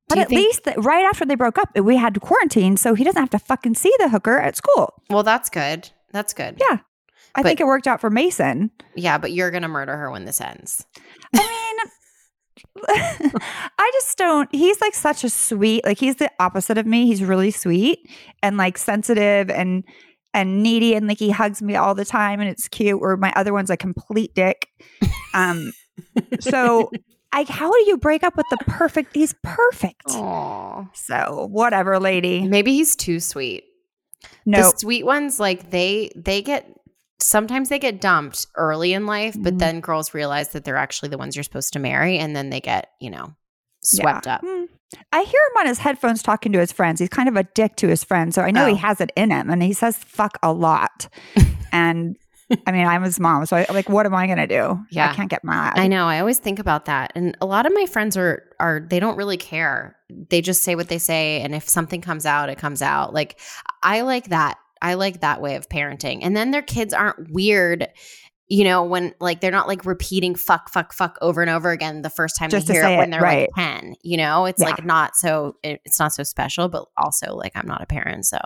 But 0.09 0.18
at 0.18 0.29
think- 0.29 0.38
least 0.40 0.64
that 0.64 0.83
right 0.85 1.05
after 1.05 1.25
they 1.25 1.35
broke 1.35 1.59
up, 1.59 1.71
we 1.79 1.97
had 1.97 2.14
to 2.14 2.21
quarantine, 2.21 2.77
so 2.77 2.94
he 2.94 3.05
doesn't 3.05 3.21
have 3.21 3.31
to 3.31 3.38
fucking 3.38 3.75
see 3.75 3.92
the 3.99 4.09
hooker 4.09 4.38
at 4.38 4.57
school. 4.57 4.94
Well, 5.11 5.23
that's 5.23 5.49
good. 5.51 5.90
That's 6.12 6.33
good. 6.33 6.61
Yeah. 6.61 6.79
I 7.38 7.42
But- 7.42 7.48
think 7.51 7.61
it 7.61 7.66
worked 7.66 7.87
out 7.87 8.01
for 8.01 8.11
Mason. 8.11 8.70
Yeah, 8.96 9.16
but 9.18 9.33
you're 9.33 9.51
gonna 9.51 9.68
murder 9.68 9.96
her 9.96 10.11
when 10.11 10.24
this 10.24 10.40
ends. 10.40 10.85
I 11.35 11.38
mean, 11.38 11.90
I 13.79 13.90
just 13.94 14.18
don't. 14.18 14.53
He's 14.55 14.81
like 14.81 14.94
such 14.94 15.24
a 15.24 15.31
sweet, 15.31 15.85
like 15.85 15.98
he's 15.98 16.16
the 16.16 16.31
opposite 16.40 16.79
of 16.79 16.87
me. 16.87 17.07
He's 17.07 17.22
really 17.22 17.51
sweet 17.51 18.01
and 18.42 18.57
like 18.57 18.79
sensitive 18.79 19.51
and 19.51 19.85
and 20.35 20.62
needy, 20.62 20.94
and 20.94 21.07
like 21.09 21.18
he 21.18 21.31
hugs 21.31 21.62
me 21.62 21.77
all 21.77 21.94
the 21.94 22.05
time, 22.05 22.40
and 22.40 22.48
it's 22.48 22.68
cute. 22.68 23.01
Or 23.01 23.16
my 23.16 23.33
other 23.37 23.53
one's 23.53 23.70
a 23.70 23.77
complete 23.77 24.35
dick. 24.35 24.68
Um, 25.35 25.72
so 26.40 26.90
I, 27.33 27.44
how 27.48 27.70
do 27.70 27.85
you 27.87 27.96
break 27.98 28.22
up 28.24 28.37
with 28.37 28.46
the 28.51 28.59
perfect? 28.66 29.14
He's 29.14 29.35
perfect. 29.42 30.03
Oh, 30.09 30.88
So 30.94 31.48
whatever, 31.51 31.98
lady. 32.01 32.46
maybe 32.46 32.72
he's 32.74 32.96
too 32.96 33.20
sweet. 33.20 33.64
No, 34.44 34.59
The 34.72 34.79
sweet 34.79 35.05
ones, 35.07 35.38
like 35.38 35.70
they 35.70 36.11
they 36.16 36.42
get 36.42 36.68
sometimes 37.20 37.68
they 37.68 37.78
get 37.78 38.00
dumped 38.00 38.46
early 38.57 38.92
in 38.92 39.07
life, 39.07 39.35
but 39.38 39.54
Mhm. 39.54 39.59
then 39.59 39.81
girls 39.81 40.14
realize 40.14 40.48
that 40.50 40.64
they're 40.64 40.76
actually 40.76 41.09
the 41.09 41.18
ones 41.18 41.35
you're 41.37 41.42
supposed 41.42 41.72
to 41.72 41.78
marry, 41.78 42.18
and 42.18 42.35
then 42.37 42.50
they 42.50 42.61
get 42.61 42.90
you 43.00 43.11
know 43.11 43.35
swept 43.83 44.26
Yeah. 44.26 44.35
up. 44.37 44.40
Hmm. 44.44 44.64
I 45.12 45.22
hear 45.22 45.40
him 45.52 45.61
on 45.61 45.66
his 45.66 45.78
headphones 45.78 46.22
talking 46.22 46.50
to 46.52 46.59
his 46.59 46.72
friends. 46.72 46.98
He's 47.00 47.09
kind 47.11 47.28
of 47.28 47.37
a 47.37 47.44
dick 47.44 47.76
to 47.76 47.88
his 47.88 48.02
friends. 48.04 48.35
So 48.35 48.42
I 48.42 48.50
know 48.50 48.66
he 48.66 48.72
Oh. 48.72 48.76
has 48.76 49.00
it 49.00 49.12
in 49.16 49.31
him 49.31 49.50
and 49.50 49.62
he 49.62 49.72
says 49.72 49.96
fuck 49.98 50.38
a 50.42 50.52
lot. 50.52 51.09
and 51.72 52.16
I 52.66 52.72
mean, 52.72 52.87
I'm 52.87 53.02
his 53.02 53.20
mom. 53.20 53.44
So 53.44 53.59
I 53.59 53.66
like, 53.70 53.90
what 53.90 54.07
am 54.07 54.14
I 54.14 54.24
going 54.26 54.38
to 54.38 54.46
do? 54.46 54.78
Yeah. 54.90 55.11
I 55.11 55.14
can't 55.14 55.28
get 55.28 55.44
mad. 55.44 55.78
I 55.78 55.87
know. 55.87 56.07
I 56.09 56.18
always 56.20 56.38
think 56.38 56.59
about 56.59 56.87
that, 56.87 57.12
and 57.14 57.37
a 57.42 57.46
lot 57.46 57.66
of 57.66 57.74
my 57.74 57.85
friends 57.85 58.16
are 58.16 58.42
are 58.59 58.81
they 58.81 58.98
don't 59.00 59.16
really 59.18 59.37
care. 59.37 59.96
They 60.31 60.40
just 60.40 60.62
say 60.62 60.74
what 60.74 60.88
they 60.88 60.98
say, 60.98 61.42
and 61.42 61.54
if 61.54 61.68
something 61.68 62.00
comes 62.00 62.24
out, 62.24 62.48
it 62.48 62.57
comes 62.57 62.81
out. 62.81 63.12
Like 63.12 63.38
I 63.83 64.00
like 64.00 64.28
that. 64.31 64.57
I 64.82 64.94
like 64.94 65.20
that 65.20 65.40
way 65.40 65.56
of 65.56 65.68
parenting. 65.68 66.20
And 66.22 66.36
then 66.36 66.50
their 66.50 66.62
kids 66.62 66.92
aren't 66.94 67.30
weird. 67.32 67.88
You 68.50 68.64
know, 68.64 68.82
when 68.84 69.14
like 69.20 69.40
they're 69.42 69.50
not 69.50 69.68
like 69.68 69.84
repeating 69.84 70.34
fuck, 70.34 70.70
fuck, 70.70 70.94
fuck 70.94 71.18
over 71.20 71.42
and 71.42 71.50
over 71.50 71.70
again 71.70 72.00
the 72.00 72.08
first 72.08 72.36
time 72.38 72.48
Just 72.48 72.66
they 72.66 72.74
hear 72.74 72.84
it 72.84 72.96
when 72.96 73.10
they're 73.10 73.20
right. 73.20 73.50
like 73.56 73.82
10. 73.82 73.94
You 74.02 74.16
know, 74.16 74.46
it's 74.46 74.60
Yeah. 74.62 74.68
like 74.70 74.84
not 74.84 75.16
so, 75.16 75.56
it, 75.62 75.82
it's 75.84 75.98
not 75.98 76.14
so 76.14 76.22
special, 76.22 76.68
but 76.70 76.86
also 76.96 77.34
like 77.34 77.52
I'm 77.54 77.66
not 77.66 77.82
a 77.82 77.86
parent. 77.86 78.24
So 78.24 78.38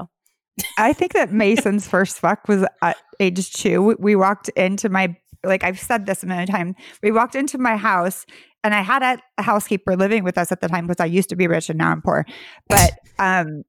I 0.76 0.92
think 0.92 1.12
that 1.12 1.32
Mason's 1.32 1.86
first 1.86 2.18
fuck 2.18 2.48
was 2.48 2.64
at 2.82 2.96
age 3.20 3.52
two. 3.52 3.80
We- 3.80 3.94
We 3.98 4.16
walked 4.16 4.48
into 4.50 4.88
my, 4.88 5.16
like 5.44 5.62
I've 5.62 5.78
said 5.78 6.04
this 6.06 6.24
a 6.24 6.26
million 6.26 6.48
times. 6.48 6.74
We 7.00 7.12
walked 7.12 7.36
into 7.36 7.58
my 7.58 7.76
house 7.76 8.26
and 8.64 8.74
I 8.74 8.80
had 8.80 9.02
a, 9.04 9.18
a 9.38 9.42
housekeeper 9.42 9.94
living 9.96 10.24
with 10.24 10.36
us 10.36 10.50
at 10.50 10.60
the 10.60 10.66
time 10.68 10.88
because 10.88 11.00
I 11.00 11.06
used 11.06 11.28
to 11.28 11.36
be 11.36 11.46
rich 11.46 11.68
and 11.70 11.78
now 11.78 11.90
I'm 11.92 12.02
poor. 12.02 12.26
But, 12.68 12.90
um, 13.20 13.62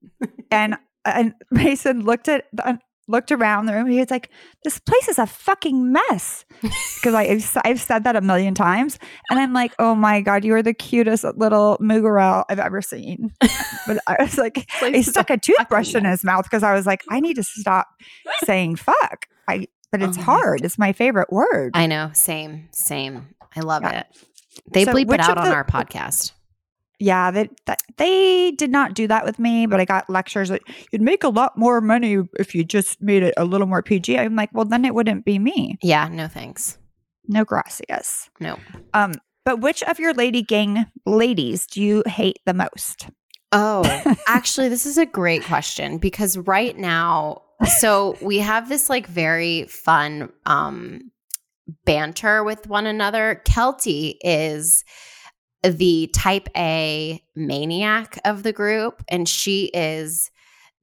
and, 0.49 0.78
and 1.06 1.34
Mason 1.52 2.04
looked 2.06 2.28
at, 2.28 2.46
the, 2.54 2.80
looked 3.08 3.32
around 3.34 3.66
the 3.66 3.74
room. 3.74 3.88
He 3.88 4.00
was 4.00 4.10
like, 4.10 4.30
this 4.63 4.80
place 4.80 5.10
is 5.10 5.20
a 5.20 5.26
fucking 5.28 5.92
mess. 5.92 6.46
Because 6.62 7.13
I've, 7.13 7.58
I've 7.66 7.82
said 7.82 8.06
that 8.06 8.16
a 8.16 8.22
million 8.22 8.54
times. 8.56 8.98
And 9.30 9.39
I'm 9.39 9.52
like, 9.52 9.74
oh 9.78 9.94
my 9.94 10.22
God, 10.22 10.46
you 10.46 10.54
are 10.56 10.62
the 10.63 10.74
cutest 10.74 11.26
little 11.36 11.78
Mugarel 11.82 12.46
I've 12.50 12.60
ever 12.60 12.82
seen. 12.82 13.34
But 13.86 13.98
I 14.08 14.16
was 14.24 14.38
like, 14.38 14.66
he 14.80 15.04
stuck 15.04 15.30
a 15.30 15.38
toothbrush 15.38 15.94
in 15.94 16.06
his 16.06 16.24
mouth 16.24 16.46
because 16.46 16.63
I 16.63 16.74
was 16.74 16.86
like, 16.86 17.04
I 17.10 17.20
need 17.20 17.34
to 17.36 17.44
stop 17.44 17.88
saying 18.46 18.78
fuck. 18.78 19.28
I 19.50 19.68
but 19.92 20.02
it's 20.02 20.18
Oh 20.18 20.22
hard. 20.22 20.62
It's 20.63 20.80
my 20.80 20.94
favorite 20.94 21.30
word. 21.30 21.72
I 21.74 21.86
know. 21.88 22.10
Same, 22.13 22.70
same. 22.72 23.36
I 23.54 23.60
love 23.60 23.84
Yeah. 23.84 24.00
it. 24.00 24.06
They 24.72 24.86
So 24.86 24.94
bleep 24.94 25.13
it 25.13 25.20
out 25.20 25.38
of 25.38 25.44
on 25.44 25.52
our 25.52 25.66
podcast. 25.66 26.32
Yeah, 27.00 27.32
that, 27.32 27.50
that 27.66 27.82
they 27.98 28.52
did 28.52 28.72
not 28.72 28.94
do 28.94 29.08
that 29.08 29.26
with 29.26 29.40
me, 29.40 29.66
but 29.66 29.80
I 29.80 29.86
got 29.86 30.10
lectures 30.10 30.50
that 30.50 30.62
you'd 30.92 31.02
make 31.02 31.24
a 31.24 31.30
lot 31.30 31.58
more 31.58 31.82
money 31.82 32.20
if 32.40 32.56
you 32.56 32.64
just 32.64 33.02
made 33.02 33.24
it 33.24 33.34
a 33.36 33.46
little 33.46 33.68
more 33.68 33.82
PG. 33.82 34.18
I'm 34.18 34.36
like, 34.36 34.50
well, 34.54 34.66
then 34.66 34.86
it 34.86 34.94
wouldn't 34.94 35.26
be 35.26 35.40
me. 35.40 35.78
Yeah, 35.82 36.08
no 36.08 36.28
thanks. 36.28 36.78
No 37.28 37.44
gracias. 37.44 38.30
No. 38.40 38.58
Um, 38.94 39.14
but 39.46 39.60
which 39.60 39.84
of 39.84 40.00
your 40.00 40.14
lady 40.14 40.42
gang 40.42 40.86
ladies 41.06 41.66
do 41.68 41.82
you 41.82 42.04
hate 42.06 42.40
the 42.46 42.54
most? 42.54 43.10
Oh, 43.52 43.84
actually, 44.28 44.70
this 44.70 44.86
is 44.86 44.98
a 44.98 45.06
great 45.06 45.44
question 45.44 45.98
because 45.98 46.38
right 46.38 46.78
now, 46.78 47.42
so 47.80 48.18
we 48.22 48.40
have 48.40 48.70
this 48.70 48.90
like 48.90 49.08
very 49.08 49.66
fun 49.66 50.32
um 50.46 51.12
banter 51.86 52.44
with 52.44 52.68
one 52.68 52.86
another. 52.86 53.42
Keltie 53.46 54.16
is 54.22 54.84
the 55.63 56.10
type 56.13 56.49
A 56.58 57.23
maniac 57.36 58.19
of 58.26 58.43
the 58.43 58.54
group, 58.54 59.04
and 59.08 59.28
she 59.28 59.65
is 59.73 60.30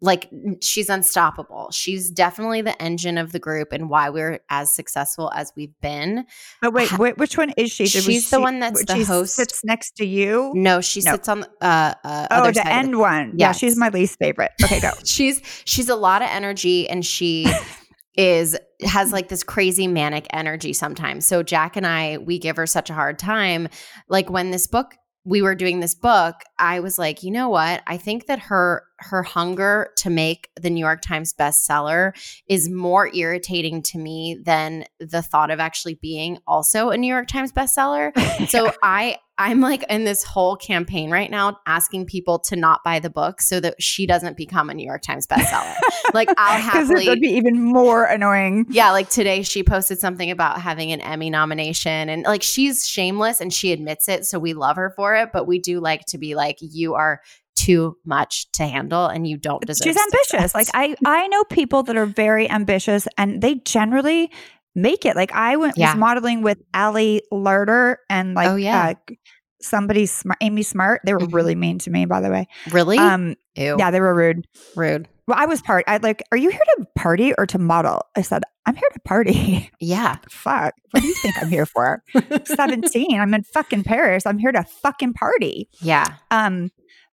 like 0.03 0.31
she's 0.63 0.89
unstoppable. 0.89 1.71
She's 1.73 2.11
definitely 2.11 2.63
the 2.63 2.81
engine 2.83 3.19
of 3.19 3.33
the 3.33 3.39
group 3.39 3.71
and 3.71 3.91
why 3.91 4.09
we're 4.09 4.41
as 4.49 4.73
successful 4.73 5.31
as 5.35 5.53
we've 5.57 5.79
been. 5.83 6.25
But 6.63 6.73
wait, 6.73 6.89
whi- 6.93 7.13
which 7.19 7.37
one 7.37 7.51
is 7.59 7.71
she? 7.71 7.83
Was 7.83 7.93
She's 7.93 8.31
the 8.31 8.41
one 8.41 8.61
that's 8.61 8.83
the 8.87 9.05
host. 9.05 9.35
Sits 9.35 9.63
next 9.63 9.97
to 9.97 10.07
you. 10.07 10.53
No, 10.55 10.81
she 10.81 11.03
No. 11.03 11.13
sits 11.13 11.29
on 11.29 11.41
the 11.41 11.51
uh, 11.61 11.95
uh 12.03 12.27
Oh, 12.31 12.37
other 12.37 12.53
the 12.53 12.67
end 12.67 12.99
one. 12.99 13.35
Yeah, 13.37 13.53
she's 13.53 13.77
my 13.77 13.91
least 13.91 14.19
favorite. 14.19 14.53
Okay, 14.65 14.81
go. 14.81 14.93
she's 15.05 15.43
she's 15.67 15.91
a 15.91 15.97
lot 15.97 16.23
of 16.23 16.29
energy 16.31 16.89
and 16.89 17.05
she 17.05 17.47
is 18.17 18.57
has 18.83 19.13
like 19.13 19.29
this 19.29 19.43
crazy 19.43 19.87
manic 19.87 20.27
energy 20.31 20.73
sometimes. 20.73 21.27
So 21.27 21.43
Jac 21.43 21.77
and 21.77 21.87
I 21.87 22.19
we 22.19 22.39
give 22.39 22.57
her 22.57 22.67
such 22.67 22.91
a 22.91 22.95
hard 22.95 23.19
time 23.19 23.69
like 24.09 24.31
when 24.31 24.51
this 24.51 24.67
book 24.67 24.97
we 25.25 25.43
were 25.43 25.55
doing 25.55 25.81
this 25.81 25.95
book, 25.95 26.37
I 26.59 26.81
was 26.81 26.99
like, 26.99 27.23
you 27.23 27.31
know 27.31 27.51
what? 27.51 27.83
I 27.87 27.99
think 27.99 28.27
that 28.27 28.39
her 28.39 28.85
her 29.01 29.23
hunger 29.23 29.91
to 29.99 30.11
make 30.11 30.51
the 30.61 30.71
New 30.71 30.81
York 30.81 31.01
Times 31.01 31.33
bestseller 31.33 32.13
is 32.49 32.69
more 32.69 33.11
irritating 33.15 33.83
to 33.83 33.99
me 33.99 34.39
than 34.45 34.85
the 34.99 35.23
thought 35.23 35.51
of 35.51 35.61
actually 35.61 35.95
being 35.95 36.39
also 36.47 36.91
a 36.91 36.97
New 36.97 37.13
York 37.13 37.29
Times 37.29 37.53
bestseller. 37.53 38.13
So 38.51 38.73
I 38.83 39.17
I'm 39.41 39.61
like 39.61 39.85
in 39.89 40.05
this 40.05 40.23
whole 40.23 40.55
campaign 40.55 41.11
right 41.11 41.31
now 41.31 41.59
asking 41.67 42.05
people 42.05 42.39
to 42.41 42.57
not 42.57 42.81
buy 42.85 42.99
the 42.99 43.09
book 43.09 43.41
so 43.41 43.59
that 43.61 43.83
she 43.83 44.07
doesn't 44.07 44.37
become 44.37 44.69
a 44.69 44.75
New 44.75 44.85
York 44.85 45.01
Times 45.01 45.27
bestseller. 45.27 45.75
like 46.15 46.29
I'll 46.37 46.59
Because 46.63 46.91
it 46.91 46.95
happily 46.95 47.09
would 47.09 47.21
be 47.21 47.29
even 47.29 47.63
more 47.63 48.05
annoying. 48.05 48.67
yeah, 48.69 48.91
like 48.91 49.09
today 49.09 49.43
she 49.43 49.63
posted 49.63 49.99
something 49.99 50.31
about 50.31 50.61
having 50.61 50.93
an 50.93 51.01
Emmy 51.01 51.31
nomination 51.31 52.11
and 52.11 52.25
like 52.25 52.43
she's 52.43 52.87
shameless 52.87 53.41
and 53.41 53.53
she 53.53 53.73
admits 53.73 54.09
it, 54.09 54.27
so 54.27 54.39
we 54.39 54.53
love 54.53 54.77
her 54.77 54.93
for 54.95 55.15
it, 55.15 55.31
but 55.33 55.47
we 55.47 55.59
do 55.59 55.81
like 55.81 56.05
to 56.07 56.19
be 56.19 56.35
like 56.35 56.59
you 56.61 56.95
are 56.95 57.23
too 57.61 57.97
much 58.05 58.51
to 58.53 58.65
handle 58.67 59.07
and 59.07 59.27
you 59.27 59.37
don't 59.37 59.65
deserve 59.67 59.85
She's 59.85 59.97
ambitious. 59.97 60.29
success. 60.29 60.55
Like 60.55 60.69
I, 60.75 60.95
I 61.05 61.27
know 61.29 61.45
people 61.45 61.83
that 61.85 61.97
are 61.97 62.07
very 62.07 62.49
ambitious, 62.51 63.07
and 63.19 63.41
they 63.43 63.57
generally 63.57 64.31
make 64.75 65.05
it. 65.05 65.17
Like 65.17 65.33
I 65.33 65.57
went 65.57 65.77
Yeah. 65.77 65.93
was 65.93 65.99
modeling 65.99 66.43
with 66.43 66.59
Ali 66.75 67.23
Larter 67.33 67.97
and 68.09 68.35
like 68.35 68.49
Oh, 68.49 68.57
yeah. 68.57 68.95
uh, 69.09 69.15
somebody 69.63 70.07
smart, 70.07 70.39
Amy 70.41 70.63
Smart. 70.63 71.03
They 71.05 71.13
were 71.13 71.21
Mhm. 71.21 71.35
really 71.35 71.55
mean 71.55 71.79
to 71.81 71.91
me, 71.91 72.07
by 72.07 72.21
the 72.21 72.31
way. 72.31 72.47
really? 72.71 72.97
Um, 72.99 73.35
Ew. 73.57 73.77
yeah, 73.79 73.91
they 73.91 74.01
were 74.01 74.15
rude. 74.15 74.47
Rude. 74.77 75.07
Well, 75.27 75.37
I 75.39 75.47
was 75.47 75.61
part. 75.63 75.85
I 75.87 75.99
like, 75.99 76.23
are 76.33 76.39
you 76.39 76.51
here 76.51 76.63
to 76.79 76.87
party 76.97 77.33
or 77.37 77.47
to 77.47 77.59
model? 77.59 78.03
I 78.17 78.23
said, 78.23 78.43
I'm 78.67 78.75
here 78.75 78.89
to 78.93 79.01
party. 79.01 79.71
Yeah. 79.81 80.17
Fuck. 80.31 80.75
What 80.93 81.01
do 81.03 81.07
you 81.07 81.15
think 81.15 81.35
I'm 81.41 81.49
here 81.49 81.67
for? 81.67 82.03
17. 82.45 83.21
I'm 83.21 83.35
in 83.35 83.43
fucking 83.45 83.85
Paris. 83.85 84.25
I'm 84.27 84.39
here 84.39 84.51
to 84.53 84.65
fucking 84.65 85.13
party. 85.13 85.69
Yeah. 85.83 86.07
Um, 86.31 86.71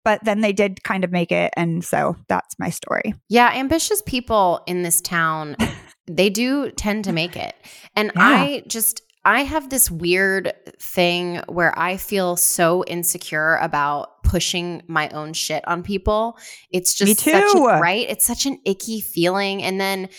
but 0.03 0.23
then 0.23 0.41
they 0.41 0.53
did 0.53 0.83
kind 0.83 1.03
of 1.03 1.11
make 1.11 1.31
it, 1.31 1.53
and 1.55 1.83
so 1.83 2.15
that's 2.27 2.57
my 2.59 2.69
story. 2.69 3.13
Yeah, 3.29 3.51
ambitious 3.53 4.01
people 4.05 4.61
in 4.67 4.83
this 4.83 5.01
town, 5.01 5.55
they 6.07 6.29
do 6.29 6.71
tend 6.71 7.05
to 7.05 7.11
make 7.11 7.35
it. 7.35 7.55
And 7.95 8.11
Yeah. 8.15 8.21
I 8.23 8.63
just 8.67 9.01
I 9.23 9.43
have 9.43 9.69
this 9.69 9.91
weird 9.91 10.51
thing 10.79 11.41
where 11.47 11.77
I 11.77 11.97
feel 11.97 12.35
so 12.35 12.83
insecure 12.85 13.57
about 13.57 14.23
pushing 14.23 14.81
my 14.87 15.09
own 15.09 15.33
shit 15.33 15.67
on 15.67 15.83
people. 15.83 16.39
It's 16.71 16.95
just 16.95 17.19
such 17.19 17.55
a, 17.55 17.59
right? 17.59 18.09
It's 18.09 18.25
such 18.25 18.47
an 18.47 18.57
icky 18.65 18.99
feeling 18.99 19.61
and 19.61 19.79
then 19.79 20.09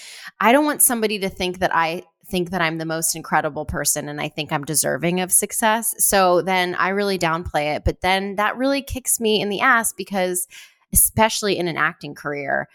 I 0.41 0.53
don't 0.53 0.65
want 0.65 0.83
somebody 0.83 1.19
to 1.21 1.29
think 1.29 1.59
that 1.59 1.75
I 1.75 2.05
think 2.33 2.51
that 2.51 2.63
I'm 2.63 2.79
the 2.79 2.87
most 2.87 3.15
incredible 3.15 3.65
person 3.67 4.09
and 4.09 4.21
I 4.21 4.29
think 4.29 4.53
I'm 4.53 4.65
deserving 4.65 5.21
of 5.21 5.31
success. 5.31 5.95
So 5.99 6.43
then 6.43 6.75
I 6.75 6.89
really 6.89 7.19
downplay 7.19 7.77
it, 7.77 7.85
but 7.85 8.01
then 8.01 8.37
that 8.37 8.57
really 8.57 8.83
kicks 8.83 9.21
me 9.21 9.41
in 9.41 9.51
the 9.51 9.61
ass 9.61 9.93
because 9.93 10.49
especially 10.93 11.59
in 11.59 11.69
an 11.69 11.77
acting 11.77 12.15
career, 12.15 12.69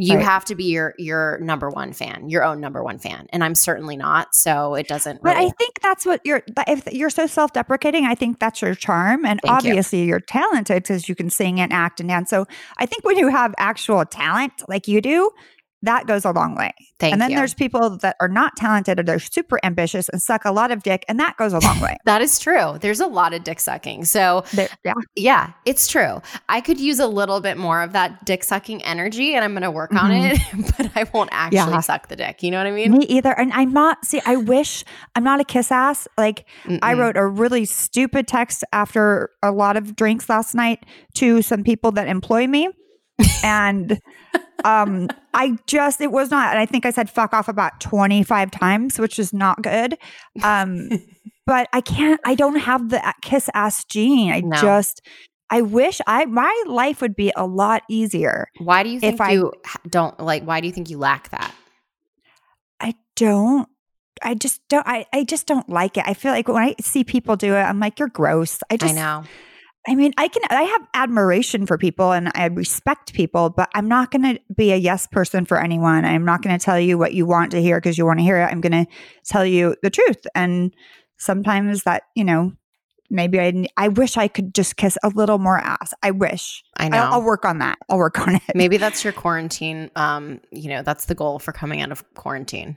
you 0.00 0.16
Right. 0.16 0.24
have 0.24 0.44
to 0.44 0.54
be 0.54 0.64
your 0.64 0.94
your 0.96 1.38
number 1.40 1.70
one 1.70 1.92
fan, 1.92 2.28
your 2.28 2.44
own 2.44 2.60
number 2.60 2.84
one 2.84 2.98
fan, 3.00 3.26
and 3.32 3.42
I'm 3.42 3.56
certainly 3.56 3.96
not. 3.96 4.32
So 4.32 4.74
it 4.76 4.86
doesn't. 4.86 5.22
But 5.22 5.34
Really, 5.36 5.48
I 5.48 5.50
think 5.58 5.80
that's 5.82 6.06
what 6.06 6.20
you're. 6.24 6.42
If 6.68 6.86
you're 6.92 7.10
so 7.10 7.26
self-deprecating, 7.26 8.04
I 8.04 8.14
think 8.14 8.38
that's 8.38 8.62
your 8.62 8.76
charm, 8.76 9.24
and 9.26 9.40
Thank 9.42 9.56
obviously 9.56 10.04
you. 10.04 10.14
are 10.14 10.20
talented 10.20 10.84
because 10.84 11.08
you 11.08 11.16
can 11.16 11.30
sing 11.30 11.58
and 11.60 11.72
act 11.72 11.98
and 11.98 12.08
dance. 12.08 12.30
So 12.30 12.46
I 12.78 12.86
think 12.86 13.04
when 13.04 13.18
you 13.18 13.26
have 13.28 13.54
actual 13.58 14.04
talent 14.04 14.52
like 14.68 14.86
you 14.86 15.00
do, 15.00 15.30
that 15.82 16.06
goes 16.06 16.24
a 16.24 16.32
long 16.32 16.54
way. 16.56 16.72
Thank 16.98 17.12
and 17.12 17.22
then 17.22 17.30
you. 17.30 17.36
there's 17.36 17.54
people 17.54 17.96
that 17.98 18.16
are 18.20 18.28
not 18.28 18.56
talented 18.56 18.98
or 18.98 19.02
they're 19.04 19.18
super 19.20 19.60
ambitious 19.64 20.08
and 20.08 20.20
suck 20.20 20.44
a 20.44 20.50
lot 20.50 20.70
of 20.72 20.82
dick, 20.82 21.04
and 21.08 21.20
that 21.20 21.36
goes 21.36 21.52
a 21.52 21.60
long 21.60 21.80
way. 21.80 21.96
that 22.04 22.20
is 22.20 22.38
true. 22.38 22.76
There's 22.80 22.98
a 23.00 23.06
lot 23.06 23.32
of 23.34 23.44
dick 23.44 23.60
sucking. 23.60 24.04
So 24.04 24.44
There- 24.52 24.68
yeah. 24.84 24.94
yeah, 25.14 25.52
it's 25.64 25.86
true. 25.86 26.20
I 26.48 26.60
could 26.60 26.80
use 26.80 26.98
a 26.98 27.06
little 27.06 27.40
bit 27.40 27.56
more 27.56 27.82
of 27.82 27.92
that 27.92 28.24
dick 28.24 28.42
sucking 28.42 28.82
energy 28.84 29.34
and 29.34 29.44
I'm 29.44 29.52
going 29.52 29.62
to 29.62 29.70
work 29.70 29.92
on 29.92 30.10
Mhm. 30.10 30.32
it, 30.32 30.74
but 30.76 30.90
I 30.96 31.04
won't 31.14 31.30
actually 31.32 31.56
Yeah. 31.72 31.80
suck 31.80 32.08
the 32.08 32.16
dick. 32.16 32.42
You 32.42 32.50
know 32.50 32.58
what 32.58 32.66
I 32.66 32.72
mean? 32.72 32.90
Me 32.92 33.04
either. 33.06 33.38
And 33.38 33.52
I'm 33.52 33.72
not, 33.72 34.04
see, 34.04 34.20
I 34.26 34.36
wish 34.36 34.84
I'm 35.14 35.22
not 35.24 35.40
a 35.40 35.44
kiss 35.44 35.70
ass. 35.70 36.08
Like, 36.18 36.44
I 36.66 36.68
Mm-mm. 36.94 36.98
wrote 36.98 37.16
a 37.16 37.26
really 37.26 37.64
stupid 37.64 38.26
text 38.26 38.64
after 38.72 39.30
a 39.42 39.52
lot 39.52 39.76
of 39.76 39.94
drinks 39.94 40.28
last 40.28 40.54
night 40.54 40.84
to 41.14 41.42
some 41.42 41.62
people 41.62 41.92
that 41.92 42.08
employ 42.08 42.46
me. 42.48 42.68
And 43.44 44.00
um 44.64 45.08
I 45.34 45.56
just 45.66 46.00
it 46.00 46.10
was 46.12 46.30
not 46.30 46.50
and 46.50 46.58
I 46.58 46.66
think 46.66 46.84
I 46.86 46.90
said 46.90 47.08
fuck 47.10 47.32
off 47.32 47.48
about 47.48 47.80
25 47.80 48.50
times, 48.50 48.98
which 48.98 49.18
is 49.18 49.32
not 49.32 49.62
good. 49.62 49.96
Um 50.42 50.88
but 51.46 51.68
I 51.72 51.80
can't 51.80 52.20
I 52.24 52.34
don't 52.34 52.56
have 52.60 52.90
the 52.90 53.00
kiss 53.22 53.48
ass 53.54 53.84
gene. 53.84 54.32
I 54.32 54.40
No. 54.40 54.56
just 54.56 55.00
I 55.50 55.62
wish 55.62 56.00
I 56.06 56.24
my 56.26 56.62
life 56.66 57.00
would 57.00 57.16
be 57.16 57.32
a 57.36 57.46
lot 57.46 57.82
easier. 57.88 58.48
Why 58.58 58.82
do 58.82 58.90
you 58.90 59.00
think 59.00 59.20
I- 59.20 59.32
you 59.32 59.52
ha- 59.64 59.80
don't 59.88 60.18
like, 60.20 60.42
why 60.44 60.60
do 60.60 60.66
you 60.66 60.72
think 60.72 60.90
you 60.90 60.98
lack 60.98 61.30
that? 61.30 61.52
I 62.80 62.94
don't 63.16 63.68
I 64.22 64.34
just 64.34 64.60
don't 64.68 64.86
I, 64.86 65.06
I 65.12 65.22
just 65.24 65.46
don't 65.46 65.68
like 65.68 65.96
it. 65.96 66.04
I 66.06 66.14
feel 66.14 66.32
like 66.32 66.48
when 66.48 66.62
I 66.62 66.74
see 66.80 67.04
people 67.04 67.36
do 67.36 67.54
it, 67.54 67.60
I'm 67.60 67.78
like, 67.78 67.98
you're 68.00 68.08
gross. 68.08 68.58
I 68.68 68.76
just 68.76 68.94
I 68.94 68.96
know. 68.96 69.24
I 69.88 69.94
mean, 69.94 70.12
I 70.18 70.28
can 70.28 70.42
I 70.50 70.62
have 70.64 70.86
admiration 70.92 71.64
for 71.64 71.78
people 71.78 72.12
and 72.12 72.30
I 72.34 72.46
respect 72.46 73.14
people, 73.14 73.48
but 73.48 73.70
I'm 73.74 73.88
not 73.88 74.10
going 74.10 74.34
to 74.34 74.40
be 74.54 74.72
a 74.72 74.76
yes 74.76 75.06
person 75.06 75.46
for 75.46 75.58
anyone. 75.58 76.04
I'm 76.04 76.26
not 76.26 76.42
going 76.42 76.56
to 76.56 76.62
tell 76.62 76.78
you 76.78 76.98
what 76.98 77.14
you 77.14 77.24
want 77.24 77.52
to 77.52 77.62
hear 77.62 77.78
because 77.78 77.96
you 77.96 78.04
want 78.04 78.18
to 78.18 78.22
hear 78.22 78.38
it. 78.38 78.44
I'm 78.44 78.60
going 78.60 78.84
to 78.84 78.90
tell 79.24 79.46
you 79.46 79.76
the 79.82 79.88
truth. 79.88 80.26
And 80.34 80.74
sometimes 81.16 81.84
that, 81.84 82.02
you 82.14 82.22
know, 82.22 82.52
maybe 83.08 83.40
I 83.40 83.66
I 83.78 83.88
wish 83.88 84.18
I 84.18 84.28
could 84.28 84.54
just 84.54 84.76
kiss 84.76 84.98
a 85.02 85.08
little 85.08 85.38
more 85.38 85.58
ass. 85.58 85.94
I 86.02 86.10
wish. 86.10 86.62
I 86.76 86.90
know. 86.90 86.98
I'll, 86.98 87.14
I'll 87.14 87.22
work 87.22 87.46
on 87.46 87.58
that. 87.60 87.78
I'll 87.88 87.96
work 87.96 88.18
on 88.18 88.34
it. 88.36 88.42
Maybe 88.54 88.76
that's 88.76 89.04
your 89.04 89.14
quarantine. 89.14 89.90
Um, 89.96 90.42
you 90.50 90.68
know, 90.68 90.82
that's 90.82 91.06
the 91.06 91.14
goal 91.14 91.38
for 91.38 91.52
coming 91.52 91.80
out 91.80 91.92
of 91.92 92.04
quarantine. 92.12 92.76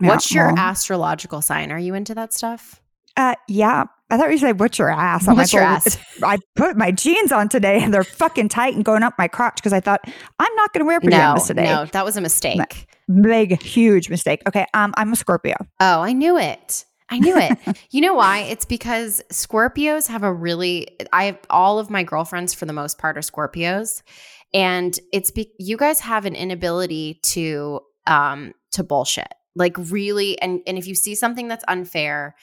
Yeah, 0.00 0.08
What's 0.08 0.32
your 0.32 0.46
well, 0.46 0.58
astrological 0.58 1.42
sign? 1.42 1.70
Are 1.70 1.78
you 1.78 1.92
into 1.94 2.14
that 2.14 2.32
stuff? 2.32 2.79
Uh, 3.16 3.34
yeah. 3.48 3.84
I 4.12 4.16
thought 4.16 4.30
you 4.32 4.38
said 4.38 4.58
what's 4.58 4.78
your 4.78 4.90
ass? 4.90 5.28
I'm 5.28 5.36
What's 5.36 5.52
like, 5.52 5.60
your 5.60 5.62
well, 5.62 5.76
ass? 5.76 5.96
I 6.24 6.38
put 6.56 6.76
my 6.76 6.90
jeans 6.90 7.30
on 7.30 7.48
today 7.48 7.80
and 7.80 7.94
they're 7.94 8.02
fucking 8.02 8.48
tight 8.48 8.74
and 8.74 8.84
going 8.84 9.04
up 9.04 9.14
my 9.18 9.28
crotch 9.28 9.56
because 9.56 9.72
I 9.72 9.78
thought 9.78 10.00
I'm 10.38 10.54
not 10.56 10.72
going 10.72 10.80
to 10.80 10.86
wear 10.86 10.98
No, 11.00 11.10
pajamas 11.10 11.46
today. 11.46 11.64
no, 11.64 11.84
that 11.86 12.04
was 12.04 12.16
a 12.16 12.20
mistake. 12.20 12.88
Big, 13.22 13.62
huge 13.62 14.10
mistake. 14.10 14.42
Okay. 14.48 14.66
Um, 14.74 14.92
I'm 14.96 15.12
a 15.12 15.16
Scorpio. 15.16 15.54
Oh, 15.78 16.00
I 16.00 16.12
knew 16.12 16.36
it. 16.38 16.84
I 17.08 17.18
knew 17.18 17.36
it. 17.36 17.58
you 17.90 18.00
know 18.00 18.14
why? 18.14 18.40
It's 18.40 18.64
because 18.64 19.22
Scorpios 19.30 20.08
have 20.08 20.22
a 20.24 20.32
really 20.32 20.88
I 21.12 21.24
have 21.24 21.38
all 21.48 21.78
of 21.78 21.88
my 21.90 22.02
girlfriends 22.02 22.52
for 22.54 22.66
the 22.66 22.72
most 22.72 22.98
part 22.98 23.16
are 23.16 23.20
Scorpios 23.20 24.02
and 24.52 24.98
it's 25.12 25.30
be, 25.30 25.52
you 25.58 25.76
guys 25.76 26.00
have 26.00 26.24
an 26.24 26.34
inability 26.34 27.20
to 27.22 27.80
um 28.08 28.52
to 28.72 28.82
bullshit. 28.82 29.32
Like 29.54 29.76
really 29.76 30.40
and 30.40 30.60
and 30.66 30.78
if 30.78 30.86
you 30.86 30.94
see 30.94 31.14
something 31.14 31.46
that's 31.48 31.64
unfair, 31.68 32.34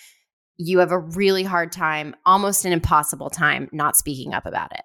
you 0.58 0.80
have 0.80 0.92
a 0.92 1.00
really 1.00 1.44
hard 1.44 1.72
time, 1.72 2.16
almost 2.26 2.66
an 2.66 2.74
impossible 2.74 3.30
time 3.30 3.70
not 3.72 3.96
speaking 3.96 4.34
up 4.34 4.46
about 4.46 4.72
it. 4.74 4.82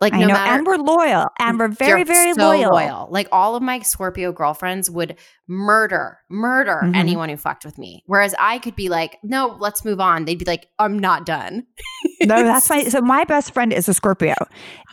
Like 0.00 0.14
I 0.14 0.18
no 0.18 0.26
know. 0.26 0.34
matter 0.34 0.52
and 0.58 0.66
we're 0.66 0.78
loyal. 0.78 1.28
And 1.38 1.60
we're 1.60 1.68
very, 1.68 2.02
very 2.02 2.34
so 2.34 2.50
loyal. 2.50 3.06
Like 3.08 3.28
all 3.30 3.54
of 3.54 3.62
my 3.62 3.78
Scorpio 3.82 4.32
girlfriends 4.32 4.90
would 4.90 5.16
murder, 5.46 6.18
murder 6.28 6.80
Mhm. 6.82 6.96
anyone 6.96 7.28
who 7.28 7.36
fucked 7.36 7.64
with 7.64 7.78
me. 7.78 8.02
Whereas 8.06 8.34
I 8.36 8.58
could 8.58 8.74
be 8.74 8.88
like, 8.88 9.18
no, 9.22 9.56
let's 9.60 9.84
move 9.84 10.00
on. 10.00 10.24
They'd 10.24 10.40
be 10.40 10.44
like, 10.44 10.66
I'm 10.78 10.98
not 10.98 11.24
done. 11.24 11.64
No, 12.24 12.40
that's 12.44 12.70
my 12.70 12.84
so 12.84 13.00
my 13.00 13.24
best 13.24 13.52
friend 13.52 13.72
is 13.72 13.88
a 13.88 13.94
Scorpio. 13.94 14.34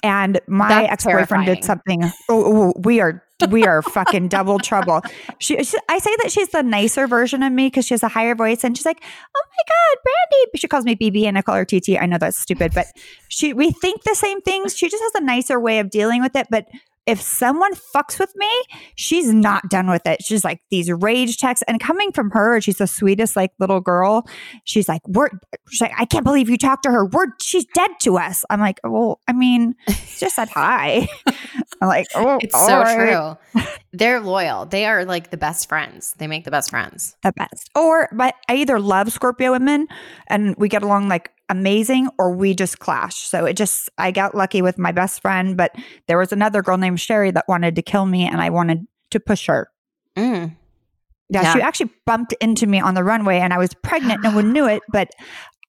And 0.04 0.40
my 0.48 0.86
ex-boyfriend 0.86 1.46
did 1.46 1.64
something. 1.64 2.04
Oh, 2.28 2.72
oh, 2.74 2.74
we 2.84 3.00
are 3.02 3.24
we 3.50 3.66
are 3.66 3.82
fucking 3.82 4.28
double 4.28 4.60
trouble. 4.60 5.02
She, 5.40 5.64
she 5.64 5.78
I 5.88 6.00
say 6.00 6.16
that 6.22 6.32
she's 6.32 6.50
the 6.50 6.64
nicer 6.64 7.08
version 7.08 7.44
of 7.44 7.52
me 7.54 7.68
because 7.68 7.86
she 7.86 7.94
has 7.94 8.04
a 8.04 8.08
higher 8.08 8.36
voice 8.36 8.64
and 8.64 8.76
she's 8.76 8.86
like, 8.86 9.02
"Oh 9.04 9.44
my 9.58 9.64
god, 9.68 9.98
Brandi." 10.06 10.60
She 10.60 10.68
calls 10.68 10.86
me 10.86 10.96
BB 10.96 11.26
and 11.26 11.38
I 11.38 11.42
call 11.42 11.56
her 11.56 11.66
TT. 11.66 12.00
I 12.00 12.06
know 12.06 12.18
that's 12.18 12.38
stupid, 12.38 12.74
but 12.74 12.88
she 13.30 13.54
we 13.54 13.72
think 13.72 14.04
the 14.04 14.16
same 14.16 14.42
things. 14.42 14.76
She 14.76 14.90
just 14.90 15.02
has 15.02 15.22
a 15.22 15.26
nicer 15.26 15.60
way 15.60 15.80
of 15.80 15.90
dealing 15.90 16.22
with 16.22 16.36
it, 16.36 16.48
but 16.50 16.66
if 17.10 17.20
someone 17.20 17.74
fucks 17.74 18.20
with 18.20 18.32
me, 18.36 18.48
she's 18.94 19.34
not 19.34 19.68
done 19.68 19.90
with 19.90 20.06
it. 20.06 20.24
She's 20.24 20.44
like 20.44 20.62
these 20.70 20.92
rage 20.92 21.38
texts, 21.38 21.64
and 21.68 21.80
coming 21.80 22.12
from 22.12 22.30
her, 22.32 22.62
she's 22.62 22.78
the 22.78 22.86
sweetest 22.86 23.36
like 23.36 23.52
little 23.58 23.82
girl. 23.82 24.28
She's 24.64 24.88
like, 24.88 25.02
"We're," 25.08 25.30
she's 25.70 25.82
like, 25.82 25.94
"I 25.98 26.06
can't 26.06 26.24
believe 26.24 26.50
you 26.50 26.58
talked 26.58 26.84
to 26.84 26.92
her. 26.92 27.06
We're 27.06 27.28
she's 27.42 27.66
dead 27.74 27.92
to 28.02 28.20
us." 28.20 28.46
I'm 28.52 28.60
like, 28.60 28.80
"Well, 28.84 29.20
I 29.28 29.34
mean, 29.34 29.74
just 30.20 30.36
said 30.36 30.50
hi." 30.50 31.08
I'm 31.82 31.88
like, 31.88 32.08
"Oh, 32.16 32.38
It's 32.42 32.54
so 32.54 32.80
right." 32.80 33.38
true. 33.54 33.64
They're 33.94 34.20
loyal. 34.20 34.66
They 34.66 34.86
are 34.86 35.06
like 35.06 35.32
the 35.32 35.38
best 35.38 35.68
friends. 35.70 36.14
They 36.18 36.28
make 36.28 36.44
the 36.46 36.52
best 36.52 36.70
friends. 36.70 37.16
the 37.24 37.32
best. 37.34 37.70
Or 37.76 38.10
but 38.12 38.36
I 38.50 38.56
either 38.56 38.80
love 38.80 39.12
Scorpio 39.12 39.52
women 39.52 39.88
and 40.28 40.56
we 40.58 40.68
get 40.70 40.84
along 40.84 41.08
like 41.10 41.32
amazing 41.50 42.10
or 42.20 42.32
we 42.32 42.54
just 42.54 42.80
clash. 42.80 43.16
So 43.28 43.46
it 43.46 43.54
just 43.54 43.90
I 43.98 44.12
got 44.12 44.36
lucky 44.36 44.62
with 44.62 44.78
my 44.78 44.92
best 44.92 45.22
friend, 45.22 45.56
but 45.58 45.74
there 46.08 46.18
was 46.18 46.32
another 46.32 46.62
girl 46.62 46.78
named 46.78 47.00
Sherry 47.00 47.32
that 47.32 47.46
wanted 47.48 47.76
to 47.78 47.82
kill 47.82 48.06
me 48.06 48.28
and 48.28 48.42
I 48.42 48.50
wanted 48.50 48.86
to 49.12 49.20
push 49.20 49.48
her. 49.48 49.70
Mm. 50.16 50.56
Yeah, 51.32 51.42
Yeah. 51.44 51.54
she 51.54 51.62
actually 51.62 51.92
bumped 52.06 52.34
into 52.42 52.68
me 52.68 52.80
on 52.80 52.94
the 52.94 53.04
runway 53.04 53.40
and 53.40 53.54
I 53.54 53.58
was 53.58 53.74
pregnant. 53.84 54.22
No 54.22 54.32
one 54.36 54.52
knew 54.54 54.68
it, 54.68 54.84
but 54.92 55.10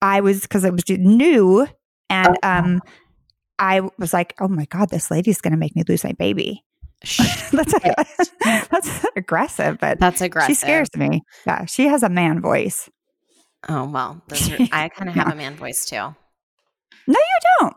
I 0.03 0.21
was 0.21 0.43
because 0.43 0.65
it 0.65 0.73
was 0.73 0.83
new 0.89 1.67
and 2.11 2.37
um 2.43 2.81
I 3.61 3.83
was 3.99 4.13
like, 4.13 4.35
oh 4.41 4.49
my 4.49 4.65
God, 4.65 4.89
this 4.89 5.11
lady's 5.11 5.41
gonna 5.41 5.57
make 5.57 5.77
me 5.77 5.85
lose 5.89 6.03
my 6.03 6.13
baby. 6.13 6.65
that's 7.53 7.75
that's 8.69 9.07
aggressive, 9.17 9.79
but 9.79 10.01
That's 10.01 10.21
aggressive. 10.21 10.51
she 10.51 10.55
scares 10.55 10.89
me. 10.97 11.23
Yeah, 11.47 11.65
she 11.67 11.87
has 11.87 12.03
a 12.03 12.09
man 12.09 12.41
voice. 12.41 12.91
Oh 13.69 13.89
well, 13.89 14.23
are, 14.31 14.37
I 14.73 14.89
kind 14.89 15.09
of 15.09 15.15
have 15.15 15.33
a 15.33 15.37
man 15.37 15.55
voice 15.57 15.85
too. 15.85 15.97
No, 15.97 16.15
you 17.07 17.39
don't. 17.61 17.77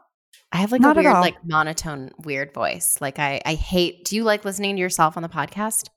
I 0.51 0.57
have 0.57 0.71
like 0.71 0.81
Not 0.81 0.97
a 0.97 1.01
weird, 1.01 1.13
like 1.15 1.43
monotone, 1.45 2.11
weird 2.23 2.53
voice. 2.53 2.99
Like 3.01 3.19
I, 3.19 3.41
I 3.45 3.55
hate. 3.55 4.05
Do 4.05 4.15
you 4.15 4.23
like 4.23 4.45
listening 4.45 4.75
to 4.75 4.79
yourself 4.79 5.17
on 5.17 5.23
the 5.23 5.29
podcast? 5.29 5.89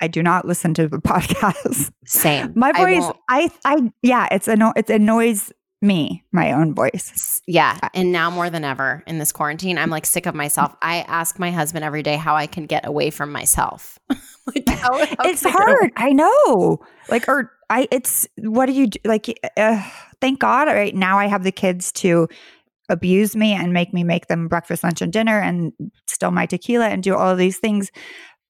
I 0.00 0.08
do 0.08 0.22
not 0.22 0.44
listen 0.46 0.74
to 0.74 0.88
the 0.88 0.98
podcast. 0.98 1.92
Same. 2.06 2.52
My 2.56 2.72
voice, 2.72 3.02
won't- 3.02 3.16
I, 3.28 3.50
I, 3.64 3.92
yeah, 4.02 4.26
it's 4.32 4.48
anno- 4.48 4.72
it 4.74 4.90
annoys 4.90 5.52
me, 5.82 6.24
my 6.32 6.52
own 6.52 6.74
voice. 6.74 7.42
Yeah. 7.46 7.78
And 7.92 8.12
now 8.12 8.30
more 8.30 8.48
than 8.48 8.64
ever 8.64 9.02
in 9.06 9.18
this 9.18 9.32
quarantine, 9.32 9.78
I'm 9.78 9.90
like 9.90 10.06
sick 10.06 10.26
of 10.26 10.34
myself. 10.34 10.74
I 10.80 10.98
ask 11.08 11.38
my 11.38 11.50
husband 11.50 11.84
every 11.84 12.02
day 12.02 12.16
how 12.16 12.36
I 12.36 12.46
can 12.46 12.66
get 12.66 12.86
away 12.86 13.10
from 13.10 13.32
myself. 13.32 13.98
like 14.46 14.68
how, 14.68 14.96
how 14.96 15.16
it's 15.24 15.44
hard. 15.44 15.92
I 15.96 16.12
know. 16.12 16.78
Like, 17.08 17.28
or 17.28 17.52
I, 17.68 17.88
it's 17.90 18.28
what 18.38 18.66
do 18.66 18.72
you 18.72 18.86
do? 18.86 18.98
Like, 19.04 19.28
uh, 19.56 19.82
thank 20.20 20.38
God, 20.38 20.68
right 20.68 20.94
now 20.94 21.18
I 21.18 21.26
have 21.26 21.42
the 21.42 21.52
kids 21.52 21.90
to 21.92 22.28
abuse 22.88 23.34
me 23.34 23.52
and 23.52 23.72
make 23.72 23.92
me 23.92 24.04
make 24.04 24.28
them 24.28 24.48
breakfast, 24.48 24.84
lunch, 24.84 25.02
and 25.02 25.12
dinner, 25.12 25.40
and 25.40 25.72
still 26.06 26.30
my 26.30 26.46
tequila 26.46 26.88
and 26.88 27.02
do 27.02 27.16
all 27.16 27.30
of 27.30 27.38
these 27.38 27.58
things. 27.58 27.90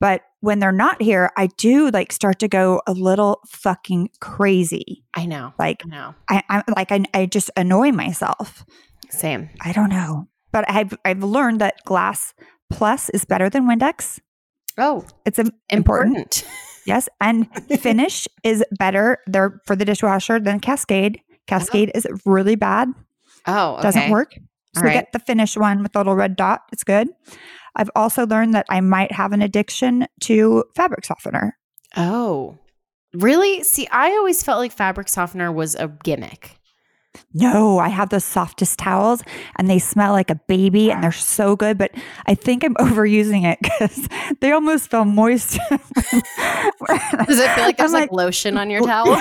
But 0.00 0.22
when 0.43 0.59
they're 0.59 0.70
not 0.72 1.01
here, 1.01 1.30
I 1.36 1.47
do 1.57 1.88
like 1.90 2.12
start 2.12 2.38
to 2.40 2.49
go 2.49 2.82
a 2.86 2.93
little 2.93 3.40
fucking 3.49 4.11
crazy. 4.20 5.03
I 5.16 5.24
know. 5.24 5.55
Like 5.59 5.82
I 5.86 5.88
know. 5.88 6.14
I, 6.28 6.43
I'm 6.51 6.62
like 6.76 6.93
I, 6.93 7.03
I 7.14 7.26
just 7.26 7.51
annoy 7.57 7.93
myself. 7.93 8.64
Same. 9.09 9.49
I 9.62 9.72
don't 9.72 9.88
know, 9.88 10.28
but 10.53 10.64
I've 10.68 10.95
I've 11.05 11.22
learned 11.22 11.61
that 11.61 11.76
Glass 11.84 12.34
Plus 12.70 13.09
is 13.11 13.24
better 13.24 13.49
than 13.49 13.64
Windex. 13.68 14.18
Oh, 14.78 15.05
It's 15.24 15.38
im- 15.38 15.53
important. 15.70 16.16
important. 16.16 16.45
Yes, 16.86 17.09
and 17.20 17.47
Finish 17.80 18.26
is 18.43 18.64
better 18.78 19.18
there 19.26 19.61
for 19.66 19.76
the 19.76 19.84
dishwasher 19.84 20.40
than 20.40 20.59
Cascade. 20.61 21.20
Cascade 21.47 21.90
is 21.95 22.07
really 22.26 22.57
bad. 22.57 22.88
Oh, 23.47 23.74
okay. 23.74 23.82
Doesn't 23.82 24.11
work. 24.11 24.34
So 24.74 24.82
right. 24.82 24.94
get 24.94 25.12
the 25.12 25.18
finished 25.18 25.56
one 25.56 25.82
with 25.82 25.92
the 25.92 25.98
little 25.98 26.14
red 26.14 26.36
dot. 26.36 26.62
It's 26.72 26.84
good. 26.84 27.08
I've 27.76 27.90
also 27.94 28.26
learned 28.26 28.54
that 28.54 28.66
I 28.68 28.80
might 28.80 29.12
have 29.12 29.32
an 29.32 29.42
addiction 29.42 30.06
to 30.22 30.64
fabric 30.74 31.04
softener. 31.04 31.58
Oh, 31.96 32.58
really? 33.14 33.62
See, 33.64 33.86
I 33.90 34.10
always 34.10 34.42
felt 34.42 34.58
like 34.58 34.72
fabric 34.72 35.08
softener 35.08 35.52
was 35.52 35.74
a 35.74 35.88
gimmick. 36.02 36.58
No, 37.34 37.78
I 37.78 37.88
have 37.88 38.08
the 38.08 38.20
softest 38.20 38.78
towels 38.78 39.22
and 39.56 39.68
they 39.68 39.78
smell 39.78 40.12
like 40.12 40.30
a 40.30 40.34
baby 40.34 40.90
and 40.90 41.02
they're 41.02 41.12
so 41.12 41.56
good, 41.56 41.76
but 41.76 41.90
I 42.26 42.34
think 42.34 42.64
I'm 42.64 42.74
overusing 42.80 43.44
it 43.44 43.58
because 43.60 44.08
they 44.40 44.52
almost 44.52 44.90
feel 44.90 45.04
moist. 45.04 45.58
Does 45.70 47.38
it 47.38 47.50
feel 47.54 47.64
like 47.64 47.76
there's 47.76 47.92
I'm 47.92 48.00
like, 48.00 48.12
lotion 48.12 48.56
on 48.56 48.70
your 48.70 48.82
towel? 48.82 49.08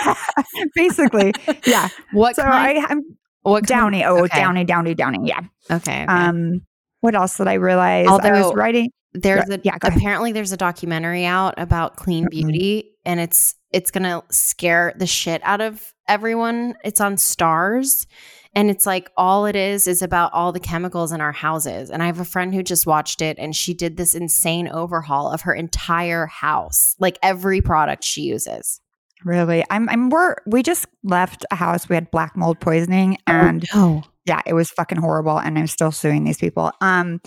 Yeah, 0.55 0.65
basically, 0.75 1.33
yeah. 1.65 1.89
What 2.11 2.35
So 2.35 2.43
kind? 2.43 2.79
I, 2.79 2.85
I'm 2.89 3.03
what 3.43 3.65
downy. 3.65 4.03
Oh, 4.03 4.23
okay. 4.25 4.39
downy, 4.39 4.63
downy, 4.63 4.93
downy. 4.93 5.19
Yeah. 5.27 5.39
Okay. 5.69 6.03
okay. 6.03 6.05
Um, 6.05 6.61
what 6.99 7.15
else 7.15 7.37
did 7.37 7.47
I 7.47 7.55
realize? 7.55 8.07
I 8.07 8.31
was 8.41 8.53
writing. 8.53 8.91
there's 9.13 9.49
a 9.49 9.59
Yeah, 9.63 9.77
go 9.79 9.87
ahead. 9.87 9.97
apparently 9.97 10.31
there's 10.31 10.51
a 10.51 10.57
documentary 10.57 11.25
out 11.25 11.55
about 11.57 11.95
clean 11.95 12.25
Mm-mm. 12.25 12.29
beauty 12.29 12.91
and 13.05 13.19
it's 13.19 13.55
it's 13.71 13.89
to 13.91 14.23
scare 14.29 14.93
the 14.97 15.07
shit 15.07 15.41
out 15.43 15.61
of 15.61 15.93
everyone. 16.07 16.75
It's 16.83 17.01
on 17.01 17.17
Stars 17.17 18.05
and 18.53 18.69
it's 18.69 18.85
like 18.85 19.09
all 19.15 19.45
it 19.45 19.55
is 19.55 19.87
is 19.87 20.01
about 20.01 20.33
all 20.33 20.51
the 20.51 20.59
chemicals 20.59 21.11
in 21.11 21.21
our 21.21 21.31
houses. 21.31 21.89
And 21.89 22.03
I 22.03 22.07
have 22.07 22.19
a 22.19 22.25
friend 22.25 22.53
who 22.53 22.61
just 22.63 22.85
watched 22.85 23.21
it 23.21 23.37
and 23.39 23.55
she 23.55 23.73
did 23.73 23.97
this 23.97 24.13
insane 24.13 24.67
overhaul 24.67 25.31
of 25.31 25.41
her 25.41 25.53
entire 25.53 26.25
house, 26.27 26.95
like 26.99 27.17
every 27.23 27.61
product 27.61 28.03
she 28.03 28.21
uses. 28.21 28.81
Really, 29.23 29.63
I'm. 29.69 29.89
I'm. 29.89 30.09
We're. 30.09 30.35
We 30.45 30.63
just 30.63 30.87
left 31.03 31.45
a 31.51 31.55
house. 31.55 31.87
We 31.87 31.95
had 31.95 32.09
black 32.11 32.35
mold 32.35 32.59
poisoning, 32.59 33.17
and 33.27 33.65
oh, 33.73 34.03
yeah, 34.25 34.41
it 34.45 34.53
was 34.53 34.69
fucking 34.69 34.97
horrible. 34.97 35.39
And 35.39 35.57
I'm 35.57 35.67
still 35.67 35.91
suing 35.91 36.23
these 36.23 36.37
people. 36.37 36.71
Um, 36.81 37.21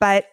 but 0.00 0.24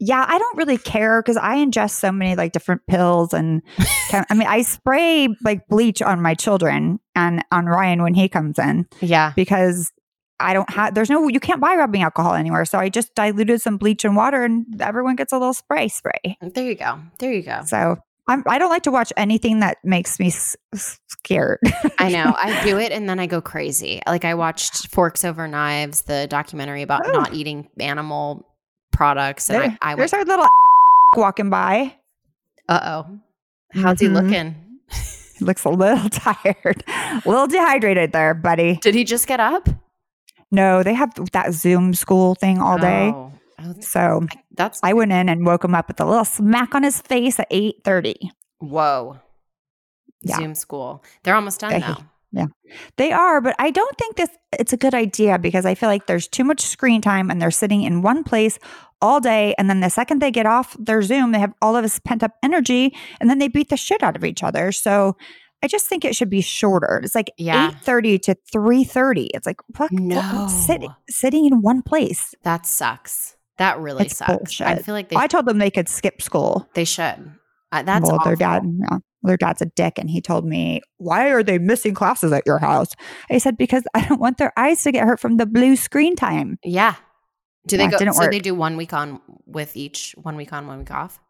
yeah, 0.00 0.24
I 0.28 0.38
don't 0.38 0.56
really 0.56 0.78
care 0.78 1.22
because 1.22 1.36
I 1.36 1.56
ingest 1.56 1.92
so 1.92 2.10
many 2.10 2.34
like 2.34 2.52
different 2.52 2.82
pills, 2.88 3.32
and 3.32 3.62
I 4.12 4.34
mean, 4.34 4.48
I 4.48 4.62
spray 4.62 5.28
like 5.44 5.68
bleach 5.68 6.02
on 6.02 6.20
my 6.20 6.34
children 6.34 6.98
and 7.14 7.44
on 7.52 7.66
Ryan 7.66 8.02
when 8.02 8.14
he 8.14 8.28
comes 8.28 8.58
in 8.58 8.86
yeah. 9.00 9.32
because 9.36 9.92
I 10.40 10.54
don't 10.54 10.68
have. 10.70 10.94
There's 10.94 11.08
no. 11.08 11.28
You 11.28 11.38
can't 11.38 11.60
buy 11.60 11.76
rubbing 11.76 12.02
alcohol 12.02 12.34
anywhere, 12.34 12.64
so 12.64 12.78
I 12.78 12.88
just 12.88 13.14
diluted 13.14 13.60
some 13.60 13.76
bleach 13.76 14.04
and 14.04 14.16
water, 14.16 14.42
and 14.42 14.66
everyone 14.80 15.16
gets 15.16 15.32
a 15.32 15.38
little 15.38 15.54
spray 15.54 15.88
spray. 15.88 16.36
There 16.40 16.64
you 16.64 16.74
go. 16.74 16.98
There 17.18 17.32
you 17.32 17.42
go. 17.42 17.62
So. 17.66 17.98
I'm, 18.28 18.42
I 18.46 18.58
don't 18.58 18.70
like 18.70 18.84
to 18.84 18.90
watch 18.90 19.12
anything 19.16 19.60
that 19.60 19.78
makes 19.84 20.18
me 20.20 20.28
s- 20.28 20.56
scared. 21.08 21.58
I 21.98 22.08
know. 22.10 22.34
I 22.38 22.62
do 22.64 22.78
it 22.78 22.92
and 22.92 23.08
then 23.08 23.18
I 23.18 23.26
go 23.26 23.40
crazy. 23.40 24.00
Like 24.06 24.24
I 24.24 24.34
watched 24.34 24.88
Forks 24.88 25.24
Over 25.24 25.48
Knives, 25.48 26.02
the 26.02 26.26
documentary 26.28 26.82
about 26.82 27.06
Oh. 27.06 27.10
not 27.10 27.34
eating 27.34 27.68
animal 27.80 28.46
products. 28.92 29.50
And 29.50 29.60
There- 29.62 29.78
I, 29.82 29.92
I 29.92 29.94
There's 29.96 30.12
went, 30.12 30.28
our 30.28 30.36
little 30.36 30.46
walking 31.16 31.50
by. 31.50 31.96
uh 32.68 33.02
oh. 33.04 33.18
How's 33.72 34.00
he 34.00 34.06
Mhm. 34.06 34.12
looking? 34.22 34.54
He 35.38 35.44
looks 35.46 35.64
a 35.64 35.70
little 35.70 36.08
tired, 36.10 36.84
a 36.86 37.22
little 37.26 37.48
dehydrated 37.48 38.12
there, 38.12 38.32
buddy. 38.34 38.76
Did 38.82 38.94
he 38.94 39.02
just 39.02 39.26
get 39.26 39.40
up? 39.40 39.68
No, 40.52 40.82
they 40.84 40.94
have 40.94 41.10
that 41.32 41.52
Zoom 41.54 41.94
school 41.94 42.34
thing 42.36 42.60
all 42.60 42.78
day. 42.78 43.10
Oh, 43.12 43.32
So 43.80 44.20
I- 44.30 44.36
that's 44.56 44.80
I 44.82 44.92
went 44.92 45.12
in 45.12 45.28
and 45.28 45.44
woke 45.46 45.64
him 45.64 45.74
up 45.74 45.88
with 45.88 46.00
a 46.00 46.04
little 46.04 46.24
smack 46.24 46.74
on 46.74 46.82
his 46.82 47.00
face 47.00 47.38
at 47.40 47.46
8:30. 47.50 48.14
whoa. 48.58 49.18
Yeah. 50.24 50.36
Zoom 50.36 50.54
school. 50.54 51.02
They're 51.24 51.34
almost 51.34 51.60
done 51.60 51.72
Yeah, 51.72 51.78
now. 51.78 51.98
Yeah. 52.34 52.46
They 52.96 53.10
are, 53.12 53.40
but 53.40 53.56
I 53.58 53.70
don't 53.70 53.98
think 53.98 54.16
this 54.16 54.30
it's 54.58 54.72
a 54.72 54.76
good 54.76 54.94
idea 54.94 55.38
because 55.38 55.66
I 55.66 55.74
feel 55.74 55.88
like 55.88 56.06
there's 56.06 56.28
too 56.28 56.44
much 56.44 56.60
screen 56.60 57.00
time 57.00 57.30
and 57.30 57.42
they're 57.42 57.50
sitting 57.50 57.82
in 57.82 58.02
one 58.02 58.22
place 58.24 58.58
all 59.00 59.18
day 59.20 59.54
and 59.58 59.68
then 59.68 59.80
the 59.80 59.90
second 59.90 60.20
they 60.22 60.30
get 60.30 60.46
off 60.46 60.76
their 60.78 61.02
Zoom, 61.02 61.32
they 61.32 61.40
have 61.40 61.52
all 61.60 61.74
of 61.76 61.82
this 61.82 61.98
pent 61.98 62.22
up 62.22 62.32
energy 62.42 62.94
and 63.20 63.28
then 63.28 63.38
they 63.38 63.48
beat 63.48 63.68
the 63.68 63.76
shit 63.76 64.02
out 64.02 64.14
of 64.16 64.24
each 64.24 64.42
other. 64.44 64.70
So 64.72 65.16
I 65.62 65.66
just 65.66 65.88
think 65.88 66.04
it 66.04 66.14
should 66.16 66.30
be 66.30 66.40
shorter. 66.40 67.00
It's 67.02 67.14
like 67.16 67.30
Yeah. 67.36 67.70
8:30 67.84 68.18
to 68.22 68.36
3:30. 68.54 69.28
It's 69.34 69.46
like 69.46 69.60
fuck 69.76 69.90
No. 69.92 70.46
sit, 70.48 70.82
sitting 71.10 71.46
in 71.46 71.60
one 71.62 71.82
place. 71.82 72.32
That 72.44 72.64
sucks. 72.64 73.36
That 73.62 73.78
really 73.78 74.06
It's 74.06 74.16
sucks. 74.16 74.60
I 74.60 74.74
feel 74.76 74.92
like 74.92 75.08
they 75.08 75.16
I 75.16 75.28
told 75.28 75.46
them 75.46 75.58
they 75.58 75.70
could 75.70 75.88
skip 75.88 76.20
school. 76.20 76.68
they 76.74 76.84
should. 76.84 77.32
Uh, 77.70 77.82
that's 77.84 78.04
well, 78.10 78.18
their 78.24 78.34
dad, 78.36 78.64
yeah, 78.90 78.98
their 79.22 79.36
dad's 79.36 79.62
a 79.62 79.66
dick, 79.66 79.94
and 79.98 80.10
he 80.10 80.20
told 80.20 80.44
me, 80.44 80.80
"Why 80.98 81.30
are 81.30 81.42
they 81.44 81.58
missing 81.58 81.94
classes 81.94 82.32
at 82.32 82.42
your 82.44 82.58
house?" 82.58 82.88
I 83.30 83.38
said, 83.38 83.56
"Because 83.56 83.84
I 83.94 84.04
don't 84.06 84.20
want 84.20 84.38
their 84.38 84.52
eyes 84.58 84.82
to 84.82 84.90
get 84.92 85.06
hurt 85.06 85.20
from 85.20 85.36
the 85.36 85.46
blue 85.46 85.76
screen 85.76 86.16
time." 86.16 86.58
Yeah. 86.64 86.96
Do 87.68 87.76
they 87.76 87.84
Yeah, 87.84 87.90
go? 87.90 88.12
so 88.12 88.18
work. 88.22 88.32
they 88.32 88.40
do 88.40 88.54
one 88.54 88.76
week 88.76 88.92
on 88.92 89.20
with 89.46 89.76
each, 89.76 90.14
one 90.20 90.34
week 90.36 90.52
on, 90.52 90.66
one 90.66 90.80
week 90.80 90.90
off. 90.90 91.20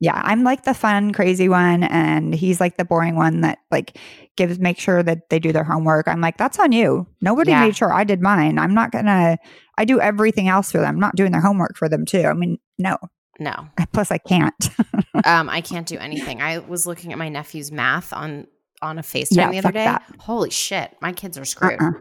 Yeah, 0.00 0.20
I'm 0.22 0.42
like 0.44 0.64
the 0.64 0.74
fun, 0.74 1.12
crazy 1.12 1.48
one, 1.48 1.84
and 1.84 2.34
he's 2.34 2.60
like 2.60 2.76
the 2.76 2.84
boring 2.84 3.16
one 3.16 3.40
that 3.42 3.58
like 3.70 3.96
gives 4.36 4.58
make 4.58 4.78
sure 4.78 5.02
that 5.02 5.30
they 5.30 5.38
do 5.38 5.52
their 5.52 5.64
homework. 5.64 6.08
I'm 6.08 6.20
like, 6.20 6.36
that's 6.36 6.58
on 6.58 6.72
you. 6.72 7.06
Nobody 7.22 7.52
Yeah. 7.52 7.60
made 7.60 7.76
sure 7.76 7.92
I 7.92 8.04
did 8.04 8.20
mine. 8.20 8.58
I'm 8.58 8.74
not 8.74 8.90
gonna. 8.90 9.38
I 9.78 9.84
do 9.84 10.00
everything 10.00 10.48
else 10.48 10.70
for 10.72 10.78
them. 10.78 10.88
I'm 10.88 11.00
not 11.00 11.16
doing 11.16 11.32
their 11.32 11.40
homework 11.40 11.76
for 11.76 11.88
them 11.88 12.04
too. 12.04 12.22
I 12.24 12.32
mean, 12.34 12.58
no. 12.78 12.98
No, 13.40 13.68
Plus, 13.92 14.10
I 14.10 14.18
can't. 14.18 14.54
um, 15.24 15.48
I 15.48 15.60
can't 15.60 15.86
do 15.86 15.96
anything. 15.98 16.40
I 16.42 16.58
was 16.58 16.86
looking 16.86 17.10
at 17.12 17.18
my 17.18 17.28
nephew's 17.28 17.72
math 17.72 18.12
on 18.12 18.46
on 18.82 18.98
a 18.98 19.02
FaceTime 19.02 19.28
Yeah, 19.36 19.50
the 19.50 19.58
other 19.58 19.72
day. 19.72 19.84
that. 19.84 20.02
Holy 20.18 20.50
shit, 20.50 20.94
my 21.00 21.12
kids 21.12 21.38
are 21.38 21.44
screwed. 21.44 21.80
Uh-uh. 21.80 21.92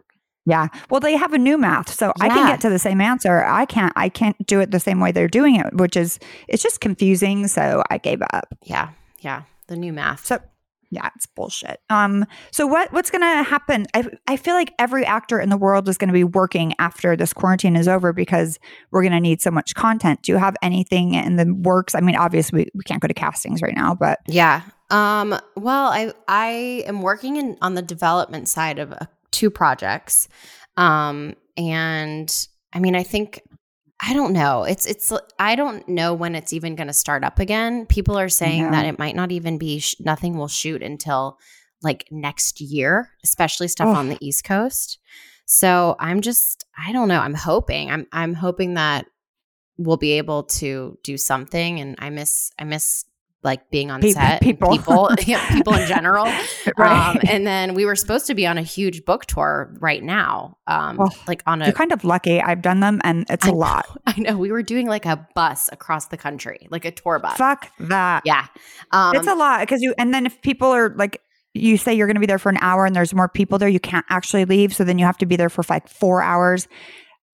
Yeah. 0.46 0.68
Well, 0.90 1.00
they 1.00 1.16
have 1.16 1.34
a 1.34 1.38
new 1.38 1.58
math, 1.58 1.94
so 1.94 2.12
I 2.20 2.28
can 2.28 2.48
get 2.48 2.62
to 2.62 2.70
the 2.70 2.80
same 2.80 3.00
answer. 3.00 3.44
I 3.46 3.66
can't. 3.66 3.94
I 3.96 4.10
can't 4.10 4.36
do 4.46 4.60
it 4.60 4.72
the 4.72 4.80
same 4.80 5.00
way 5.00 5.12
they're 5.12 5.28
doing 5.28 5.56
it, 5.56 5.74
which 5.74 5.96
is 5.96 6.20
it's 6.48 6.62
just 6.62 6.82
confusing. 6.82 7.48
So 7.48 7.82
I 7.90 7.98
gave 7.98 8.22
up. 8.34 8.54
Yeah, 8.64 8.90
yeah, 9.20 9.44
the 9.68 9.78
new 9.78 9.94
math. 9.94 10.26
So 10.26 10.40
yeah, 10.90 11.10
it's 11.16 11.26
bullshit. 11.26 11.80
Um. 11.90 12.26
So 12.52 12.68
what 12.68 12.92
what's 12.92 13.10
gonna 13.10 13.42
happen? 13.44 13.88
I 13.94 14.06
I 14.28 14.38
feel 14.38 14.54
like 14.54 14.74
every 14.78 15.06
actor 15.06 15.40
in 15.40 15.50
the 15.50 15.58
world 15.58 15.88
is 15.88 15.98
gonna 15.98 16.14
be 16.14 16.26
working 16.26 16.74
after 16.78 17.16
this 17.16 17.32
quarantine 17.32 17.76
is 17.78 17.88
over 17.88 18.12
because 18.12 18.60
we're 18.92 19.04
gonna 19.04 19.22
need 19.22 19.42
so 19.42 19.50
much 19.50 19.74
content. 19.76 20.24
Do 20.24 20.34
you 20.34 20.38
have 20.38 20.56
anything 20.62 21.14
in 21.14 21.38
the 21.38 21.52
works? 21.54 21.96
I 21.96 22.02
mean, 22.02 22.16
obviously 22.16 22.64
we, 22.64 22.72
we 22.76 22.84
can't 22.84 23.02
go 23.02 23.08
to 23.08 23.14
castings 23.14 23.62
right 23.62 23.76
now, 23.76 23.96
but 23.96 24.20
Yeah. 24.28 24.62
Um, 24.92 25.40
well, 25.56 25.88
I 25.88 26.14
I 26.28 26.84
am 26.86 27.02
working 27.02 27.38
in 27.38 27.58
on 27.62 27.74
the 27.76 27.82
development 27.82 28.48
side 28.48 28.78
of 28.78 28.92
uh, 28.92 29.06
two 29.34 29.50
projects. 29.50 30.30
Um, 30.78 31.36
and 31.58 32.48
I 32.74 32.80
mean, 32.80 32.96
I 32.96 33.04
think 33.04 33.42
I 34.02 34.14
don't 34.14 34.34
know. 34.34 34.64
It's 34.64 34.86
it's 34.86 35.12
I 35.40 35.56
don't 35.56 35.88
know 35.88 36.14
when 36.14 36.36
it's 36.36 36.54
even 36.54 36.76
going 36.76 36.88
to 36.88 36.94
start 36.94 37.24
up 37.24 37.40
again. 37.40 37.86
People 37.86 38.18
are 38.18 38.30
saying 38.30 38.64
Yeah. 38.64 38.72
that 38.72 38.86
it 38.86 39.00
might 39.00 39.16
not 39.16 39.32
even 39.32 39.58
be 39.58 39.80
sh- 39.80 39.96
nothing 40.00 40.38
will 40.38 40.48
shoot 40.48 40.82
until 40.82 41.38
like 41.82 42.08
next 42.12 42.60
year, 42.62 43.10
especially 43.24 43.68
stuff 43.68 43.90
Ugh. 43.90 43.98
on 43.98 44.10
the 44.10 44.18
East 44.22 44.44
Coast. 44.46 45.00
So 45.46 45.96
I'm 46.00 46.22
just 46.22 46.66
I 46.78 46.92
don't 46.92 47.08
know. 47.08 47.20
I'm 47.20 47.34
hoping. 47.36 47.92
I'm 47.92 48.08
I'm 48.12 48.34
hoping 48.34 48.74
that 48.76 49.06
we'll 49.78 49.98
be 49.98 50.14
able 50.14 50.44
to 50.44 50.98
do 51.04 51.18
something 51.18 51.80
and 51.80 51.96
I 52.00 52.10
miss 52.10 52.52
I 52.60 52.64
miss 52.64 53.06
like 53.44 53.70
being 53.72 53.92
on 53.92 54.02
set 54.02 54.42
people. 54.42 54.72
people 54.72 55.10
yeah, 55.26 55.46
people 55.54 55.74
in 55.74 55.88
general 55.88 56.26
Right. 56.78 57.10
um, 57.16 57.20
and 57.28 57.46
then 57.46 57.74
we 57.74 57.86
were 57.86 57.96
supposed 57.96 58.26
to 58.28 58.36
be 58.36 58.48
on 58.48 58.58
a 58.58 58.62
huge 58.62 59.04
book 59.06 59.26
tour 59.26 59.76
right 59.80 60.02
now 60.04 60.58
um, 60.68 60.98
Oh, 61.00 61.10
like 61.28 61.44
on 61.46 61.62
a 61.62 61.66
you're 61.66 61.74
kind 61.74 61.92
of 61.92 62.04
lucky. 62.04 62.42
I've 62.42 62.62
done 62.62 62.80
them, 62.80 63.02
and 63.04 63.26
it's 63.30 63.46
I 63.46 63.50
a 63.50 63.52
know. 63.52 63.58
lot. 63.58 63.86
I 64.08 64.20
know 64.20 64.38
we 64.38 64.52
were 64.52 64.64
doing 64.64 64.88
like 64.88 65.06
a 65.06 65.28
bus 65.36 65.70
across 65.72 66.08
the 66.08 66.18
country 66.18 66.68
like 66.72 66.86
a 66.86 66.92
tour 66.92 67.20
bus 67.20 67.38
Fuck 67.38 67.70
that. 67.80 68.24
yeah 68.26 68.48
um, 68.92 69.16
it's 69.16 69.28
a 69.28 69.36
lot 69.36 69.60
because 69.62 69.82
you 69.82 69.94
and 69.98 70.14
then 70.14 70.26
if 70.26 70.42
people 70.42 70.70
are 70.70 70.94
like 70.96 71.20
you 71.54 71.78
say 71.78 71.94
you're 71.94 72.08
going 72.08 72.16
to 72.16 72.20
be 72.22 72.26
there 72.26 72.40
for 72.40 72.50
an 72.50 72.58
hour 72.62 72.86
and 72.86 72.96
there's 72.96 73.14
more 73.14 73.30
people 73.30 73.60
there 73.60 73.70
you 73.70 73.80
can't 73.80 74.06
actually 74.10 74.46
leave 74.46 74.74
so 74.74 74.84
then 74.84 74.98
you 74.98 75.06
have 75.06 75.18
to 75.18 75.26
be 75.26 75.36
there 75.36 75.50
for 75.50 75.64
like 75.70 75.88
four 75.88 76.22
hours 76.24 76.68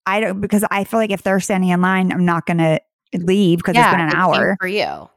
i 0.06 0.20
don't 0.20 0.40
because 0.42 0.62
i 0.70 0.84
feel 0.84 1.00
like 1.00 1.10
if 1.10 1.22
they're 1.22 1.40
standing 1.40 1.70
in 1.70 1.80
line 1.80 2.12
i'm 2.12 2.24
not 2.26 2.44
going 2.44 2.58
to 2.58 2.78
leave 3.14 3.58
because 3.58 3.74
yeah, 3.74 3.86
it's 3.88 3.96
been 3.96 4.06
an 4.08 4.14
hour 4.14 4.56
for 4.60 4.68
you 4.68 5.08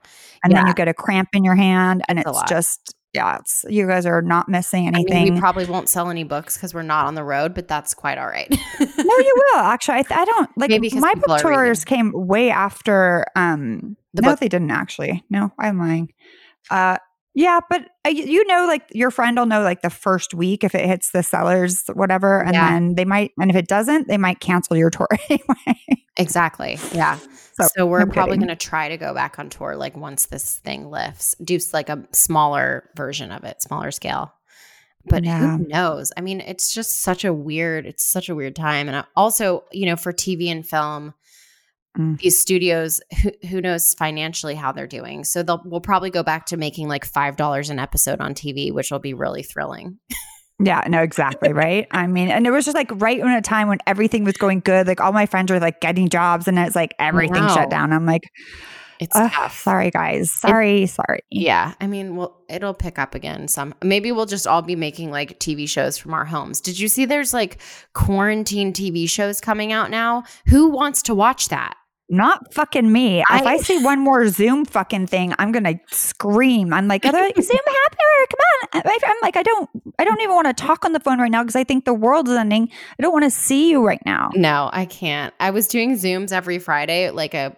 and 0.44 0.54
then 0.56 0.68
you 0.68 0.74
get 0.74 0.88
a 0.88 0.94
cramp 0.94 1.30
in 1.34 1.44
your 1.44 1.56
hand 1.56 2.02
and 2.08 2.20
It's 2.20 2.28
it's 2.30 2.50
just 2.50 2.96
yeah 3.14 3.38
it's 3.40 3.64
you 3.70 3.86
guys 3.88 4.06
are 4.06 4.22
not 4.22 4.50
missing 4.50 4.88
I 4.88 4.92
mean, 4.92 5.06
anything. 5.12 5.34
we 5.36 5.40
probably 5.40 5.66
won't 5.66 5.88
sell 5.90 6.10
any 6.10 6.24
books 6.24 6.58
because 6.58 6.74
we're 6.74 6.82
not 6.82 7.06
on 7.06 7.16
the 7.16 7.24
road 7.24 7.54
but 7.54 7.68
that's 7.68 7.94
quite 7.94 8.18
all 8.18 8.28
right. 8.28 8.50
No 8.50 9.18
you 9.18 9.36
will 9.54 9.60
actually 9.62 9.96
i, 10.00 10.02
th- 10.02 10.20
I 10.20 10.26
don't 10.26 10.50
like 10.58 10.70
Maybe 10.70 10.90
my 11.00 11.14
book 11.16 11.40
tours 11.40 11.86
came 11.86 12.12
way 12.14 12.50
after 12.50 13.26
um 13.36 13.96
The 14.14 14.22
no 14.24 14.30
book- 14.32 14.40
they 14.40 14.50
didn't 14.50 14.72
actually. 14.72 15.24
No 15.30 15.52
i'm 15.60 15.78
lying. 15.80 16.12
Uh 16.72 16.98
yeah 17.36 17.60
but 17.70 17.82
uh, 18.06 18.10
you 18.10 18.46
know 18.48 18.66
like 18.68 18.84
your 18.94 19.10
friend 19.12 19.38
will 19.38 19.46
know 19.46 19.62
like 19.62 19.82
the 19.82 19.90
first 19.90 20.34
week 20.34 20.64
if 20.64 20.76
it 20.76 20.86
hits 20.86 21.12
the 21.12 21.24
sellers 21.24 21.84
whatever 21.94 22.42
and 22.44 22.54
Yeah. 22.54 22.70
then 22.72 22.96
they 22.96 23.06
might 23.06 23.32
and 23.40 23.50
if 23.50 23.56
it 23.58 23.68
doesn't 23.68 24.08
they 24.08 24.18
might 24.18 24.40
cancel 24.40 24.76
your 24.78 24.90
tour 24.90 25.08
anyway. 25.30 25.80
Exactly 26.18 26.78
yeah. 26.94 27.18
So, 27.56 27.68
so, 27.76 27.86
we're 27.86 28.02
I'm 28.02 28.10
probably 28.10 28.38
going 28.38 28.48
to 28.48 28.56
try 28.56 28.90
to 28.90 28.98
go 28.98 29.14
back 29.14 29.38
on 29.38 29.50
tour 29.50 29.76
like 29.76 29.96
once 29.96 30.26
this 30.26 30.58
thing 30.60 30.90
lifts 30.90 31.36
do 31.44 31.60
like 31.72 31.90
a 31.90 32.04
smaller 32.12 32.90
version 32.96 33.32
of 33.32 33.44
it 33.44 33.62
smaller 33.62 33.92
scale. 33.92 34.34
But 35.06 35.24
Yeah. 35.24 35.58
who 35.58 35.68
knows? 35.68 36.12
I 36.18 36.22
mean 36.22 36.40
it's 36.42 36.74
just 36.74 37.02
such 37.02 37.26
a 37.26 37.34
weird 37.34 37.86
it's 37.86 38.04
such 38.06 38.30
a 38.30 38.36
weird 38.36 38.56
time 38.56 38.88
and 38.88 38.98
I- 38.98 39.04
also 39.16 39.66
you 39.72 39.86
know 39.86 39.96
for 39.96 40.12
tv 40.14 40.48
and 40.52 40.66
film 40.68 41.14
Mm. 41.96 42.18
these 42.18 42.42
studios 42.42 43.02
who, 43.22 43.32
who 43.48 43.62
knows 43.62 43.94
financially 43.94 44.56
how 44.56 44.72
they're 44.72 44.88
doing 44.88 45.24
so 45.24 45.44
they'll 45.44 45.62
we'll 45.64 45.80
probably 45.80 46.10
go 46.10 46.24
back 46.24 46.48
to 46.48 46.58
making 46.58 46.88
like 46.88 47.06
five 47.06 47.36
dollars 47.36 47.70
an 47.70 47.78
episode 47.78 48.20
on 48.20 48.34
tv 48.34 48.74
which 48.74 48.90
will 48.90 48.98
be 48.98 49.14
really 49.14 49.44
thrilling 49.44 50.00
yeah 50.60 50.84
no 50.88 51.04
exactly 51.04 51.54
right 51.54 51.86
i 51.92 52.08
mean 52.08 52.30
and 52.30 52.48
it 52.48 52.50
was 52.50 52.66
just 52.66 52.74
like 52.74 52.90
right 52.96 53.20
in 53.20 53.28
a 53.28 53.44
time 53.44 53.68
when 53.68 53.78
everything 53.86 54.24
was 54.24 54.34
going 54.34 54.60
good 54.60 54.88
like 54.88 55.00
all 55.00 55.12
my 55.12 55.28
friends 55.28 55.52
were 55.52 55.60
like 55.60 55.82
getting 55.82 56.10
jobs 56.10 56.48
and 56.48 56.58
it's 56.58 56.76
like 56.76 56.96
everything 56.98 57.44
know. 57.44 57.54
shut 57.54 57.70
down 57.70 57.94
i'm 57.94 58.08
like 58.08 58.24
it's 59.00 59.16
Ugh, 59.16 59.32
tough 59.32 59.60
sorry 59.60 59.92
guys 59.92 60.32
sorry 60.32 60.88
sorry 60.88 61.20
Yeah, 61.30 61.74
I 61.82 61.88
mean, 61.88 62.16
well, 62.16 62.42
it'll 62.48 62.74
pick 62.76 62.98
up 63.00 63.16
again. 63.16 63.48
Some 63.48 63.74
maybe 63.84 64.12
we'll 64.12 64.28
just 64.28 64.48
all 64.48 64.62
be 64.62 64.76
making 64.76 65.12
like 65.12 65.40
TV 65.40 65.68
shows 65.68 65.98
from 65.98 66.14
our 66.14 66.26
homes. 66.26 66.62
Did 66.62 66.80
you 66.80 66.88
see? 66.88 67.06
There's 67.06 67.34
like 67.34 67.60
quarantine 67.94 68.72
TV 68.72 69.10
shows 69.10 69.42
coming 69.42 69.74
out 69.74 69.90
now. 69.90 70.24
Who 70.48 70.70
wants 70.70 71.02
to 71.04 71.16
watch 71.16 71.50
that? 71.50 71.76
Not 72.10 72.54
fucking 72.54 72.92
me. 72.92 73.20
if 73.22 73.26
I- 73.30 73.54
I 73.54 73.58
see 73.58 73.84
one 73.84 74.00
more 74.00 74.28
Zoom 74.28 74.66
fucking 74.66 75.08
thing, 75.08 75.34
I'm 75.40 75.52
gonna 75.52 75.76
scream. 75.90 76.74
I'm 76.74 76.88
like, 76.88 77.06
"Are 77.06 77.12
they- 77.12 77.34
Zoom 77.42 77.58
happier? 77.66 78.28
Come 78.30 78.82
on! 78.82 78.82
I- 78.86 79.00
I'm 79.06 79.16
like, 79.22 79.38
I 79.38 79.44
don't, 79.44 79.70
I 80.00 80.04
don't 80.04 80.20
even 80.22 80.36
want 80.36 80.48
to 80.48 80.54
talk 80.54 80.86
on 80.86 80.92
the 80.94 81.00
phone 81.00 81.20
right 81.20 81.32
now 81.32 81.42
because 81.44 81.56
I 81.56 81.64
think 81.64 81.86
the 81.86 81.94
world's 81.94 82.30
ending. 82.32 82.70
I 83.00 83.02
don't 83.02 83.14
want 83.14 83.24
to 83.26 83.32
see 83.32 83.70
you 83.70 83.86
right 83.86 84.02
now. 84.06 84.30
No, 84.36 84.70
I 84.74 84.86
can't. 84.86 85.34
I 85.40 85.52
was 85.52 85.68
doing 85.68 85.94
Zooms 85.94 86.32
every 86.32 86.60
Friday, 86.60 87.10
like 87.10 87.34
a 87.34 87.56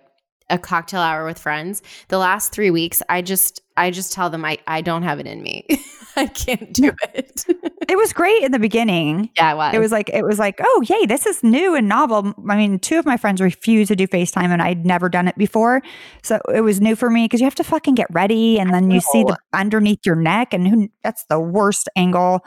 a 0.50 0.60
cocktail 0.60 1.00
hour 1.02 1.26
with 1.26 1.40
friends. 1.40 1.82
The 2.10 2.20
last 2.20 2.52
three 2.52 2.70
weeks, 2.70 3.02
I 3.10 3.24
just 3.24 3.62
I 3.78 3.92
just 3.92 4.14
tell 4.14 4.30
them 4.30 4.46
I 4.46 4.58
I 4.68 4.82
don't 4.82 5.04
have 5.04 5.20
it 5.20 5.28
in 5.28 5.42
me. 5.42 5.66
I 6.16 6.28
can't 6.28 6.72
do 6.74 6.92
it. 7.14 7.46
It 7.88 7.98
was 7.98 8.14
great 8.14 8.42
in 8.42 8.52
the 8.52 8.58
beginning. 8.58 9.30
yeah, 9.38 9.54
it 9.54 9.58
was. 9.58 9.74
It 9.76 9.80
was 9.80 9.92
like 9.92 10.10
it 10.10 10.24
was 10.26 10.40
like, 10.40 10.60
oh 10.60 10.84
yay, 10.90 11.06
this 11.06 11.28
is 11.28 11.44
new 11.44 11.76
and 11.76 11.88
novel. 11.88 12.34
I 12.50 12.58
mean, 12.58 12.80
two 12.80 12.98
of 12.98 13.06
my 13.06 13.16
friends 13.16 13.40
refused 13.40 13.90
to 13.90 13.96
do 13.96 14.08
FaceTime 14.08 14.50
and 14.50 14.60
I'd 14.60 14.88
never 14.88 15.08
done 15.08 15.28
it 15.28 15.38
before. 15.38 15.84
So 16.24 16.40
it 16.52 16.62
was 16.62 16.82
new 16.82 16.96
for 16.96 17.12
me 17.12 17.26
because 17.26 17.42
you 17.42 17.46
have 17.46 17.56
to 17.56 17.64
fucking 17.64 17.94
get 17.94 18.08
ready 18.12 18.60
and 18.60 18.74
then 18.74 18.90
you 18.90 19.02
see 19.02 19.24
the 19.24 19.38
underneath 19.54 20.00
your 20.04 20.16
neck 20.16 20.52
and 20.52 20.68
who 20.68 20.90
that's 21.04 21.26
the 21.30 21.40
worst 21.40 21.90
angle. 21.96 22.44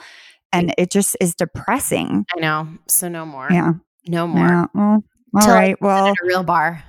And 0.53 0.75
it 0.77 0.91
just 0.91 1.17
is 1.21 1.37
depressing. 1.37 2.27
I 2.37 2.41
know. 2.41 2.67
So 2.89 3.09
no 3.09 3.25
more. 3.25 3.47
Yeah. 3.49 3.75
No 4.09 4.27
more. 4.27 4.47
Yeah. 4.47 4.67
Well, 4.75 5.03
all 5.41 5.49
right. 5.49 5.81
Well, 5.81 6.09
a 6.09 6.15
real 6.27 6.43
bar. 6.43 6.83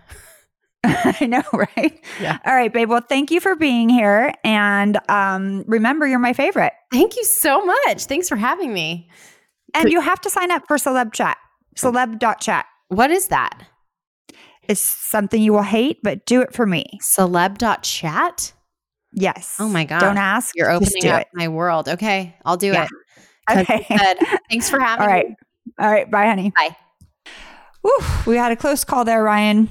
I 0.86 1.26
know, 1.26 1.44
right? 1.54 2.04
Yeah. 2.22 2.38
All 2.46 2.54
right, 2.56 2.72
babe. 2.72 2.90
Well, 2.90 3.02
thank 3.08 3.32
you 3.32 3.40
for 3.40 3.56
being 3.56 3.90
here. 3.90 4.34
And 4.44 4.98
um, 5.10 5.64
remember, 5.68 6.08
you're 6.08 6.20
my 6.20 6.34
favorite. 6.34 6.74
Thank 6.92 7.16
you 7.18 7.24
so 7.26 7.66
much. 7.66 8.06
Thanks 8.06 8.30
for 8.30 8.36
having 8.38 8.74
me. 8.74 9.10
And 9.74 9.92
you 9.92 10.00
have 10.02 10.22
to 10.22 10.30
sign 10.30 10.52
up 10.52 10.64
for 10.68 10.78
Celeb 10.78 11.14
Chat. 11.14 11.38
Celeb.chat. 11.76 12.66
What 12.88 13.12
is 13.12 13.28
that? 13.28 13.62
It's 14.64 14.82
something 14.82 15.42
you 15.42 15.54
will 15.54 15.62
hate, 15.64 15.98
but 16.04 16.26
do 16.26 16.42
it 16.42 16.54
for 16.54 16.66
me. 16.66 16.86
Celeb.chat? 17.02 18.54
Yes. 19.14 19.56
Oh 19.60 19.68
my 19.68 19.84
God. 19.86 20.00
Don't 20.00 20.18
ask. 20.18 20.56
You're 20.56 20.72
opening 20.72 21.08
up 21.08 21.22
it. 21.22 21.28
my 21.34 21.48
world. 21.48 21.90
Okay. 21.90 22.36
I'll 22.46 22.58
do 22.58 22.72
Yeah. 22.72 22.88
it. 23.50 23.60
Okay. 23.70 23.86
Thanks 24.50 24.70
for 24.70 24.80
having 24.84 25.02
All 25.04 25.08
right. 25.12 25.30
me. 25.30 25.36
All 25.80 25.90
right. 25.92 26.10
Bye, 26.10 26.26
honey. 26.28 26.52
Bye. 26.56 26.76
Whew, 27.82 28.00
we 28.28 28.36
had 28.36 28.52
a 28.52 28.56
close 28.56 28.84
call 28.84 29.06
there, 29.06 29.24
Ryan, 29.24 29.70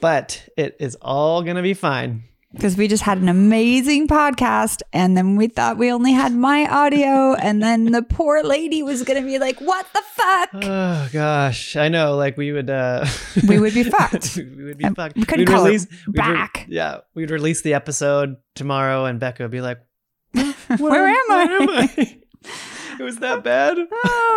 But 0.00 0.48
it 0.56 0.76
is 0.80 0.96
all 1.02 1.42
gonna 1.42 1.62
be 1.62 1.74
fine. 1.74 2.24
because 2.54 2.76
we 2.76 2.88
just 2.88 3.02
had 3.02 3.18
an 3.18 3.28
amazing 3.28 4.08
podcast. 4.08 4.80
And 4.92 5.16
then 5.16 5.36
we 5.36 5.48
thought 5.48 5.76
we 5.76 5.92
only 5.92 6.12
had 6.12 6.32
my 6.32 6.66
audio. 6.66 7.34
and 7.34 7.62
then 7.62 7.86
the 7.92 8.02
poor 8.02 8.42
lady 8.42 8.82
was 8.82 9.02
going 9.04 9.20
to 9.20 9.26
be 9.26 9.38
like, 9.38 9.60
what 9.60 9.86
the 9.92 10.02
fuck? 10.14 10.48
Oh 10.64 11.08
gosh, 11.12 11.76
I 11.76 11.88
know. 11.88 12.16
Like 12.16 12.36
we 12.38 12.52
would, 12.52 12.70
uh 12.70 13.04
We 13.46 13.58
would 13.58 13.74
be 13.74 13.82
fucked. 13.84 14.36
we 14.56 14.64
would 14.64 14.78
be 14.78 14.88
fucked. 14.88 15.16
we 15.16 15.24
couldn't 15.24 15.48
We'd 15.48 15.54
call 15.54 15.64
release 15.66 15.86
we'd 16.06 16.06
re- 16.06 16.12
back. 16.34 16.64
yeah, 16.68 16.98
we'd 17.14 17.30
release 17.30 17.60
the 17.62 17.74
episode 17.74 18.36
tomorrow, 18.54 19.04
and 19.04 19.20
Becca 19.20 19.42
would 19.44 19.50
be 19.52 19.60
like, 19.60 19.78
Where 20.32 20.44
am 20.44 21.30
I? 21.30 21.44
Where 21.46 21.62
am 21.62 21.70
I? 21.70 22.18
it 22.98 23.02
was 23.02 23.18
that 23.18 23.42
bad. 23.44 23.76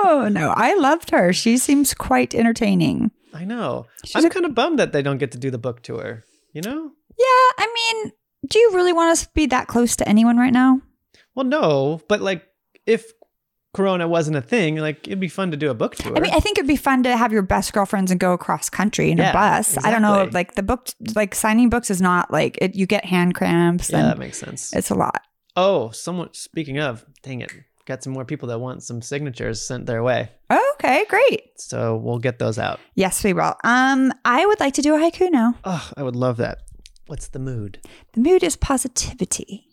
Oh, 0.04 0.28
no. 0.32 0.52
I 0.58 0.74
loved 0.76 1.12
her. 1.12 1.32
She 1.32 1.58
seems 1.58 1.94
quite 1.94 2.34
entertaining. 2.36 3.12
I 3.34 3.46
know. 3.46 3.86
She's 4.06 4.24
I'm 4.24 4.30
kind 4.30 4.46
of 4.46 4.54
bummed 4.56 4.80
that 4.80 4.92
they 4.94 5.02
don't 5.02 5.18
get 5.18 5.32
to 5.34 5.38
do 5.38 5.50
the 5.52 5.58
book 5.58 5.82
tour. 5.82 6.24
You 6.54 6.62
know? 6.62 6.92
Yeah. 7.18 7.64
I 7.64 7.68
mean, 7.94 8.12
do 8.50 8.60
you 8.60 8.72
really 8.74 8.94
want 8.94 9.12
us 9.12 9.24
to 9.26 9.30
be 9.34 9.46
that 9.48 9.68
close 9.68 9.96
to 9.98 10.08
anyone 10.08 10.38
right 10.38 10.54
now? 10.54 10.82
Well, 11.36 11.46
no, 11.46 12.02
but 12.08 12.22
like 12.22 12.44
if 12.86 13.12
Corona 13.74 14.06
wasn't 14.08 14.36
a 14.36 14.42
thing, 14.42 14.76
like 14.78 15.08
it'd 15.08 15.20
be 15.20 15.30
fun 15.30 15.52
to 15.52 15.58
do 15.58 15.70
a 15.70 15.74
book 15.74 15.96
tour. 15.96 16.18
I 16.18 16.20
mean, 16.20 16.34
I 16.34 16.40
think 16.42 16.58
it'd 16.58 16.68
be 16.68 16.76
fun 16.76 17.04
to 17.04 17.16
have 17.16 17.32
your 17.32 17.42
best 17.42 17.72
girlfriends 17.72 18.12
and 18.12 18.20
go 18.20 18.34
across 18.34 18.70
country 18.70 19.12
in 19.12 19.18
Yeah, 19.18 19.30
a 19.30 19.34
bus. 19.34 19.78
I 19.84 19.92
don't 19.92 20.02
know, 20.02 20.30
like 20.34 20.56
the 20.56 20.64
book, 20.64 20.90
like 21.16 21.34
signing 21.36 21.70
books 21.70 21.90
is 21.90 22.02
not 22.02 22.32
like 22.32 22.58
it, 22.62 22.76
you 22.76 22.86
get 22.86 23.06
hand 23.06 23.34
cramps 23.36 23.90
yeah, 23.90 24.02
that 24.04 24.18
makes 24.18 24.40
sense. 24.40 24.74
it's 24.74 24.90
a 24.90 24.96
lot. 24.96 25.22
Oh, 25.56 25.92
someone. 25.92 26.34
Speaking 26.34 26.80
of, 26.80 27.06
dang 27.24 27.40
it, 27.42 27.52
got 27.86 28.04
some 28.04 28.14
more 28.14 28.26
people 28.26 28.48
that 28.50 28.60
want 28.60 28.84
some 28.84 29.02
signatures 29.02 29.62
sent 29.62 29.86
their 29.86 30.04
way. 30.04 30.30
Okay, 30.74 31.06
great. 31.10 31.60
So 31.60 31.98
we'll 31.98 32.20
get 32.20 32.40
those 32.40 32.58
out. 32.58 32.80
Yes, 32.96 33.24
we 33.24 33.34
will. 33.34 33.56
Um, 33.64 34.12
I 34.26 34.46
would 34.46 34.60
like 34.60 34.74
to 34.76 34.82
do 34.82 34.96
a 34.96 35.00
haiku 35.00 35.32
now. 35.32 35.56
Oh, 35.64 35.90
I 35.96 36.04
would 36.04 36.16
love 36.16 36.38
that. 36.38 36.60
What's 37.08 37.28
the 37.28 37.40
mood? 37.40 37.80
The 38.14 38.22
mood 38.22 38.44
is 38.44 38.56
positivity. 38.56 39.68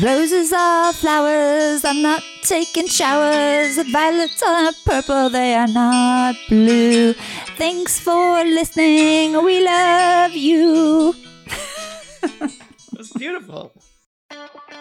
Roses 0.00 0.52
are 0.52 0.92
flowers. 0.92 1.84
I'm 1.84 2.02
not 2.02 2.22
taking 2.42 2.86
showers. 2.86 3.76
Violets 3.90 4.42
are 4.42 4.72
purple. 4.84 5.28
They 5.30 5.54
are 5.54 5.66
not 5.66 6.34
blue. 6.48 7.12
Thanks 7.56 8.00
for 8.00 8.44
listening. 8.44 9.42
We 9.44 9.64
love 9.64 10.32
you. 10.32 11.14
Beautiful. 13.10 13.72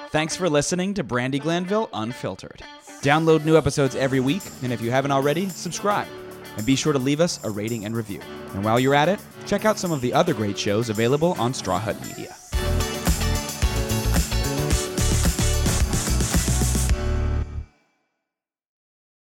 Thanks 0.09 0.35
for 0.35 0.49
listening 0.49 0.93
to 0.95 1.03
Brandi 1.03 1.41
Glanville 1.41 1.89
Unfiltered. 1.93 2.61
Download 3.01 3.45
new 3.45 3.57
episodes 3.57 3.95
every 3.95 4.19
week, 4.19 4.43
and 4.61 4.71
if 4.71 4.81
you 4.81 4.91
haven't 4.91 5.11
already, 5.11 5.49
subscribe. 5.49 6.07
And 6.57 6.65
be 6.65 6.75
sure 6.75 6.93
to 6.93 6.99
leave 6.99 7.21
us 7.21 7.43
a 7.43 7.49
rating 7.49 7.85
and 7.85 7.95
review. 7.95 8.21
And 8.53 8.63
while 8.63 8.79
you're 8.79 8.95
at 8.95 9.09
it, 9.09 9.19
check 9.45 9.65
out 9.65 9.79
some 9.79 9.91
of 9.91 10.01
the 10.01 10.13
other 10.13 10.33
great 10.33 10.57
shows 10.57 10.89
available 10.89 11.33
on 11.39 11.53
Straw 11.53 11.79
Hut 11.79 11.99
Media. 12.05 12.35